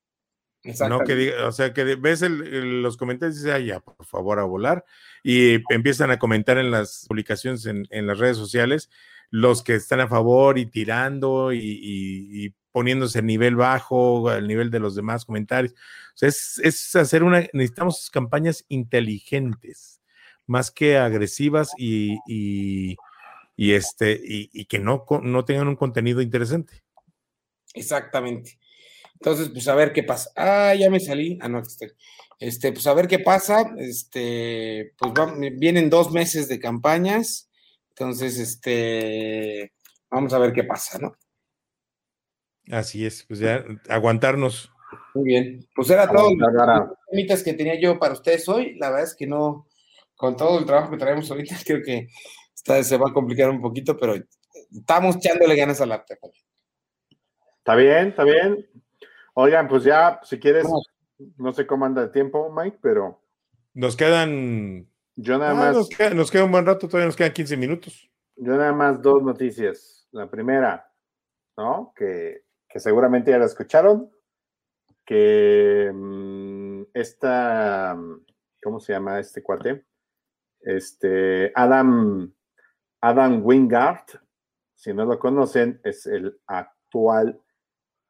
No 0.89 0.99
que 1.01 1.15
diga, 1.15 1.47
o 1.47 1.51
sea, 1.51 1.73
que 1.73 1.83
ves 1.95 2.21
los 2.21 2.95
comentarios 2.95 3.35
y 3.35 3.39
dices, 3.39 3.53
ay, 3.53 3.65
ya, 3.67 3.79
por 3.81 4.05
favor, 4.05 4.39
a 4.39 4.43
volar. 4.43 4.85
Y 5.23 5.63
empiezan 5.73 6.11
a 6.11 6.19
comentar 6.19 6.57
en 6.57 6.69
las 6.69 7.05
publicaciones 7.07 7.65
en, 7.65 8.07
las 8.07 8.19
redes 8.19 8.37
sociales 8.37 8.89
los 9.29 9.63
que 9.63 9.75
están 9.75 10.01
a 10.01 10.07
favor 10.07 10.59
y 10.59 10.65
tirando 10.65 11.53
y, 11.53 12.53
poniéndose 12.71 13.19
a 13.19 13.21
nivel 13.23 13.55
bajo, 13.55 14.29
al 14.29 14.47
nivel 14.47 14.69
de 14.69 14.79
los 14.79 14.95
demás 14.95 15.25
comentarios. 15.25 15.73
O 15.73 16.17
sea, 16.17 16.29
es, 16.29 16.95
hacer 16.95 17.23
una, 17.23 17.47
necesitamos 17.53 18.09
campañas 18.11 18.65
inteligentes, 18.67 20.01
más 20.45 20.71
que 20.71 20.97
agresivas 20.97 21.71
y, 21.77 22.17
y 23.55 23.73
este, 23.73 24.19
y, 24.23 24.65
que 24.65 24.79
no, 24.79 25.05
no 25.21 25.45
tengan 25.45 25.67
un 25.67 25.75
contenido 25.75 26.21
interesante. 26.21 26.83
Exactamente. 27.73 28.59
Entonces, 29.23 29.51
pues 29.53 29.65
a 29.69 29.75
ver 29.75 29.93
qué 29.93 30.03
pasa. 30.03 30.31
Ah, 30.35 30.75
ya 30.75 30.89
me 30.89 30.99
salí. 30.99 31.39
Ah, 31.41 31.47
no, 31.47 31.59
este, 31.59 31.93
este 32.39 32.73
pues 32.73 32.85
a 32.87 32.93
ver 32.93 33.07
qué 33.07 33.19
pasa. 33.19 33.73
Este, 33.77 34.91
pues 34.97 35.13
vienen 35.57 35.89
dos 35.89 36.11
meses 36.11 36.49
de 36.49 36.59
campañas. 36.59 37.49
Entonces, 37.91 38.37
este, 38.37 39.71
vamos 40.11 40.33
a 40.33 40.39
ver 40.39 40.51
qué 40.51 40.65
pasa, 40.65 40.99
¿no? 40.99 41.15
Así 42.69 43.05
es, 43.05 43.23
pues 43.23 43.39
ya 43.39 43.63
aguantarnos. 43.87 44.69
Muy 45.13 45.23
bien. 45.23 45.69
Pues 45.73 45.89
era 45.89 46.11
todo 46.11 46.29
los 46.29 47.43
que 47.43 47.53
tenía 47.53 47.79
yo 47.79 47.97
para 47.99 48.15
ustedes 48.15 48.49
hoy. 48.49 48.75
La 48.77 48.89
verdad 48.89 49.05
es 49.05 49.15
que 49.15 49.25
no, 49.25 49.69
con 50.17 50.35
todo 50.35 50.59
el 50.59 50.65
trabajo 50.65 50.91
que 50.91 50.97
traemos 50.97 51.31
ahorita, 51.31 51.55
creo 51.65 51.81
que 51.81 52.09
se 52.83 52.97
va 52.97 53.07
a 53.07 53.13
complicar 53.13 53.49
un 53.49 53.61
poquito, 53.61 53.95
pero 53.95 54.15
estamos 54.69 55.15
echándole 55.15 55.55
ganas 55.55 55.79
al 55.79 55.93
arte. 55.93 56.19
Está 57.59 57.75
bien, 57.75 58.09
está 58.09 58.25
bien. 58.25 58.67
Oigan, 59.35 59.67
pues 59.67 59.83
ya, 59.83 60.19
si 60.23 60.39
quieres, 60.39 60.67
no 61.37 61.53
sé 61.53 61.65
cómo 61.65 61.85
anda 61.85 62.03
el 62.03 62.11
tiempo, 62.11 62.51
Mike, 62.51 62.77
pero. 62.81 63.21
Nos 63.73 63.95
quedan. 63.95 64.87
Yo 65.15 65.37
nada 65.37 65.51
ah, 65.51 65.55
más. 65.55 65.75
Nos 66.15 66.31
queda, 66.31 66.45
un 66.45 66.51
buen 66.51 66.65
rato, 66.65 66.87
todavía 66.87 67.07
nos 67.07 67.15
quedan 67.15 67.33
15 67.33 67.57
minutos. 67.57 68.09
Yo 68.35 68.55
nada 68.55 68.73
más 68.73 69.01
dos 69.01 69.23
noticias. 69.23 70.07
La 70.11 70.29
primera, 70.29 70.91
¿no? 71.57 71.91
Que, 71.95 72.43
seguramente 72.75 73.31
ya 73.31 73.39
la 73.39 73.45
escucharon. 73.45 74.11
Que 75.03 75.91
mm, 75.93 76.83
esta. 76.93 77.97
¿Cómo 78.61 78.79
se 78.79 78.93
llama 78.93 79.19
este 79.19 79.41
cuate? 79.41 79.85
Este. 80.61 81.51
Adam. 81.55 82.31
Adam 83.01 83.41
Wingard. 83.43 84.05
Si 84.75 84.93
no 84.93 85.05
lo 85.05 85.17
conocen, 85.17 85.81
es 85.83 86.05
el 86.05 86.39
actual 86.45 87.42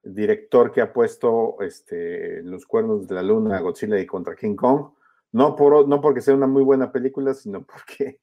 director 0.04 0.72
que 0.72 0.82
ha 0.82 0.92
puesto 0.92 1.58
este, 1.62 2.42
los 2.44 2.66
cuernos 2.66 3.08
de 3.08 3.16
la 3.16 3.24
luna, 3.24 3.60
Godzilla 3.62 4.00
y 4.00 4.06
contra 4.06 4.36
King 4.36 4.56
Kong, 4.56 4.92
no, 5.32 5.56
por, 5.56 5.88
no 5.88 6.02
porque 6.02 6.22
sea 6.22 6.36
una 6.36 6.48
muy 6.48 6.64
buena 6.64 6.92
película, 6.92 7.34
sino 7.34 7.64
porque, 7.66 8.20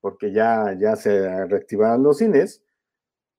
porque 0.00 0.32
ya, 0.32 0.76
ya 0.78 0.96
se 0.96 1.46
reactivaron 1.46 2.02
los 2.02 2.18
cines, 2.18 2.62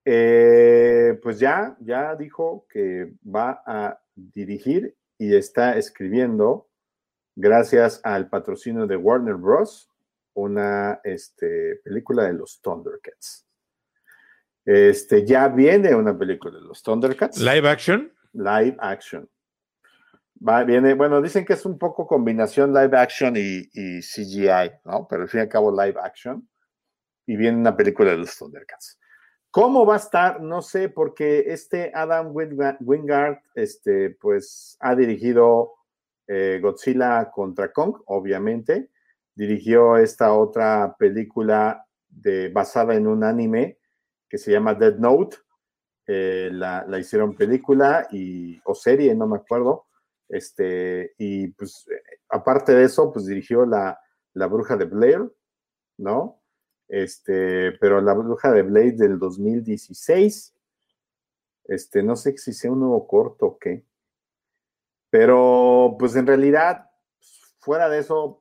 eh, 0.06 1.20
pues 1.22 1.40
ya, 1.40 1.78
ya 1.80 2.16
dijo 2.16 2.66
que 2.70 3.14
va 3.24 3.64
a 3.66 4.02
dirigir 4.16 4.98
y 5.18 5.36
está 5.36 5.78
escribiendo, 5.78 6.68
gracias 7.36 8.02
al 8.04 8.30
patrocinio 8.30 8.88
de 8.88 8.98
Warner 8.98 9.36
Bros., 9.36 9.90
una 10.36 11.00
este, 11.04 11.80
película 11.84 12.24
de 12.24 12.34
los 12.34 12.60
Thundercats. 12.62 13.43
Este, 14.66 15.26
ya 15.26 15.50
viene 15.50 15.94
una 15.94 16.18
película 16.18 16.58
de 16.58 16.62
los 16.62 16.82
Thundercats. 16.82 17.40
Live 17.40 17.68
action. 17.68 18.12
Live 18.34 18.78
action. 18.80 19.30
Va, 20.46 20.64
viene, 20.64 20.94
bueno, 20.94 21.22
dicen 21.22 21.46
que 21.46 21.54
es 21.54 21.66
un 21.66 21.78
poco 21.78 22.08
combinación 22.08 22.74
live 22.74 22.98
action 22.98 23.36
y, 23.38 24.02
CGI, 24.02 24.72
¿no? 24.86 25.08
Pero 25.10 25.24
al 25.24 25.30
fin 25.30 25.40
y 25.40 25.44
al 25.44 25.50
cabo 25.50 25.72
live 25.72 26.00
action. 26.02 26.48
Y 27.26 27.38
viene 27.38 27.58
una 27.58 27.76
película 27.76 28.12
de 28.12 28.18
los 28.18 28.38
Thundercats. 28.38 29.00
¿Cómo 29.52 29.86
va 29.86 29.94
a 29.96 29.98
estar? 29.98 30.42
No 30.42 30.62
sé, 30.62 30.90
porque 30.90 31.46
este 31.48 31.92
Adam 31.94 32.34
Wingard, 32.34 33.40
este, 33.56 34.10
pues 34.10 34.78
ha 34.80 34.96
dirigido 34.96 35.74
eh, 36.28 36.60
Godzilla 36.62 37.30
contra 37.32 37.72
Kong, 37.72 37.98
obviamente. 38.06 38.90
Dirigió 39.36 39.98
esta 39.98 40.34
otra 40.34 40.96
película 40.98 41.86
de, 42.10 42.50
basada 42.50 42.96
en 42.96 43.08
un 43.08 43.24
anime 43.24 43.78
que 44.34 44.40
se 44.40 44.52
llama 44.52 44.74
Dead 44.74 44.96
Note. 44.96 45.38
Eh, 46.08 46.50
la, 46.52 46.88
hicieron 46.98 47.36
película 47.36 48.08
y, 48.12 48.60
o 48.66 48.74
serie, 48.74 49.14
no 49.14 49.28
me 49.28 49.38
acuerdo. 49.38 49.86
Este, 50.28 51.14
y 51.20 51.50
pues, 51.50 51.86
aparte 52.30 52.74
de 52.74 52.86
eso, 52.86 53.14
pues 53.14 53.28
dirigió 53.28 53.64
la, 53.64 54.02
la 54.34 54.48
Bruja 54.48 54.76
de 54.76 54.86
Blair, 54.86 55.32
¿no? 56.00 56.42
Este, 56.88 57.74
pero 57.74 58.02
la 58.02 58.16
Bruja 58.16 58.52
de 58.52 58.64
Blair 58.64 58.96
del 58.96 59.20
2016. 59.20 60.56
Este, 61.66 62.02
no 62.02 62.16
sé 62.16 62.36
si 62.36 62.54
sea 62.54 62.72
un 62.72 62.80
nuevo 62.80 63.08
corto 63.08 63.46
o 63.46 63.60
qué. 63.60 63.86
Pero, 65.12 65.96
pues 66.00 66.16
en 66.16 66.26
realidad, 66.26 66.90
fuera 67.60 67.88
de 67.88 68.00
eso, 68.00 68.40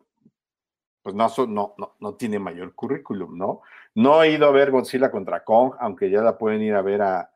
pues 1.02 1.14
no, 1.14 1.28
no, 1.48 1.74
no, 1.76 1.96
no 2.00 2.14
tiene 2.14 2.38
mayor 2.38 2.74
currículum, 2.74 3.36
¿no? 3.36 3.60
No 3.94 4.22
he 4.22 4.30
ido 4.32 4.46
a 4.46 4.52
ver 4.52 4.70
Godzilla 4.70 5.10
contra 5.10 5.44
Kong, 5.44 5.74
aunque 5.78 6.10
ya 6.10 6.22
la 6.22 6.38
pueden 6.38 6.62
ir 6.62 6.74
a 6.74 6.82
ver 6.82 7.02
a, 7.02 7.30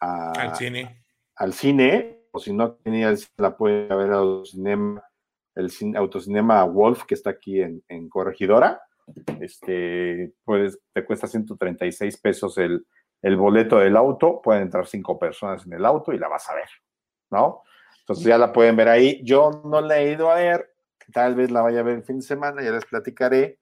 al 0.00 0.54
cine. 0.54 1.04
Al 1.34 1.52
cine, 1.52 2.28
o 2.30 2.38
si 2.38 2.52
no 2.52 2.78
la 3.38 3.56
pueden 3.56 3.86
ir 3.86 3.92
a 3.92 3.96
ver 3.96 4.12
al 4.12 4.42
cinema, 4.44 5.02
el 5.54 5.70
autocinema 5.96 6.64
Wolf, 6.64 7.04
que 7.04 7.14
está 7.14 7.30
aquí 7.30 7.60
en, 7.60 8.08
Corregidora. 8.08 8.80
Este, 9.40 10.32
pues 10.44 10.78
te 10.92 11.04
cuesta 11.04 11.26
136 11.26 12.16
pesos 12.18 12.58
el, 12.58 12.86
el 13.22 13.36
boleto 13.36 13.78
del 13.78 13.96
auto, 13.96 14.40
pueden 14.42 14.62
entrar 14.62 14.86
cinco 14.86 15.18
personas 15.18 15.66
en 15.66 15.72
el 15.72 15.84
auto 15.84 16.12
y 16.12 16.18
la 16.18 16.28
vas 16.28 16.48
a 16.48 16.54
ver, 16.54 16.68
¿no? 17.30 17.62
Entonces 18.00 18.24
ya 18.24 18.38
la 18.38 18.52
pueden 18.52 18.76
ver 18.76 18.88
ahí. 18.88 19.20
Yo 19.24 19.62
no 19.64 19.80
la 19.80 19.98
he 19.98 20.12
ido 20.12 20.30
a 20.30 20.36
ver, 20.36 20.74
tal 21.12 21.34
vez 21.34 21.50
la 21.50 21.62
vaya 21.62 21.80
a 21.80 21.82
ver 21.82 21.96
el 21.96 22.04
fin 22.04 22.18
de 22.18 22.22
semana, 22.22 22.62
ya 22.62 22.70
les 22.70 22.84
platicaré. 22.84 23.58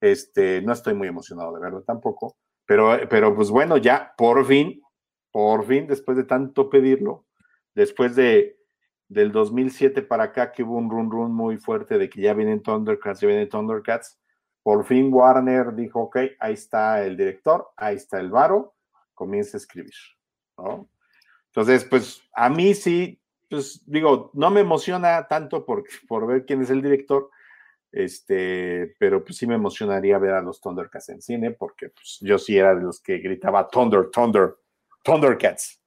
Este, 0.00 0.62
no 0.62 0.72
estoy 0.72 0.94
muy 0.94 1.08
emocionado 1.08 1.52
de 1.52 1.60
verlo 1.60 1.82
tampoco, 1.82 2.36
pero, 2.64 2.98
pero 3.08 3.34
pues 3.34 3.50
bueno, 3.50 3.76
ya 3.76 4.14
por 4.16 4.44
fin, 4.46 4.80
por 5.30 5.66
fin, 5.66 5.86
después 5.86 6.16
de 6.16 6.24
tanto 6.24 6.70
pedirlo, 6.70 7.26
después 7.74 8.14
de 8.14 8.58
del 9.08 9.32
2007 9.32 10.02
para 10.02 10.24
acá 10.24 10.52
que 10.52 10.62
hubo 10.62 10.76
un 10.76 10.90
run 10.90 11.10
run 11.10 11.32
muy 11.32 11.56
fuerte 11.56 11.96
de 11.96 12.10
que 12.10 12.20
ya 12.20 12.34
vienen 12.34 12.62
Thundercats, 12.62 13.20
ya 13.20 13.28
vienen 13.28 13.48
Thundercats, 13.48 14.20
por 14.62 14.84
fin 14.84 15.12
Warner 15.12 15.74
dijo, 15.74 16.02
ok, 16.02 16.16
ahí 16.38 16.52
está 16.52 17.02
el 17.02 17.16
director, 17.16 17.68
ahí 17.76 17.96
está 17.96 18.20
el 18.20 18.30
varo, 18.30 18.74
comienza 19.14 19.56
a 19.56 19.60
escribir, 19.60 19.94
¿no? 20.58 20.90
Entonces, 21.46 21.84
pues 21.84 22.22
a 22.34 22.50
mí 22.50 22.74
sí, 22.74 23.18
pues 23.48 23.82
digo, 23.86 24.30
no 24.34 24.50
me 24.50 24.60
emociona 24.60 25.26
tanto 25.26 25.64
por, 25.64 25.84
por 26.06 26.26
ver 26.26 26.44
quién 26.44 26.60
es 26.60 26.70
el 26.70 26.82
director, 26.82 27.30
este, 27.92 28.94
pero 28.98 29.24
pues 29.24 29.38
sí 29.38 29.46
me 29.46 29.54
emocionaría 29.54 30.18
ver 30.18 30.32
a 30.32 30.42
los 30.42 30.60
Thundercats 30.60 31.08
en 31.08 31.22
cine, 31.22 31.50
porque 31.52 31.88
pues, 31.90 32.18
yo 32.20 32.38
sí 32.38 32.56
era 32.56 32.74
de 32.74 32.82
los 32.82 33.00
que 33.00 33.18
gritaba 33.18 33.68
Thunder, 33.68 34.10
Thunder, 34.12 34.54
Thundercats. 35.02 35.80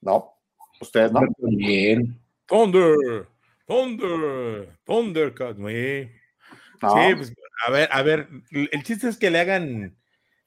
¿No? 0.00 0.34
¿Ustedes 0.80 1.12
no? 1.12 1.20
Bien. 1.38 2.20
Thunder, 2.46 3.26
Thunder, 3.66 4.68
Thundercats, 4.84 5.58
Sí, 5.58 7.14
pues, 7.16 7.32
a 7.66 7.70
ver, 7.70 7.88
a 7.90 8.02
ver, 8.02 8.28
el 8.50 8.82
chiste 8.82 9.08
es 9.08 9.16
que 9.16 9.30
le 9.30 9.40
hagan, 9.40 9.96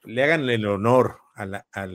le 0.04 0.22
hagan 0.22 0.48
el 0.48 0.64
honor 0.66 1.18
a 1.34 1.46
la, 1.46 1.66
a 1.72 1.86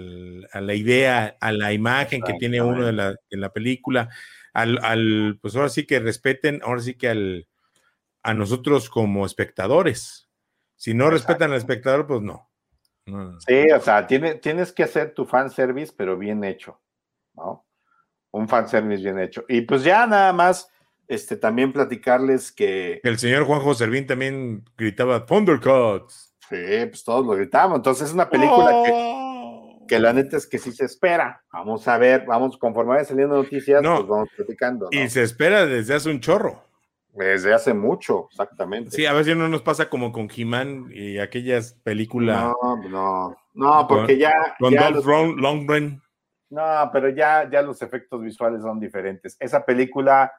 la 0.62 0.74
idea, 0.74 1.38
a 1.40 1.52
la 1.54 1.72
imagen 1.72 2.22
que 2.22 2.34
tiene 2.34 2.62
uno 2.62 2.86
de 2.86 2.92
la, 2.92 3.16
en 3.30 3.40
la 3.40 3.54
película, 3.54 4.10
al, 4.54 4.80
al, 4.84 5.40
pues 5.42 5.56
ahora 5.56 5.70
sí 5.70 5.86
que 5.86 6.00
respeten, 6.00 6.60
ahora 6.64 6.82
sí 6.82 6.96
que 6.96 7.08
al, 7.08 7.48
a 8.24 8.34
nosotros 8.34 8.90
como 8.90 9.26
espectadores. 9.26 10.30
Si 10.76 10.94
no 10.94 11.10
respetan 11.10 11.52
al 11.52 11.58
espectador, 11.58 12.08
pues 12.08 12.22
no. 12.22 12.50
Sí, 13.46 13.72
o 13.72 13.82
sea, 13.82 14.08
tiene, 14.08 14.36
tienes 14.36 14.72
que 14.72 14.84
hacer 14.84 15.14
tu 15.14 15.26
fan 15.26 15.50
service, 15.50 15.94
pero 15.96 16.18
bien 16.18 16.44
hecho, 16.44 16.82
¿no? 17.34 17.68
Un 18.32 18.48
fan 18.48 18.68
service 18.68 19.04
bien 19.04 19.20
hecho. 19.20 19.44
Y 19.48 19.62
pues 19.62 19.84
ya 19.84 20.08
nada 20.08 20.32
más, 20.32 20.70
este, 21.08 21.36
también 21.36 21.74
platicarles 21.74 22.52
que. 22.52 23.02
El 23.04 23.20
señor 23.20 23.44
Juanjo 23.44 23.74
Servín 23.74 24.08
también 24.08 24.64
gritaba 24.78 25.26
Thundercats. 25.26 26.36
Sí, 26.50 26.86
pues 26.90 27.04
todos 27.04 27.26
lo 27.26 27.34
gritamos. 27.34 27.78
Entonces 27.78 28.08
es 28.08 28.14
una 28.14 28.30
película 28.30 28.84
que, 28.86 28.92
oh. 28.94 29.86
que, 29.88 30.00
la 30.00 30.14
neta 30.14 30.38
es 30.38 30.48
que 30.48 30.58
sí 30.58 30.72
se 30.72 30.86
espera. 30.86 31.44
Vamos 31.52 31.88
a 31.88 31.98
ver, 31.98 32.26
vamos, 32.26 32.58
conforme 32.58 32.94
vaya 32.94 33.06
saliendo 33.06 33.36
noticias, 33.36 33.82
pues 33.82 34.08
vamos 34.08 34.30
platicando. 34.36 34.88
Y 34.92 35.10
se 35.10 35.24
espera 35.24 35.66
desde 35.66 35.96
hace 35.96 36.10
un 36.10 36.20
chorro. 36.20 36.64
Desde 37.14 37.54
hace 37.54 37.76
mucho, 37.76 38.28
exactamente. 38.32 38.92
Sí, 38.92 39.06
a 39.06 39.14
ver 39.14 39.24
si 39.24 39.36
no 39.36 39.48
nos 39.48 39.62
pasa 39.62 39.88
como 39.88 40.12
con 40.12 40.28
He-Man 40.36 40.90
y 40.92 41.20
aquellas 41.20 41.74
películas. 41.84 42.52
No, 42.62 42.76
no, 42.90 43.38
no, 43.54 43.88
porque 43.88 44.18
ya. 44.18 44.34
Con 44.60 44.74
ya 44.74 44.90
Longren. 44.90 46.02
No, 46.50 46.90
pero 46.92 47.10
ya, 47.10 47.50
ya 47.50 47.62
los 47.62 47.82
efectos 47.84 48.22
visuales 48.22 48.62
son 48.62 48.80
diferentes. 48.80 49.38
Esa 49.40 49.64
película, 49.64 50.32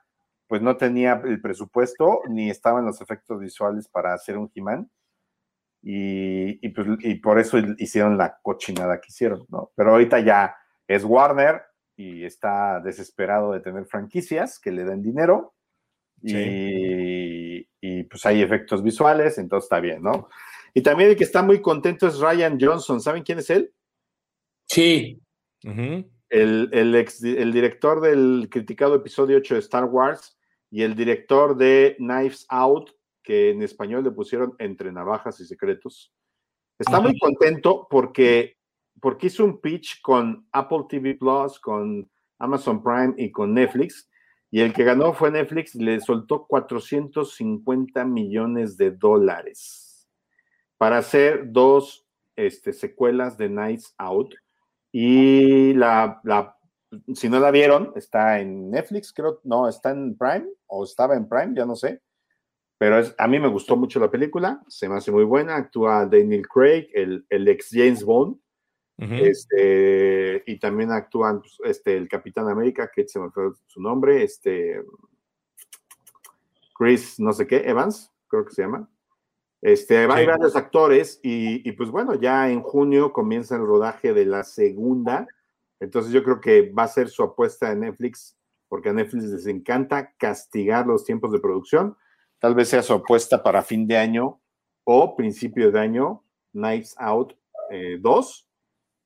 pues 0.48 0.62
no 0.62 0.76
tenía 0.76 1.20
el 1.24 1.40
presupuesto 1.40 2.22
ni 2.28 2.50
estaban 2.50 2.84
los 2.84 3.00
efectos 3.00 3.38
visuales 3.38 3.88
para 3.88 4.12
hacer 4.12 4.36
un 4.36 4.50
He-Man. 4.52 4.90
Y, 5.86 6.68
pues, 6.70 6.88
y 7.00 7.16
por 7.16 7.38
eso 7.38 7.58
hicieron 7.78 8.16
la 8.16 8.38
cochinada 8.42 9.00
que 9.00 9.08
hicieron, 9.10 9.44
¿no? 9.48 9.70
Pero 9.76 9.90
ahorita 9.90 10.20
ya 10.20 10.56
es 10.88 11.04
Warner 11.04 11.62
y 11.94 12.24
está 12.24 12.80
desesperado 12.80 13.52
de 13.52 13.60
tener 13.60 13.84
franquicias 13.84 14.58
que 14.58 14.72
le 14.72 14.84
den 14.84 15.02
dinero 15.02 15.54
y, 16.24 18.02
pues 18.04 18.24
hay 18.26 18.42
efectos 18.42 18.82
visuales, 18.82 19.38
entonces 19.38 19.66
está 19.66 19.80
bien, 19.80 20.02
¿no? 20.02 20.28
Y 20.72 20.82
también 20.82 21.10
el 21.10 21.16
que 21.16 21.24
está 21.24 21.42
muy 21.42 21.60
contento 21.60 22.06
es 22.06 22.18
Ryan 22.18 22.58
Johnson. 22.60 23.00
¿Saben 23.00 23.22
quién 23.22 23.38
es 23.38 23.50
él? 23.50 23.72
Sí. 24.66 25.20
el, 25.62 26.70
el, 26.72 27.52
director 27.52 28.00
del 28.00 28.48
criticado 28.50 28.96
episodio 28.96 29.36
8 29.38 29.54
de 29.54 29.60
Star 29.60 29.84
Wars 29.84 30.36
y 30.70 30.82
el 30.82 30.96
director 30.96 31.56
de 31.56 31.94
Knives 31.98 32.46
Out, 32.48 32.90
que 33.22 33.50
en 33.50 33.62
español 33.62 34.02
le 34.02 34.10
pusieron 34.10 34.54
Entre 34.58 34.90
Navajas 34.90 35.38
y 35.40 35.46
Secretos. 35.46 36.12
Está 36.78 37.00
muy 37.00 37.16
contento 37.18 37.86
porque, 37.88 38.56
porque 39.00 39.28
hizo 39.28 39.44
un 39.44 39.60
pitch 39.60 40.00
con 40.02 40.48
Apple 40.50 40.86
TV 40.88 41.14
Plus, 41.14 41.60
con 41.60 42.10
Amazon 42.40 42.82
Prime 42.82 43.14
y 43.16 43.30
con 43.30 43.54
Netflix 43.54 44.10
Y 44.54 44.60
el 44.60 44.72
que 44.72 44.84
ganó 44.84 45.12
fue 45.12 45.32
Netflix, 45.32 45.74
le 45.74 45.98
soltó 45.98 46.46
450 46.46 48.04
millones 48.04 48.76
de 48.76 48.92
dólares 48.92 50.08
para 50.78 50.98
hacer 50.98 51.50
dos 51.50 52.06
este, 52.36 52.72
secuelas 52.72 53.36
de 53.36 53.48
Nights 53.48 53.96
Out. 53.98 54.32
Y 54.92 55.72
la, 55.72 56.22
si 57.14 57.28
no 57.28 57.40
la 57.40 57.50
vieron, 57.50 57.94
está 57.96 58.38
en 58.38 58.70
Netflix, 58.70 59.12
creo, 59.12 59.40
no, 59.42 59.68
está 59.68 59.90
en 59.90 60.16
Prime, 60.16 60.46
o 60.68 60.84
estaba 60.84 61.16
en 61.16 61.28
Prime, 61.28 61.54
ya 61.56 61.66
no 61.66 61.74
sé. 61.74 62.00
Pero 62.78 63.00
es, 63.00 63.12
a 63.18 63.26
mí 63.26 63.40
me 63.40 63.48
gustó 63.48 63.74
mucho 63.76 63.98
la 63.98 64.08
película, 64.08 64.62
se 64.68 64.88
me 64.88 64.94
hace 64.94 65.10
muy 65.10 65.24
buena. 65.24 65.56
Actúa 65.56 66.06
Daniel 66.06 66.46
Craig, 66.46 66.86
el, 66.94 67.26
el 67.28 67.48
ex 67.48 67.70
James 67.72 68.04
Bond, 68.04 68.36
este, 68.96 70.42
y 70.46 70.58
también 70.58 70.92
actúan 70.92 71.40
pues, 71.40 71.58
este, 71.64 71.96
el 71.96 72.08
Capitán 72.08 72.48
América, 72.48 72.90
que 72.94 73.06
se 73.08 73.18
me 73.18 73.30
fue 73.30 73.50
su 73.66 73.80
nombre, 73.80 74.22
este, 74.22 74.82
Chris, 76.76 77.18
no 77.18 77.32
sé 77.32 77.46
qué, 77.46 77.68
Evans, 77.68 78.12
creo 78.28 78.44
que 78.44 78.54
se 78.54 78.62
llama. 78.62 78.88
Este, 79.60 79.98
hay 79.98 80.26
varios 80.26 80.56
actores 80.56 81.20
y, 81.22 81.66
y, 81.66 81.72
pues 81.72 81.90
bueno, 81.90 82.14
ya 82.14 82.50
en 82.50 82.60
junio 82.60 83.12
comienza 83.12 83.56
el 83.56 83.62
rodaje 83.62 84.12
de 84.12 84.26
la 84.26 84.44
segunda. 84.44 85.26
Entonces 85.80 86.12
yo 86.12 86.22
creo 86.22 86.40
que 86.40 86.70
va 86.70 86.84
a 86.84 86.88
ser 86.88 87.08
su 87.08 87.22
apuesta 87.22 87.72
en 87.72 87.80
Netflix, 87.80 88.36
porque 88.68 88.90
a 88.90 88.92
Netflix 88.92 89.24
les 89.24 89.46
encanta 89.46 90.12
castigar 90.18 90.86
los 90.86 91.04
tiempos 91.04 91.32
de 91.32 91.40
producción. 91.40 91.96
Tal 92.38 92.54
vez 92.54 92.68
sea 92.68 92.82
su 92.82 92.92
apuesta 92.92 93.42
para 93.42 93.62
fin 93.62 93.86
de 93.86 93.96
año 93.96 94.40
o 94.84 95.16
principio 95.16 95.70
de 95.70 95.80
año, 95.80 96.22
Nights 96.52 96.94
Out 96.98 97.32
2, 98.00 98.48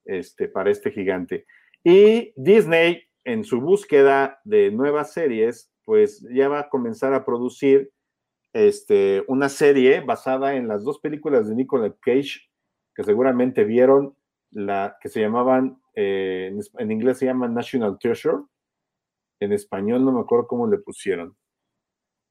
este, 0.08 0.48
para 0.48 0.70
este 0.70 0.90
gigante. 0.90 1.46
Y 1.84 2.32
Disney, 2.34 3.02
en 3.24 3.44
su 3.44 3.60
búsqueda 3.60 4.40
de 4.44 4.70
nuevas 4.72 5.12
series, 5.12 5.70
pues 5.84 6.26
ya 6.32 6.48
va 6.48 6.60
a 6.60 6.68
comenzar 6.68 7.14
a 7.14 7.24
producir 7.24 7.92
este, 8.52 9.22
una 9.28 9.48
serie 9.48 10.00
basada 10.00 10.54
en 10.54 10.66
las 10.66 10.82
dos 10.82 10.98
películas 10.98 11.48
de 11.48 11.54
Nicolas 11.54 11.92
Cage, 12.00 12.40
que 12.94 13.04
seguramente 13.04 13.64
vieron, 13.64 14.16
la, 14.50 14.96
que 15.00 15.08
se 15.08 15.20
llamaban, 15.20 15.80
eh, 15.94 16.50
en, 16.50 16.60
en, 16.78 16.90
inglés 16.90 17.18
se 17.18 17.26
llaman 17.26 17.54
National 17.54 17.98
Treasure, 17.98 18.44
en 19.40 19.52
español 19.52 20.04
no 20.04 20.12
me 20.12 20.20
acuerdo 20.20 20.48
cómo 20.48 20.66
le 20.66 20.78
pusieron, 20.78 21.36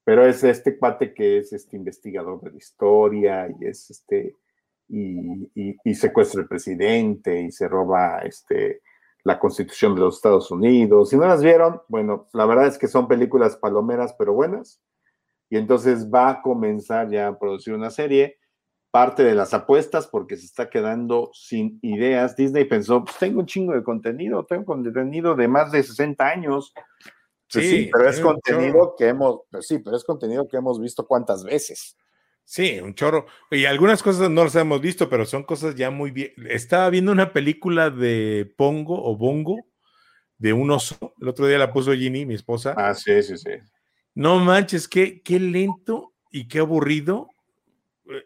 pero 0.03 0.25
es 0.25 0.43
este 0.43 0.71
pate 0.71 1.13
que 1.13 1.37
es 1.37 1.53
este 1.53 1.77
investigador 1.77 2.41
de 2.41 2.51
la 2.51 2.57
historia 2.57 3.47
y 3.59 3.65
es 3.65 3.89
este 3.91 4.35
y, 4.89 5.93
secuestra 5.95 6.41
al 6.41 6.47
presidente 6.47 7.41
y 7.41 7.51
se 7.51 7.67
roba 7.67 8.19
este, 8.19 8.81
la 9.23 9.39
constitución 9.39 9.95
de 9.95 10.01
los 10.01 10.15
Estados 10.15 10.51
Unidos. 10.51 11.09
Si 11.09 11.17
no 11.17 11.27
las 11.27 11.43
vieron, 11.43 11.81
bueno, 11.87 12.27
la 12.33 12.45
verdad 12.45 12.67
es 12.67 12.77
que 12.77 12.87
son 12.87 13.07
películas 13.07 13.57
palomeras, 13.57 14.15
pero 14.17 14.33
buenas. 14.33 14.81
Y 15.49 15.57
entonces 15.57 16.09
va 16.09 16.29
a 16.29 16.41
comenzar 16.41 17.09
ya 17.09 17.27
a 17.27 17.39
producir 17.39 17.73
una 17.73 17.89
serie. 17.89 18.37
Parte 18.89 19.23
de 19.23 19.35
las 19.35 19.53
apuestas, 19.53 20.07
porque 20.07 20.37
se 20.37 20.45
está 20.45 20.69
quedando 20.69 21.29
sin 21.33 21.77
ideas. 21.81 22.35
Disney 22.35 22.65
pensó, 22.65 23.03
pues 23.03 23.17
tengo 23.17 23.39
un 23.41 23.45
chingo 23.45 23.73
de 23.73 23.83
contenido, 23.83 24.45
tengo 24.45 24.65
contenido 24.65 25.35
de 25.35 25.47
más 25.47 25.71
de 25.71 25.83
60 25.83 26.25
años. 26.25 26.73
Pues 27.51 27.69
sí, 27.69 27.89
pero 27.91 28.09
es 28.09 28.19
contenido 28.19 28.95
que 28.97 29.07
hemos, 29.07 29.41
pues 29.51 29.67
sí, 29.67 29.79
pero 29.79 29.95
es 29.95 30.03
contenido 30.03 30.47
que 30.47 30.57
hemos 30.57 30.79
visto 30.79 31.05
cuántas 31.05 31.43
veces. 31.43 31.97
Sí, 32.49 32.79
un 32.81 32.95
chorro. 32.95 33.25
Y 33.51 33.65
algunas 33.65 34.01
cosas 34.01 34.29
no 34.29 34.45
las 34.45 34.55
hemos 34.55 34.79
visto, 34.79 35.09
pero 35.09 35.25
son 35.25 35.43
cosas 35.43 35.75
ya 35.75 35.91
muy 35.91 36.11
bien. 36.11 36.31
Estaba 36.49 36.89
viendo 36.89 37.11
una 37.11 37.33
película 37.33 37.89
de 37.89 38.49
Pongo 38.55 39.03
o 39.03 39.17
Bongo, 39.17 39.67
de 40.37 40.53
un 40.53 40.71
oso. 40.71 41.13
El 41.19 41.27
otro 41.27 41.45
día 41.45 41.57
la 41.57 41.73
puso 41.73 41.91
Ginny, 41.91 42.25
mi 42.25 42.35
esposa. 42.35 42.73
Ah, 42.77 42.95
sí, 42.95 43.21
sí, 43.21 43.37
sí. 43.37 43.49
No 44.15 44.39
manches, 44.39 44.87
qué, 44.87 45.21
qué 45.21 45.41
lento 45.41 46.13
y 46.31 46.47
qué 46.47 46.59
aburrido 46.59 47.31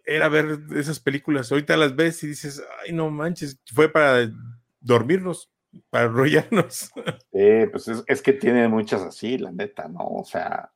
era 0.05 0.29
ver 0.29 0.59
esas 0.75 0.99
películas. 0.99 1.51
Ahorita 1.51 1.75
las 1.75 1.95
ves 1.95 2.21
y 2.21 2.27
dices, 2.27 2.63
ay, 2.85 2.93
no 2.93 3.09
manches, 3.09 3.59
fue 3.73 3.91
para 3.91 4.31
dormirnos, 4.79 5.51
para 5.89 6.05
arrollarnos. 6.05 6.91
Sí, 7.33 7.65
pues 7.71 7.87
es, 7.87 8.03
es 8.05 8.21
que 8.21 8.33
tienen 8.33 8.69
muchas 8.69 9.01
así, 9.01 9.39
la 9.39 9.51
neta, 9.51 9.87
¿no? 9.87 10.05
O 10.05 10.23
sea, 10.23 10.71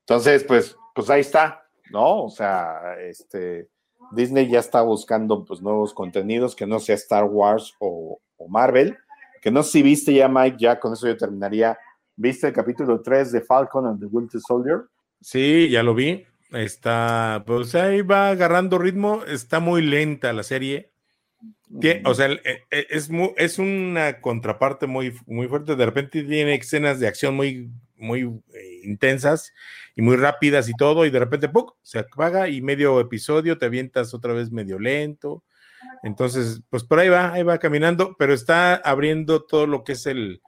entonces, 0.00 0.44
pues, 0.44 0.74
pues 0.94 1.10
ahí 1.10 1.20
está 1.20 1.65
¿no? 1.90 2.24
O 2.24 2.30
sea, 2.30 2.96
este, 3.00 3.68
Disney 4.12 4.48
ya 4.48 4.60
está 4.60 4.82
buscando 4.82 5.44
pues 5.44 5.60
nuevos 5.60 5.92
contenidos 5.94 6.54
que 6.54 6.66
no 6.66 6.78
sea 6.78 6.94
Star 6.94 7.24
Wars 7.24 7.74
o, 7.78 8.20
Marvel, 8.48 8.96
que 9.42 9.50
no 9.50 9.62
sé 9.62 9.72
si 9.72 9.82
viste 9.82 10.14
ya, 10.14 10.28
Mike, 10.28 10.58
ya 10.60 10.78
con 10.78 10.92
eso 10.92 11.06
yo 11.06 11.16
terminaría. 11.16 11.78
¿Viste 12.14 12.46
el 12.46 12.52
capítulo 12.52 13.00
3 13.00 13.32
de 13.32 13.40
Falcon 13.40 13.86
and 13.86 14.00
the 14.00 14.06
Winter 14.06 14.40
Soldier? 14.40 14.82
Sí, 15.20 15.68
ya 15.70 15.82
lo 15.82 15.94
vi. 15.94 16.24
Está, 16.52 17.42
pues 17.46 17.74
ahí 17.74 18.02
va 18.02 18.28
agarrando 18.28 18.78
ritmo, 18.78 19.24
está 19.24 19.58
muy 19.58 19.82
lenta 19.82 20.32
la 20.32 20.42
serie. 20.42 20.92
o 22.04 22.14
sea, 22.14 22.30
e, 22.30 22.64
e, 22.70 22.86
es, 22.90 23.10
es 23.36 23.58
una 23.58 24.20
contraparte 24.20 24.86
muy, 24.86 25.14
muy 25.26 25.48
fuerte. 25.48 25.76
De 25.76 25.86
repente 25.86 26.22
tiene 26.22 26.54
escenas 26.54 27.00
de 27.00 27.08
acción 27.08 27.34
muy, 27.34 27.70
muy 27.96 28.22
eh, 28.22 28.80
intensas 28.84 29.52
y 29.94 30.02
muy 30.02 30.16
rápidas 30.16 30.68
y 30.68 30.72
todo, 30.74 31.06
y 31.06 31.10
de 31.10 31.18
repente 31.18 31.48
¡pum! 31.48 31.66
se 31.82 32.00
apaga 32.00 32.48
y 32.48 32.62
medio 32.62 33.00
episodio 33.00 33.58
te 33.58 33.66
avientas 33.66 34.14
otra 34.14 34.32
vez 34.32 34.50
medio 34.50 34.78
lento. 34.78 35.44
Entonces, 36.02 36.62
pues 36.70 36.84
por 36.84 36.98
ahí 36.98 37.08
va, 37.08 37.32
ahí 37.32 37.42
va 37.42 37.58
caminando, 37.58 38.16
pero 38.18 38.34
está 38.34 38.76
abriendo 38.76 39.44
todo 39.44 39.66
lo 39.66 39.84
que 39.84 39.92
es 39.92 40.06
el, 40.06 40.40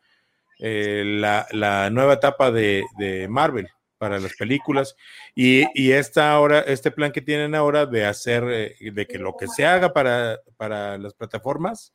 eh, 0.60 1.04
la, 1.04 1.90
nueva 1.90 2.14
etapa 2.14 2.50
de, 2.50 2.84
Marvel 3.28 3.68
para 3.98 4.20
las 4.20 4.34
películas 4.34 4.94
y, 5.34 5.64
y, 5.74 5.92
esta 5.92 6.32
ahora, 6.32 6.60
este 6.60 6.90
plan 6.90 7.10
que 7.10 7.20
tienen 7.20 7.54
ahora 7.54 7.84
de 7.86 8.06
hacer, 8.06 8.44
eh, 8.48 8.92
de 8.92 9.06
que 9.06 9.18
lo 9.18 9.36
que 9.36 9.48
se 9.48 9.66
haga 9.66 9.92
para, 9.92 10.38
para 10.56 10.98
las 10.98 11.14
plataformas, 11.14 11.92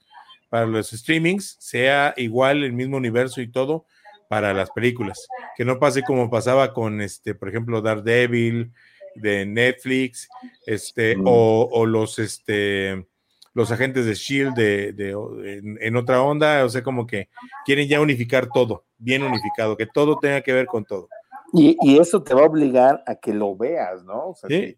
para 0.50 0.66
los 0.66 0.92
streamings, 0.92 1.58
sea 1.60 2.14
igual 2.18 2.64
el 2.64 2.74
mismo 2.74 2.98
universo 2.98 3.42
y 3.42 3.52
todo, 3.52 3.86
para 4.28 4.54
las 4.54 4.72
películas. 4.72 5.28
Que 5.56 5.66
no 5.66 5.80
pase 5.80 6.04
como 6.04 6.30
pasaba 6.30 6.74
con, 6.74 7.02
este, 7.02 7.36
por 7.36 7.50
ejemplo, 7.50 7.82
Daredevil 7.82 8.72
de 9.16 9.46
Netflix, 9.46 10.28
este, 10.66 11.16
mm. 11.16 11.24
o, 11.26 11.86
los, 11.86 12.20
este, 12.20 13.06
los 13.54 13.72
agentes 13.72 14.06
de 14.06 14.14
Shield 14.14 14.56
de, 14.56 15.78
en, 15.82 15.96
otra 15.96 16.22
onda, 16.22 16.66
o 16.66 16.70
sea, 16.70 16.84
como 16.84 17.06
que 17.06 17.30
quieren 17.66 17.88
ya 17.88 18.02
unificar 18.02 18.50
todo, 18.52 18.86
bien 18.98 19.24
unificado, 19.24 19.78
que 19.78 19.88
todo 19.88 20.18
tenga 20.20 20.42
que 20.42 20.54
ver 20.54 20.66
con 20.66 20.86
todo. 20.86 21.10
Y, 21.56 22.00
eso 22.00 22.24
te 22.24 22.34
va 22.34 22.42
a 22.42 22.46
obligar 22.46 23.04
a 23.06 23.14
que 23.16 23.32
lo 23.32 23.56
veas, 23.56 24.04
¿no? 24.04 24.30
O 24.30 24.36
sea, 24.36 24.50
si, 24.50 24.76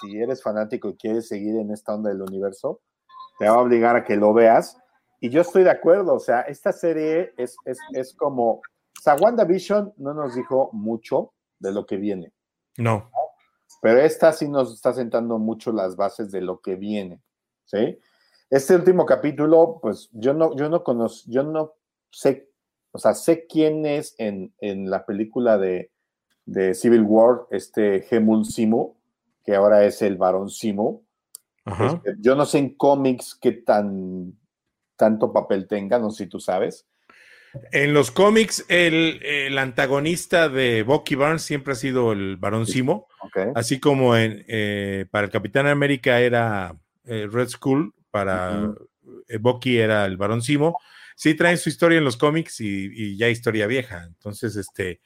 si, 0.00 0.18
eres 0.18 0.42
fanático 0.42 0.90
y 0.90 0.96
quieres 0.96 1.26
seguir 1.26 1.56
en 1.56 1.70
esta 1.70 1.94
onda 1.94 2.10
del 2.10 2.20
universo, 2.20 2.82
te 3.38 3.48
va 3.48 3.54
a 3.54 3.60
obligar 3.60 3.96
a 3.96 4.04
que 4.04 4.16
lo 4.16 4.34
veas. 4.34 4.76
Y 5.20 5.30
yo 5.30 5.40
estoy 5.40 5.64
de 5.64 5.70
acuerdo, 5.70 6.14
o 6.14 6.20
sea, 6.20 6.42
esta 6.42 6.70
serie 6.72 7.32
es, 7.38 7.56
es, 7.64 7.78
es 7.94 8.12
como 8.14 8.60
o 8.98 9.00
sea, 9.00 9.14
WandaVision 9.14 9.94
no 9.98 10.12
nos 10.12 10.34
dijo 10.34 10.70
mucho 10.72 11.32
de 11.60 11.72
lo 11.72 11.86
que 11.86 11.96
viene. 11.96 12.32
No. 12.76 13.10
Pero 13.80 14.00
esta 14.00 14.32
sí 14.32 14.48
nos 14.48 14.74
está 14.74 14.92
sentando 14.92 15.38
mucho 15.38 15.70
las 15.72 15.94
bases 15.94 16.32
de 16.32 16.40
lo 16.40 16.60
que 16.60 16.74
viene. 16.74 17.22
¿Sí? 17.64 17.98
Este 18.50 18.74
último 18.74 19.06
capítulo, 19.06 19.78
pues 19.80 20.08
yo 20.12 20.34
no, 20.34 20.56
yo 20.56 20.68
no 20.68 20.82
conozco, 20.82 21.30
yo 21.30 21.42
no 21.42 21.74
sé, 22.10 22.50
o 22.92 22.98
sea, 22.98 23.14
sé 23.14 23.46
quién 23.46 23.84
es 23.84 24.14
en, 24.18 24.52
la 24.90 25.04
película 25.04 25.58
de, 25.58 25.90
Civil 26.74 27.02
War, 27.02 27.46
este 27.50 28.00
Gemul 28.00 28.46
Simo, 28.46 28.96
que 29.44 29.54
ahora 29.54 29.84
es 29.84 30.00
el 30.02 30.16
varón 30.16 30.48
Simo. 30.48 31.02
Este, 31.66 32.14
yo 32.20 32.34
no 32.34 32.46
sé 32.46 32.58
en 32.58 32.74
cómics 32.74 33.34
qué 33.38 33.52
tan 33.52 34.32
tanto 34.96 35.30
papel 35.32 35.68
tenga, 35.68 35.98
no 35.98 36.10
sé 36.10 36.24
si 36.24 36.30
tú 36.30 36.40
sabes. 36.40 36.86
En 37.72 37.94
los 37.94 38.10
cómics, 38.10 38.64
el, 38.68 39.56
antagonista 39.58 40.48
de 40.48 40.82
Bucky 40.82 41.14
Barnes 41.14 41.42
siempre 41.42 41.72
ha 41.72 41.76
sido 41.76 42.12
el 42.12 42.36
Barón 42.36 42.66
Simo, 42.66 43.08
así 43.54 43.80
como 43.80 44.16
en, 44.16 44.44
eh, 44.48 45.06
para 45.10 45.26
el 45.26 45.30
Capitán 45.30 45.66
América 45.66 46.20
era 46.20 46.76
eh, 47.04 47.26
Red 47.30 47.48
Skull, 47.48 47.94
para 48.10 48.72
eh, 49.28 49.38
Bucky 49.38 49.78
era 49.78 50.04
el 50.06 50.16
Barón 50.16 50.42
Simo. 50.42 50.78
Sí 51.16 51.34
traen 51.34 51.58
su 51.58 51.68
historia 51.68 51.98
en 51.98 52.04
los 52.04 52.16
cómics 52.16 52.60
y, 52.60 53.16
ya 53.16 53.28
historia 53.28 53.66
vieja. 53.66 54.04
Entonces, 54.04 54.56
este, 54.56 55.00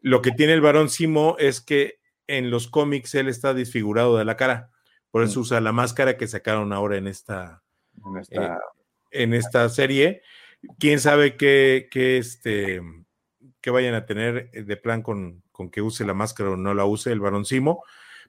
lo 0.00 0.20
que 0.20 0.32
tiene 0.32 0.52
el 0.52 0.60
Barón 0.60 0.88
Simo 0.88 1.36
es 1.38 1.60
que 1.60 2.00
en 2.26 2.50
los 2.50 2.68
cómics 2.68 3.14
él 3.14 3.28
está 3.28 3.54
desfigurado 3.54 4.16
de 4.16 4.24
la 4.24 4.36
cara, 4.36 4.70
por 5.10 5.22
eso 5.22 5.40
usa 5.40 5.60
la 5.60 5.72
máscara 5.72 6.16
que 6.16 6.26
sacaron 6.26 6.72
ahora 6.72 6.96
en 6.96 7.06
esta, 7.06 7.62
en 9.10 9.34
esta 9.34 9.68
serie 9.68 10.22
quién 10.78 11.00
sabe 11.00 11.36
qué, 11.36 11.88
este, 11.92 12.80
qué 13.60 13.70
vayan 13.70 13.94
a 13.94 14.06
tener 14.06 14.50
de 14.50 14.76
plan 14.76 15.02
con, 15.02 15.42
que 15.72 15.82
use 15.82 16.04
la 16.04 16.14
máscara 16.14 16.50
o 16.50 16.56
no 16.56 16.74
la 16.74 16.84
use 16.84 17.12
el 17.12 17.20
varón 17.20 17.44
Simo. 17.44 17.84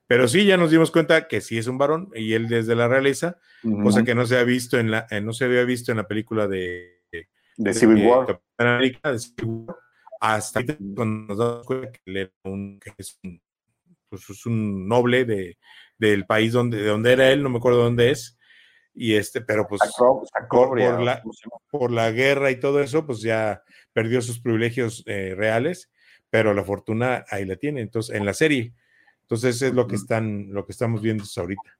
Pero 0.08 0.28
sí, 0.28 0.46
ya 0.46 0.56
nos 0.56 0.70
dimos 0.70 0.92
cuenta 0.92 1.28
que 1.28 1.42
sí 1.42 1.58
es 1.58 1.66
un 1.68 1.80
varón 1.80 2.12
y 2.14 2.34
él 2.34 2.48
desde 2.48 2.76
la 2.76 2.88
realeza, 2.88 3.40
cosa 3.82 4.04
que 4.04 4.14
no 4.14 4.28
se 4.28 4.38
ha 4.38 4.44
visto 4.44 4.78
en 4.78 4.92
la, 4.92 5.08
eh, 5.10 5.20
no 5.20 5.34
se 5.34 5.46
había 5.46 5.64
visto 5.64 5.92
en 5.92 5.98
la 5.98 6.08
película 6.08 6.48
de, 6.48 7.02
de, 7.58 7.74
Civil 7.74 8.06
War. 8.06 8.40
hasta 10.20 10.64
cuando 10.96 11.06
nos 11.06 11.38
damos 11.38 11.66
cuenta 11.66 11.92
que 11.92 12.00
él 12.06 12.18
era 12.18 12.32
un, 12.44 12.80
que 12.80 12.92
es 12.96 13.18
un, 13.24 13.42
pues 14.08 14.30
es 14.30 14.46
un 14.46 14.88
noble 14.88 15.26
de, 15.26 15.58
del 15.98 16.26
país 16.28 16.54
donde, 16.54 16.78
de 16.78 16.88
donde 16.88 17.12
era 17.12 17.32
él, 17.32 17.42
no 17.42 17.50
me 17.50 17.58
acuerdo 17.58 17.84
dónde 17.84 18.12
es, 18.12 18.38
y 18.96 19.16
este, 19.16 19.42
pero 19.42 19.68
pues 19.68 19.82
por, 20.50 20.80
la, 20.80 21.22
por, 21.70 21.92
la, 21.92 22.12
guerra 22.12 22.50
y 22.50 22.60
todo 22.60 22.82
eso, 22.82 23.06
pues 23.06 23.22
ya 23.22 23.62
perdió 23.92 24.22
sus 24.22 24.40
privilegios 24.40 25.04
eh, 25.06 25.36
reales, 25.36 25.92
pero 26.30 26.54
la 26.54 26.64
fortuna 26.64 27.26
ahí 27.30 27.46
la 27.46 27.58
tiene, 27.58 27.82
entonces, 27.82 28.16
en 28.16 28.26
la 28.26 28.34
serie. 28.34 28.74
Entonces 29.22 29.62
es 29.62 29.74
lo 29.74 29.88
que 29.88 29.96
están, 29.96 30.54
lo 30.54 30.66
que 30.66 30.72
estamos 30.72 31.02
viendo 31.02 31.24
hasta 31.24 31.42
ahorita. 31.42 31.78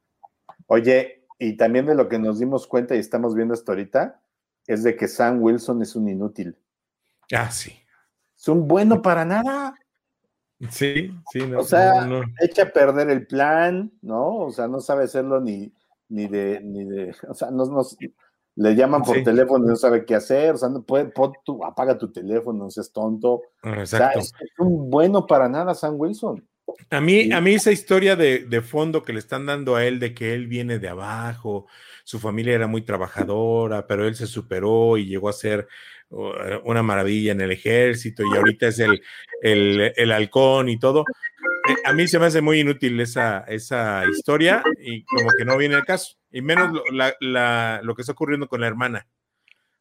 Oye, 0.68 1.26
y 1.40 1.56
también 1.58 1.86
de 1.86 1.96
lo 1.96 2.10
que 2.10 2.20
nos 2.20 2.40
dimos 2.40 2.68
cuenta 2.68 2.96
y 2.96 3.00
estamos 3.00 3.34
viendo 3.34 3.54
hasta 3.54 3.72
ahorita, 3.72 4.22
es 4.68 4.84
de 4.84 4.96
que 4.96 5.08
Sam 5.08 5.42
Wilson 5.42 5.82
es 5.82 5.96
un 5.96 6.10
inútil. 6.10 6.58
Ah, 7.32 7.50
sí. 7.50 7.74
Es 8.38 8.48
un 8.48 8.68
bueno 8.68 9.02
para 9.02 9.24
nada. 9.24 9.76
Sí, 10.70 11.14
sí, 11.32 11.48
no. 11.48 11.60
O 11.60 11.64
sea, 11.64 12.08
echa 12.42 12.64
a 12.64 12.70
perder 12.70 13.10
el 13.10 13.28
plan, 13.28 13.92
¿no? 14.02 14.38
O 14.38 14.52
sea, 14.52 14.68
no 14.68 14.80
sabe 14.80 15.04
hacerlo 15.04 15.40
ni, 15.40 15.72
ni 16.10 16.28
de, 16.28 16.62
ni 16.62 16.86
de, 16.86 17.16
o 17.30 17.34
sea, 17.34 17.52
no, 17.52 17.66
le 18.58 18.76
llaman 18.76 19.04
por 19.04 19.22
teléfono 19.22 19.66
y 19.66 19.70
no 19.70 19.76
sabe 19.76 20.06
qué 20.06 20.16
hacer, 20.16 20.56
o 20.56 20.58
sea, 20.58 20.70
no 20.70 20.84
puede, 20.84 21.12
apaga 21.66 21.98
tu 21.98 22.12
teléfono, 22.12 22.66
no 22.66 22.70
seas 22.70 22.92
tonto. 22.92 23.42
Exacto. 23.64 24.20
O 24.20 24.22
sea, 24.22 24.42
es, 24.42 24.50
un 24.60 24.90
bueno 24.90 25.26
para 25.26 25.50
nada, 25.50 25.74
Sam 25.76 25.96
Wilson. 25.98 26.48
A 26.90 27.00
mí, 27.00 27.32
a 27.32 27.42
mí 27.42 27.54
esa 27.54 27.72
historia 27.72 28.16
de, 28.16 28.46
de, 28.46 28.62
fondo 28.62 29.04
que 29.04 29.14
le 29.14 29.20
están 29.20 29.46
dando 29.46 29.76
a 29.76 29.86
él 29.86 30.00
de 30.00 30.16
que 30.16 30.34
él 30.34 30.48
viene 30.48 30.80
de 30.80 30.88
abajo, 30.88 31.68
su 32.04 32.20
familia 32.20 32.56
era 32.56 32.66
muy 32.66 32.82
trabajadora, 32.82 33.86
pero 33.86 34.08
él 34.08 34.16
se 34.16 34.26
superó 34.26 34.98
y 34.98 35.06
llegó 35.06 35.30
a 35.30 35.34
ser 35.34 35.68
una 36.64 36.84
maravilla 36.84 37.32
en 37.32 37.42
el 37.42 37.52
ejército 37.52 38.24
y 38.24 38.38
ahorita 38.38 38.68
es 38.68 38.80
el, 38.80 39.02
el, 39.42 40.12
halcón 40.12 40.70
y 40.70 40.80
todo. 40.80 41.04
Eh, 41.68 41.76
a 41.84 41.94
mí 41.94 42.08
se 42.08 42.20
me 42.20 42.26
hace 42.26 42.42
muy 42.42 42.60
inútil 42.60 43.00
esa, 43.00 43.40
esa 43.48 44.04
historia 44.10 44.64
y 44.80 45.04
como 45.06 45.30
que 45.38 45.46
no 45.46 45.58
viene 45.58 45.76
el 45.76 45.86
caso. 45.86 46.18
Y 46.32 46.42
menos 46.42 46.72
lo, 46.74 47.82
lo 47.82 47.96
que 47.96 48.02
está 48.02 48.12
ocurriendo 48.12 48.48
con 48.48 48.62
la 48.62 48.68
hermana. 48.68 49.08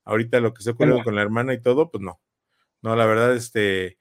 Ahorita 0.05 0.41
lo 0.41 0.53
que 0.53 0.61
está 0.61 0.73
ocurriendo 0.73 1.03
con 1.03 1.15
la 1.15 1.23
hermana 1.23 1.55
y 1.55 1.61
todo, 1.61 1.91
pues 1.91 2.03
no. 2.03 2.21
No, 2.83 2.95
la 2.97 3.07
verdad, 3.07 3.35
este, 3.35 3.97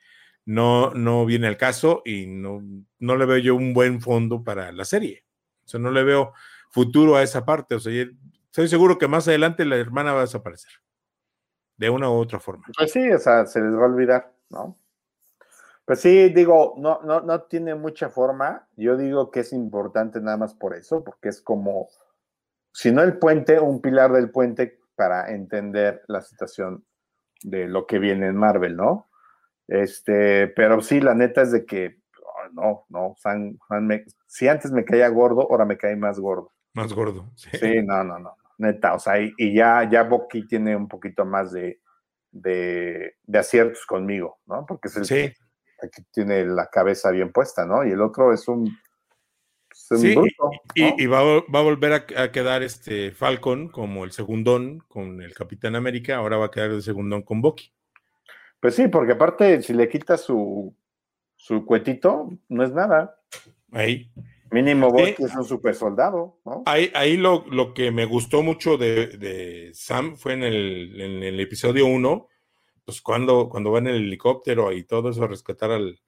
no, 0.46 0.92
no 0.92 1.26
viene 1.26 1.48
al 1.48 1.58
caso 1.58 2.02
y 2.06 2.28
no, 2.28 2.62
no 3.00 3.16
le 3.16 3.26
veo 3.26 3.38
yo 3.38 3.56
un 3.56 3.74
buen 3.74 4.02
fondo 4.02 4.44
para 4.44 4.72
la 4.72 4.86
serie. 4.86 5.26
O 5.66 5.68
sea, 5.68 5.80
no 5.80 5.92
le 5.92 6.04
veo 6.04 6.34
futuro 6.70 7.16
a 7.16 7.24
esa 7.24 7.46
parte. 7.46 7.76
O 7.76 7.80
sea, 7.80 8.06
estoy 8.46 8.68
seguro 8.68 8.98
que 8.98 9.08
más 9.08 9.28
adelante 9.28 9.66
la 9.66 9.78
hermana 9.78 10.12
va 10.12 10.20
a 10.20 10.26
desaparecer 10.26 10.72
de 11.78 11.90
una 11.90 12.10
u 12.10 12.14
otra 12.14 12.40
forma. 12.40 12.66
Pues 12.78 12.92
sí, 12.92 13.12
o 13.12 13.20
sea, 13.20 13.46
se 13.46 13.62
les 13.62 13.74
va 13.74 13.84
a 13.84 13.86
olvidar, 13.86 14.34
¿no? 14.50 14.78
Pues 15.86 16.00
sí, 16.00 16.30
digo, 16.30 16.76
no, 16.78 17.02
no, 17.04 17.22
no 17.22 17.42
tiene 17.44 17.76
mucha 17.76 18.10
forma. 18.10 18.68
Yo 18.78 18.96
digo 18.98 19.32
que 19.32 19.42
es 19.42 19.54
importante 19.54 20.22
nada 20.22 20.38
más 20.38 20.54
por 20.54 20.76
eso, 20.76 21.04
porque 21.04 21.30
es 21.30 21.42
como, 21.42 21.90
si 22.72 22.92
no 22.92 23.04
el 23.04 23.18
puente, 23.18 23.60
un 23.60 23.82
pilar 23.82 24.12
del 24.14 24.32
puente 24.32 24.80
para 24.96 25.32
entender 25.32 26.04
la 26.08 26.22
situación 26.22 26.86
de 27.44 27.68
lo 27.68 27.86
que 27.86 28.00
viene 28.00 28.28
en 28.28 28.38
Marvel, 28.38 28.78
¿no? 28.78 29.10
Este, 29.68 30.48
pero 30.48 30.82
sí, 30.82 31.02
la 31.02 31.16
neta 31.16 31.42
es 31.42 31.52
de 31.52 31.66
que, 31.66 32.00
no, 32.54 32.86
no, 32.90 33.16
si 34.28 34.48
antes 34.48 34.72
me 34.72 34.86
caía 34.86 35.10
gordo, 35.10 35.42
ahora 35.42 35.66
me 35.66 35.78
cae 35.78 35.96
más 35.96 36.20
gordo. 36.20 36.52
Más 36.74 36.94
gordo, 36.94 37.30
sí. 37.36 37.50
Sí, 37.58 37.82
no, 37.84 38.04
no, 38.04 38.20
no 38.20 38.36
neta, 38.58 38.94
o 38.94 39.00
sea, 39.00 39.20
y, 39.20 39.54
ya, 39.54 39.88
ya 39.90 40.04
Boki 40.04 40.48
tiene 40.48 40.76
un 40.76 40.88
poquito 40.88 41.26
más 41.26 41.52
de, 41.52 41.80
de, 42.32 43.16
aciertos 43.34 43.86
conmigo, 43.86 44.40
¿no? 44.46 44.66
Porque 44.66 44.88
es 44.88 44.98
el 44.98 45.34
que, 45.80 46.04
tiene 46.12 46.46
la 46.46 46.68
cabeza 46.68 47.12
bien 47.12 47.32
puesta, 47.32 47.66
¿no? 47.66 47.86
Y 47.86 47.92
el 47.92 48.02
otro 48.02 48.34
es 48.34 48.48
un, 48.48 48.78
sí, 49.74 50.16
y, 50.76 51.06
va, 51.08 51.20
a 51.20 51.62
volver 51.62 51.94
a, 51.94 52.32
quedar 52.32 52.64
este 52.64 53.12
Falcon 53.12 53.70
como 53.70 54.04
el 54.04 54.12
segundón 54.12 54.80
con 54.88 55.22
el 55.22 55.34
Capitán 55.34 55.76
América, 55.76 56.18
ahora 56.18 56.38
va 56.38 56.46
a 56.46 56.52
quedar 56.52 56.72
el 56.72 56.82
segundón 56.82 57.24
con 57.24 57.42
Bucky. 57.42 57.72
Pues 58.60 58.76
sí, 58.76 58.88
porque 58.88 59.14
aparte, 59.14 59.62
si 59.62 59.74
le 59.74 59.90
quita 59.90 60.18
su, 60.18 60.74
su 61.36 61.66
cuetito, 61.66 62.30
no 62.48 62.64
es 62.64 62.72
nada. 62.72 63.20
Ahí. 63.72 64.12
Mínimo 64.52 64.92
Bucky 64.92 65.24
es 65.24 65.36
un 65.36 65.44
super 65.44 65.74
soldado, 65.74 66.40
¿no? 66.46 66.64
Ahí, 66.68 66.92
ahí 66.94 67.18
lo, 67.18 67.44
lo, 67.50 67.74
que 67.74 67.92
me 67.92 68.06
gustó 68.06 68.44
mucho 68.44 68.78
de, 68.78 69.08
de 69.08 69.72
Sam 69.74 70.16
fue 70.16 70.34
en 70.34 70.44
el, 70.44 71.02
en 71.02 71.24
el 71.24 71.40
episodio 71.40 71.88
1, 71.88 72.28
pues 72.86 73.02
cuando, 73.02 73.50
cuando 73.50 73.72
va 73.72 73.80
en 73.80 73.88
el 73.88 74.04
helicóptero 74.04 74.72
y 74.72 74.84
todo 74.84 75.10
eso 75.10 75.24
a 75.24 75.28
rescatar 75.28 75.72
al, 75.72 76.00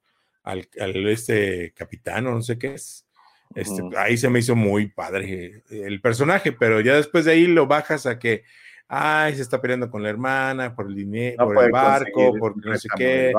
al, 0.42 0.68
al 0.80 1.08
este 1.08 1.72
capitán 1.74 2.26
o 2.26 2.32
no 2.32 2.42
sé 2.42 2.58
qué 2.58 2.74
es. 2.74 3.06
Este, 3.54 3.82
Ahí 3.96 4.16
se 4.16 4.28
me 4.28 4.40
hizo 4.40 4.56
muy 4.56 4.88
padre 4.88 5.62
el 5.70 6.00
personaje, 6.00 6.52
pero 6.52 6.80
ya 6.80 6.96
después 6.96 7.24
de 7.24 7.32
ahí 7.32 7.46
lo 7.46 7.66
bajas 7.66 8.04
a 8.06 8.18
que, 8.18 8.44
ay, 8.88 9.34
se 9.36 9.42
está 9.42 9.60
peleando 9.60 9.90
con 9.90 10.02
la 10.02 10.10
hermana 10.10 10.74
por 10.74 10.86
el 10.86 10.94
dinero, 10.94 11.46
por 11.46 11.64
el 11.64 11.70
barco, 11.70 12.34
por 12.38 12.56
no 12.56 12.76
sé 12.76 12.88
qué. 12.96 13.32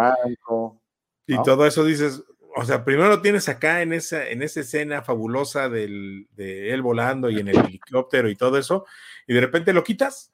Y 1.27 1.41
todo 1.43 1.67
eso 1.67 1.83
dices, 1.83 2.23
o 2.55 2.65
sea, 2.65 2.83
primero 2.83 3.09
lo 3.09 3.21
tienes 3.21 3.49
acá 3.49 3.81
en 3.81 3.93
esa, 3.93 4.27
en 4.29 4.41
esa 4.41 4.61
escena 4.61 5.03
fabulosa 5.03 5.69
del, 5.69 6.27
de 6.31 6.73
él 6.73 6.81
volando 6.81 7.29
y 7.29 7.39
en 7.39 7.49
el 7.49 7.57
helicóptero 7.57 8.29
y 8.29 8.35
todo 8.35 8.57
eso, 8.57 8.85
y 9.27 9.33
de 9.33 9.41
repente 9.41 9.73
lo 9.73 9.83
quitas. 9.83 10.31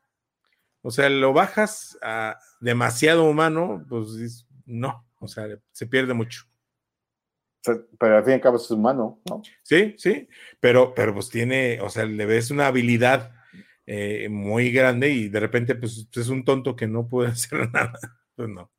O 0.84 0.92
sea, 0.92 1.10
lo 1.10 1.34
bajas 1.34 1.98
a 2.04 2.38
demasiado 2.60 3.24
humano, 3.24 3.84
pues 3.90 4.46
no, 4.66 5.08
o 5.20 5.28
sea, 5.28 5.48
se 5.72 5.88
pierde 5.88 6.14
mucho. 6.14 6.44
Pero 7.98 8.18
al 8.18 8.24
fin 8.24 8.32
y 8.32 8.36
al 8.36 8.42
cabo 8.42 8.58
es 8.58 8.70
humano, 8.70 9.22
¿no? 9.28 9.42
Sí, 9.64 9.96
sí, 9.98 10.28
pero, 10.60 10.94
pero 10.94 11.14
pues 11.14 11.30
tiene, 11.30 11.80
o 11.82 11.90
sea, 11.90 12.06
le 12.06 12.26
ves 12.26 12.52
una 12.52 12.68
habilidad 12.68 13.32
eh, 13.86 14.28
muy 14.30 14.72
grande 14.72 15.10
y 15.10 15.30
de 15.30 15.40
repente 15.40 15.74
pues 15.74 16.08
es 16.14 16.28
un 16.28 16.44
tonto 16.44 16.76
que 16.76 16.88
no 16.88 17.08
puede 17.08 17.30
hacer 17.32 17.72
nada. 17.72 17.98
Pues 18.36 18.50
no 18.50 18.70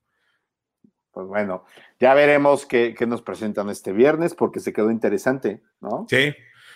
pues 1.15 1.29
bueno, 1.29 1.65
ya 2.01 2.13
veremos 2.13 2.67
qué, 2.67 2.95
nos 3.07 3.23
presentan 3.23 3.71
este 3.71 3.93
viernes 3.93 4.35
porque 4.35 4.61
se 4.61 4.73
quedó 4.73 4.91
interesante, 4.91 5.63
¿no? 5.81 6.07
Sí, 6.11 6.35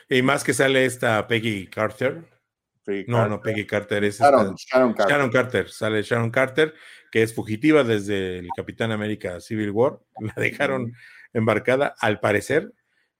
y 0.09 0.23
más 0.23 0.45
que 0.45 0.55
sale 0.55 0.87
esta 0.87 1.27
Peggy 1.27 1.67
Carter. 1.67 2.25
No, 3.07 3.29
no, 3.29 3.41
Peggy 3.41 3.67
Carter 3.67 4.05
es 4.05 4.19
Sharon, 4.19 4.55
Carter. 4.95 5.07
Sharon, 5.09 5.31
Carter. 5.31 5.69
Sale 5.69 6.03
Sharon 6.03 6.31
Carter, 6.31 6.75
que 7.11 7.23
es 7.23 7.35
fugitiva 7.35 7.85
desde 7.85 8.39
el 8.39 8.49
Capitán 8.57 8.93
América 8.93 9.41
Civil 9.41 9.71
War. 9.71 10.01
La 10.21 10.35
dejaron 10.37 10.93
embarcada, 11.33 11.95
al 12.01 12.21
parecer. 12.21 12.73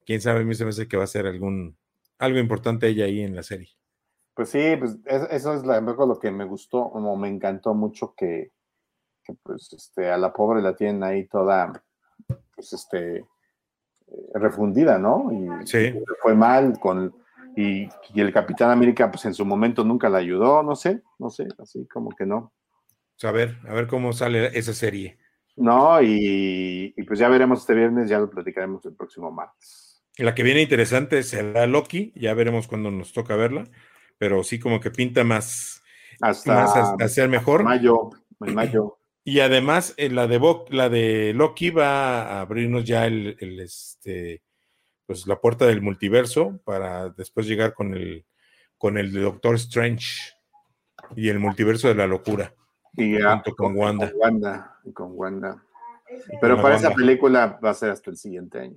Quién 0.07 0.21
sabe, 0.21 0.41
a 0.41 0.45
mí 0.45 0.55
se 0.55 0.65
me 0.65 0.71
hace 0.71 0.89
que 0.89 0.97
va 0.97 1.05
a 1.05 1.09
ser 1.09 1.27
algún, 1.27 1.77
algo 2.19 2.39
importante 2.39 2.89
ella 2.89 3.05
ahí 3.05 3.21
en 3.21 3.37
la 3.37 3.43
serie. 3.43 3.69
Pues 4.35 4.51
sí, 4.51 4.77
pues 4.79 4.97
eso 5.05 5.55
es 5.55 5.65
lo 5.65 6.19
que 6.19 6.31
me 6.31 6.45
gustó, 6.45 6.91
como 6.91 7.17
me 7.17 7.29
encantó 7.29 7.75
mucho 7.75 8.15
que, 8.17 8.53
pues 9.43 9.73
este, 9.73 10.11
a 10.11 10.17
la 10.17 10.33
pobre 10.33 10.63
la 10.63 10.77
tienen 10.77 11.03
ahí 11.03 11.27
toda, 11.27 11.83
pues 12.55 12.73
este, 12.73 13.17
eh, 13.17 13.27
refundida, 14.35 14.97
¿no? 14.97 15.31
Y 15.33 15.67
sí. 15.67 15.93
fue 16.23 16.35
mal 16.35 16.79
con, 16.79 17.15
y, 17.61 17.89
el 18.15 18.33
Capitán 18.33 18.71
América, 18.71 19.11
pues 19.11 19.25
en 19.25 19.35
su 19.35 19.45
momento 19.45 19.83
nunca 19.83 20.09
la 20.09 20.19
ayudó, 20.19 20.63
no 20.63 20.77
sé, 20.77 21.03
no 21.19 21.29
sé, 21.29 21.49
así 21.59 21.89
como 21.89 22.11
que 22.11 22.25
no. 22.25 22.53
a 23.23 23.33
ver, 23.33 23.59
a 23.69 23.75
ver 23.75 23.89
cómo 23.89 24.13
sale 24.13 24.57
esa 24.57 24.73
serie. 24.73 25.19
No, 25.57 26.01
y, 26.01 26.95
pues 27.07 27.19
ya 27.19 27.29
veremos 27.29 27.61
este 27.61 27.75
viernes, 27.75 28.09
ya 28.09 28.21
lo 28.21 28.31
platicaremos 28.31 28.85
el 28.87 28.95
próximo 28.95 29.33
martes. 29.33 30.05
La 30.19 30.37
que 30.37 30.45
viene 30.45 30.63
interesante 30.63 31.25
será 31.25 31.67
Loki, 31.67 32.13
ya 32.15 32.33
veremos 32.35 32.69
cuando 32.69 32.93
nos 32.93 33.13
toca 33.13 33.35
verla, 33.35 33.65
pero 34.19 34.45
sí 34.45 34.61
como 34.61 34.79
que 34.79 34.93
pinta 34.93 35.25
más, 35.25 35.83
hasta 36.21 36.97
más 36.97 37.29
mejor. 37.29 37.65
Mayo, 37.65 38.11
en 38.41 38.55
mayo. 38.55 38.99
Y 39.25 39.41
además, 39.41 39.95
eh, 39.97 40.11
la, 40.11 40.29
de 40.29 40.41
la 40.71 40.89
de 40.89 41.33
Loki 41.35 41.71
va 41.71 42.23
a 42.23 42.41
abrirnos 42.41 42.85
ya 42.85 43.05
el, 43.07 43.37
este, 43.61 44.43
pues 45.09 45.27
la 45.27 45.41
puerta 45.41 45.65
del 45.65 45.81
multiverso 45.81 46.61
para 46.65 47.09
después 47.09 47.47
llegar 47.47 47.73
con 47.73 47.95
el, 47.95 48.27
con 48.77 48.99
el 48.99 49.11
Doctor 49.11 49.55
Strange 49.55 50.35
y 51.17 51.31
el 51.31 51.39
multiverso 51.39 51.89
de 51.89 51.95
la 51.95 52.07
locura. 52.07 52.53
Y 52.93 53.19
con, 53.57 53.75
Wanda. 53.75 54.11
Con 54.11 54.21
Wanda, 54.21 54.77
con 54.93 55.13
Wanda. 55.15 55.65
Pero 56.43 56.61
para 56.61 56.77
esa 56.77 56.93
película 56.93 57.59
va 57.65 57.71
a 57.71 57.75
ser 57.75 57.91
hasta 57.91 58.11
el 58.11 58.19
siguiente 58.19 58.61
año. 58.61 58.77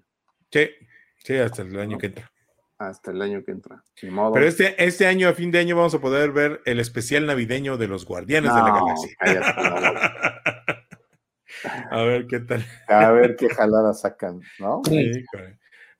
Sí, 0.49 0.69
sí, 1.17 1.35
hasta 1.35 1.63
el 1.63 1.77
año 1.77 1.97
que 1.97 2.05
entra. 2.05 2.31
Hasta 2.77 3.11
el 3.11 3.21
año 3.21 3.43
que 3.43 3.51
entra. 3.51 3.83
Pero 3.99 4.47
este, 4.47 4.81
este 4.81 5.07
año, 5.07 5.27
a 5.27 5.33
fin 5.33 5.51
de 5.51 5.59
año, 5.59 5.75
vamos 5.75 5.95
a 5.95 5.99
poder 5.99 6.31
ver 6.31 6.61
el 6.63 6.79
especial 6.79 7.25
navideño 7.25 7.75
de 7.75 7.89
los 7.89 8.05
Guardianes 8.05 8.55
de 8.55 8.61
la 8.61 8.71
Galaxia. 8.71 9.17
A 11.91 12.03
ver 12.03 12.25
qué 12.25 12.39
tal. 12.39 12.65
A 12.87 13.11
ver 13.11 13.35
qué 13.35 13.49
jalada 13.49 13.93
sacan, 13.93 14.39
¿no? 14.57 14.81
Sí, 14.85 15.25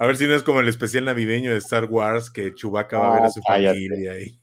a 0.02 0.08
ver 0.08 0.18
si 0.18 0.26
no 0.26 0.34
es 0.34 0.42
como 0.42 0.62
el 0.62 0.68
especial 0.68 1.06
navideño 1.06 1.52
de 1.52 1.60
Star 1.60 1.86
Wars 1.86 2.32
que 2.32 2.56
Chewbacca 2.56 2.98
va 2.98 3.12
a 3.12 3.16
ver 3.18 3.24
a 3.26 3.30
su 3.30 3.40
familia 3.44 4.14
ahí. 4.14 4.36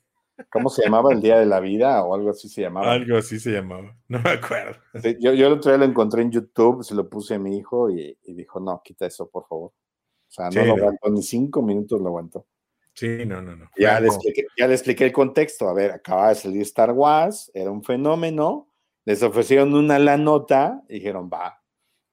¿Cómo 0.53 0.71
se 0.71 0.85
llamaba 0.85 1.13
el 1.13 1.21
Día 1.21 1.37
de 1.37 1.47
la 1.47 1.59
Vida 1.59 2.05
o 2.05 2.15
algo 2.15 2.31
así 2.31 2.49
se 2.49 2.63
llamaba? 2.63 2.93
Algo 2.93 3.17
así 3.17 3.41
se 3.41 3.51
llamaba, 3.51 3.99
no 4.07 4.21
me 4.21 4.31
acuerdo. 4.31 4.79
yo, 5.19 5.33
yo 5.33 5.49
el 5.49 5.55
otro 5.55 5.73
día 5.73 5.79
lo 5.79 5.85
encontré 5.85 6.23
en 6.23 6.31
YouTube, 6.31 6.85
se 6.85 6.95
lo 6.95 7.09
puse 7.11 7.35
a 7.35 7.39
mi 7.41 7.57
hijo 7.57 7.91
y, 7.91 8.17
dijo, 8.23 8.61
no, 8.61 8.81
quita 8.85 9.07
eso, 9.07 9.29
por 9.29 9.49
favor. 9.49 9.71
O 9.73 10.31
sea, 10.31 10.49
no 10.49 10.65
lo 10.65 10.77
aguantó, 10.77 11.11
ni 11.11 11.25
cinco 11.25 11.61
minutos 11.61 12.01
lo 12.01 12.07
aguantó. 12.07 12.47
Sí, 12.95 13.27
no, 13.27 13.43
no, 13.43 13.57
no. 13.57 13.69
Ya 13.77 13.99
le, 13.99 14.07
expliqué, 14.07 14.47
ya 14.57 14.69
le 14.69 14.75
expliqué 14.75 15.07
el 15.07 15.13
contexto. 15.13 15.69
A 15.69 15.75
ver, 15.75 15.91
acaba 15.91 16.29
de 16.29 16.37
salir 16.37 16.63
Star 16.63 16.93
Wars, 16.93 17.51
era 17.53 17.73
un 17.73 17.83
fenómeno, 17.83 18.69
les 19.05 19.25
ofrecieron 19.25 19.75
una 19.75 19.99
la 19.99 20.17
nota 20.17 20.85
y 20.89 20.95
dijeron, 21.01 21.29
va. 21.29 21.58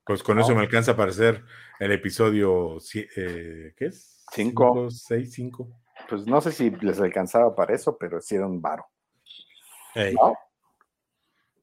Pues 0.06 0.22
con 0.22 0.40
eso 0.40 0.54
me 0.54 0.62
alcanza 0.62 0.96
para 0.96 1.12
hacer 1.12 1.44
el 1.80 1.92
episodio, 1.92 2.78
eh, 2.94 3.74
¿qué 3.76 3.86
es? 3.86 4.24
Cinco. 4.32 4.90
seis, 4.92 5.34
cinco 5.34 5.70
pues 6.08 6.26
no 6.28 6.42
sé 6.42 6.52
si 6.52 6.70
les 6.70 7.00
alcanzaba 7.00 7.56
para 7.56 7.74
eso, 7.74 7.98
pero 7.98 8.20
hicieron 8.20 8.62
varo. 8.62 8.86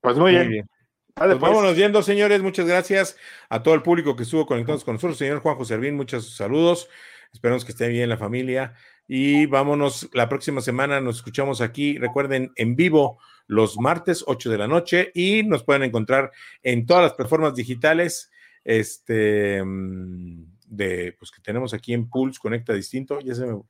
Pues 0.01 0.17
muy, 0.17 0.33
bien. 0.33 0.69
Pues, 1.15 1.29
pues 1.29 1.41
vámonos 1.41 1.77
viendo, 1.77 2.03
señores. 2.03 2.43
Muchas 2.43 2.67
gracias 2.67 3.17
a 3.49 3.63
todo 3.63 3.75
el 3.75 3.83
público 3.83 4.17
que 4.17 4.25
estuvo 4.25 4.47
conectados 4.47 4.85
con 4.85 4.95
nosotros. 4.95 5.19
Señor 5.19 5.41
Juanjo 5.41 5.65
Servín, 5.65 5.97
muchos 5.97 6.35
saludos. 6.35 6.89
Esperamos 7.33 7.65
que 7.65 7.73
esté 7.73 7.89
bien 7.89 8.09
la 8.09 8.17
familia. 8.17 8.75
Y 9.07 9.47
vámonos, 9.47 10.09
la 10.13 10.29
próxima 10.29 10.61
semana 10.61 11.01
nos 11.01 11.17
escuchamos 11.17 11.61
aquí, 11.61 11.99
recuerden, 11.99 12.53
en 12.57 12.77
vivo 12.77 13.19
los 13.47 13.79
martes, 13.79 14.25
8 14.27 14.49
de 14.49 14.59
la 14.59 14.69
noche, 14.69 15.11
y 15.15 15.43
nos 15.43 15.65
pueden 15.65 15.83
encontrar 15.83 16.31
en 16.63 16.87
todas 16.87 17.03
las 17.03 17.13
plataformas 17.13 17.55
digitales. 17.55 18.32
Este 18.65 19.63
mm, 19.65 20.45
de 20.67 21.15
pues 21.19 21.31
que 21.31 21.43
tenemos 21.43 21.75
aquí 21.75 21.93
en 21.93 22.09
Pulse 22.09 22.39
Conecta 22.41 22.73
Distinto, 22.73 23.21
ya 23.21 23.35
se 23.35 23.47
me 23.47 23.61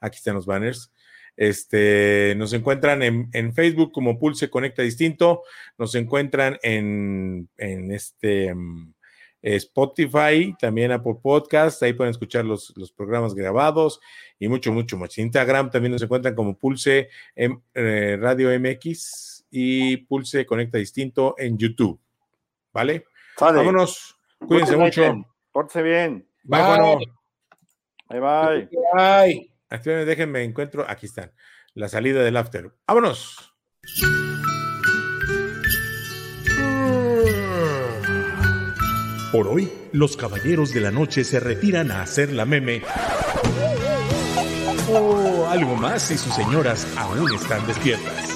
Aquí 0.00 0.16
están 0.16 0.34
los 0.34 0.46
banners. 0.46 0.92
Este, 1.36 2.34
nos 2.36 2.52
encuentran 2.52 3.02
en, 3.02 3.54
Facebook 3.54 3.92
como 3.92 4.18
Pulse 4.18 4.50
Conecta 4.50 4.82
Distinto, 4.82 5.42
nos 5.76 5.94
encuentran 5.94 6.58
en, 6.62 7.48
este 7.56 8.52
mm, 8.52 8.92
Spotify, 9.40 10.54
también 10.58 10.90
Apple 10.90 11.14
Podcast, 11.22 11.80
ahí 11.84 11.92
pueden 11.92 12.10
escuchar 12.10 12.44
los, 12.44 12.74
programas 12.96 13.34
grabados 13.34 14.00
y 14.38 14.48
mucho, 14.48 14.72
mucho 14.72 14.96
más. 14.96 15.16
Instagram 15.16 15.70
también 15.70 15.92
nos 15.92 16.02
encuentran 16.02 16.34
como 16.34 16.58
Pulse 16.58 17.08
eh, 17.36 18.16
Radio 18.20 18.50
MX 18.58 19.46
y 19.50 19.98
Pulse 19.98 20.44
Conecta 20.44 20.78
Distinto 20.78 21.36
en 21.38 21.56
YouTube. 21.56 22.00
¿Vale? 22.72 23.04
Vámonos. 23.38 24.17
Cuídense 24.46 24.76
mucho. 24.76 25.24
Pórtense 25.52 25.82
bien. 25.82 26.28
Bye. 26.44 27.06
Bye, 28.08 28.20
bye. 28.20 28.68
Bye. 28.94 30.04
Déjenme 30.04 30.44
encuentro. 30.44 30.84
Aquí 30.88 31.06
están. 31.06 31.32
La 31.74 31.88
salida 31.88 32.22
del 32.22 32.36
after. 32.36 32.72
¡Vámonos! 32.86 33.54
Por 39.30 39.46
hoy, 39.46 39.70
los 39.92 40.16
caballeros 40.16 40.72
de 40.72 40.80
la 40.80 40.90
noche 40.90 41.22
se 41.22 41.38
retiran 41.38 41.90
a 41.90 42.00
hacer 42.00 42.32
la 42.32 42.46
meme. 42.46 42.82
O 44.90 45.46
algo 45.46 45.76
más 45.76 46.02
si 46.02 46.16
sus 46.16 46.34
señoras 46.34 46.86
aún 46.96 47.30
están 47.34 47.66
despiertas. 47.66 48.27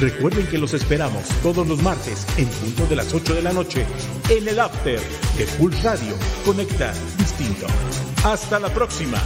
Recuerden 0.00 0.46
que 0.46 0.58
los 0.58 0.74
esperamos 0.74 1.24
todos 1.42 1.66
los 1.66 1.82
martes 1.82 2.24
en 2.36 2.46
punto 2.46 2.86
de 2.86 2.96
las 2.96 3.12
8 3.12 3.34
de 3.34 3.42
la 3.42 3.52
noche 3.52 3.84
en 4.30 4.46
el 4.46 4.60
After 4.60 5.00
de 5.36 5.46
Full 5.46 5.72
Radio. 5.82 6.14
Conecta 6.44 6.92
distinto. 7.18 7.66
Hasta 8.24 8.60
la 8.60 8.68
próxima. 8.68 9.18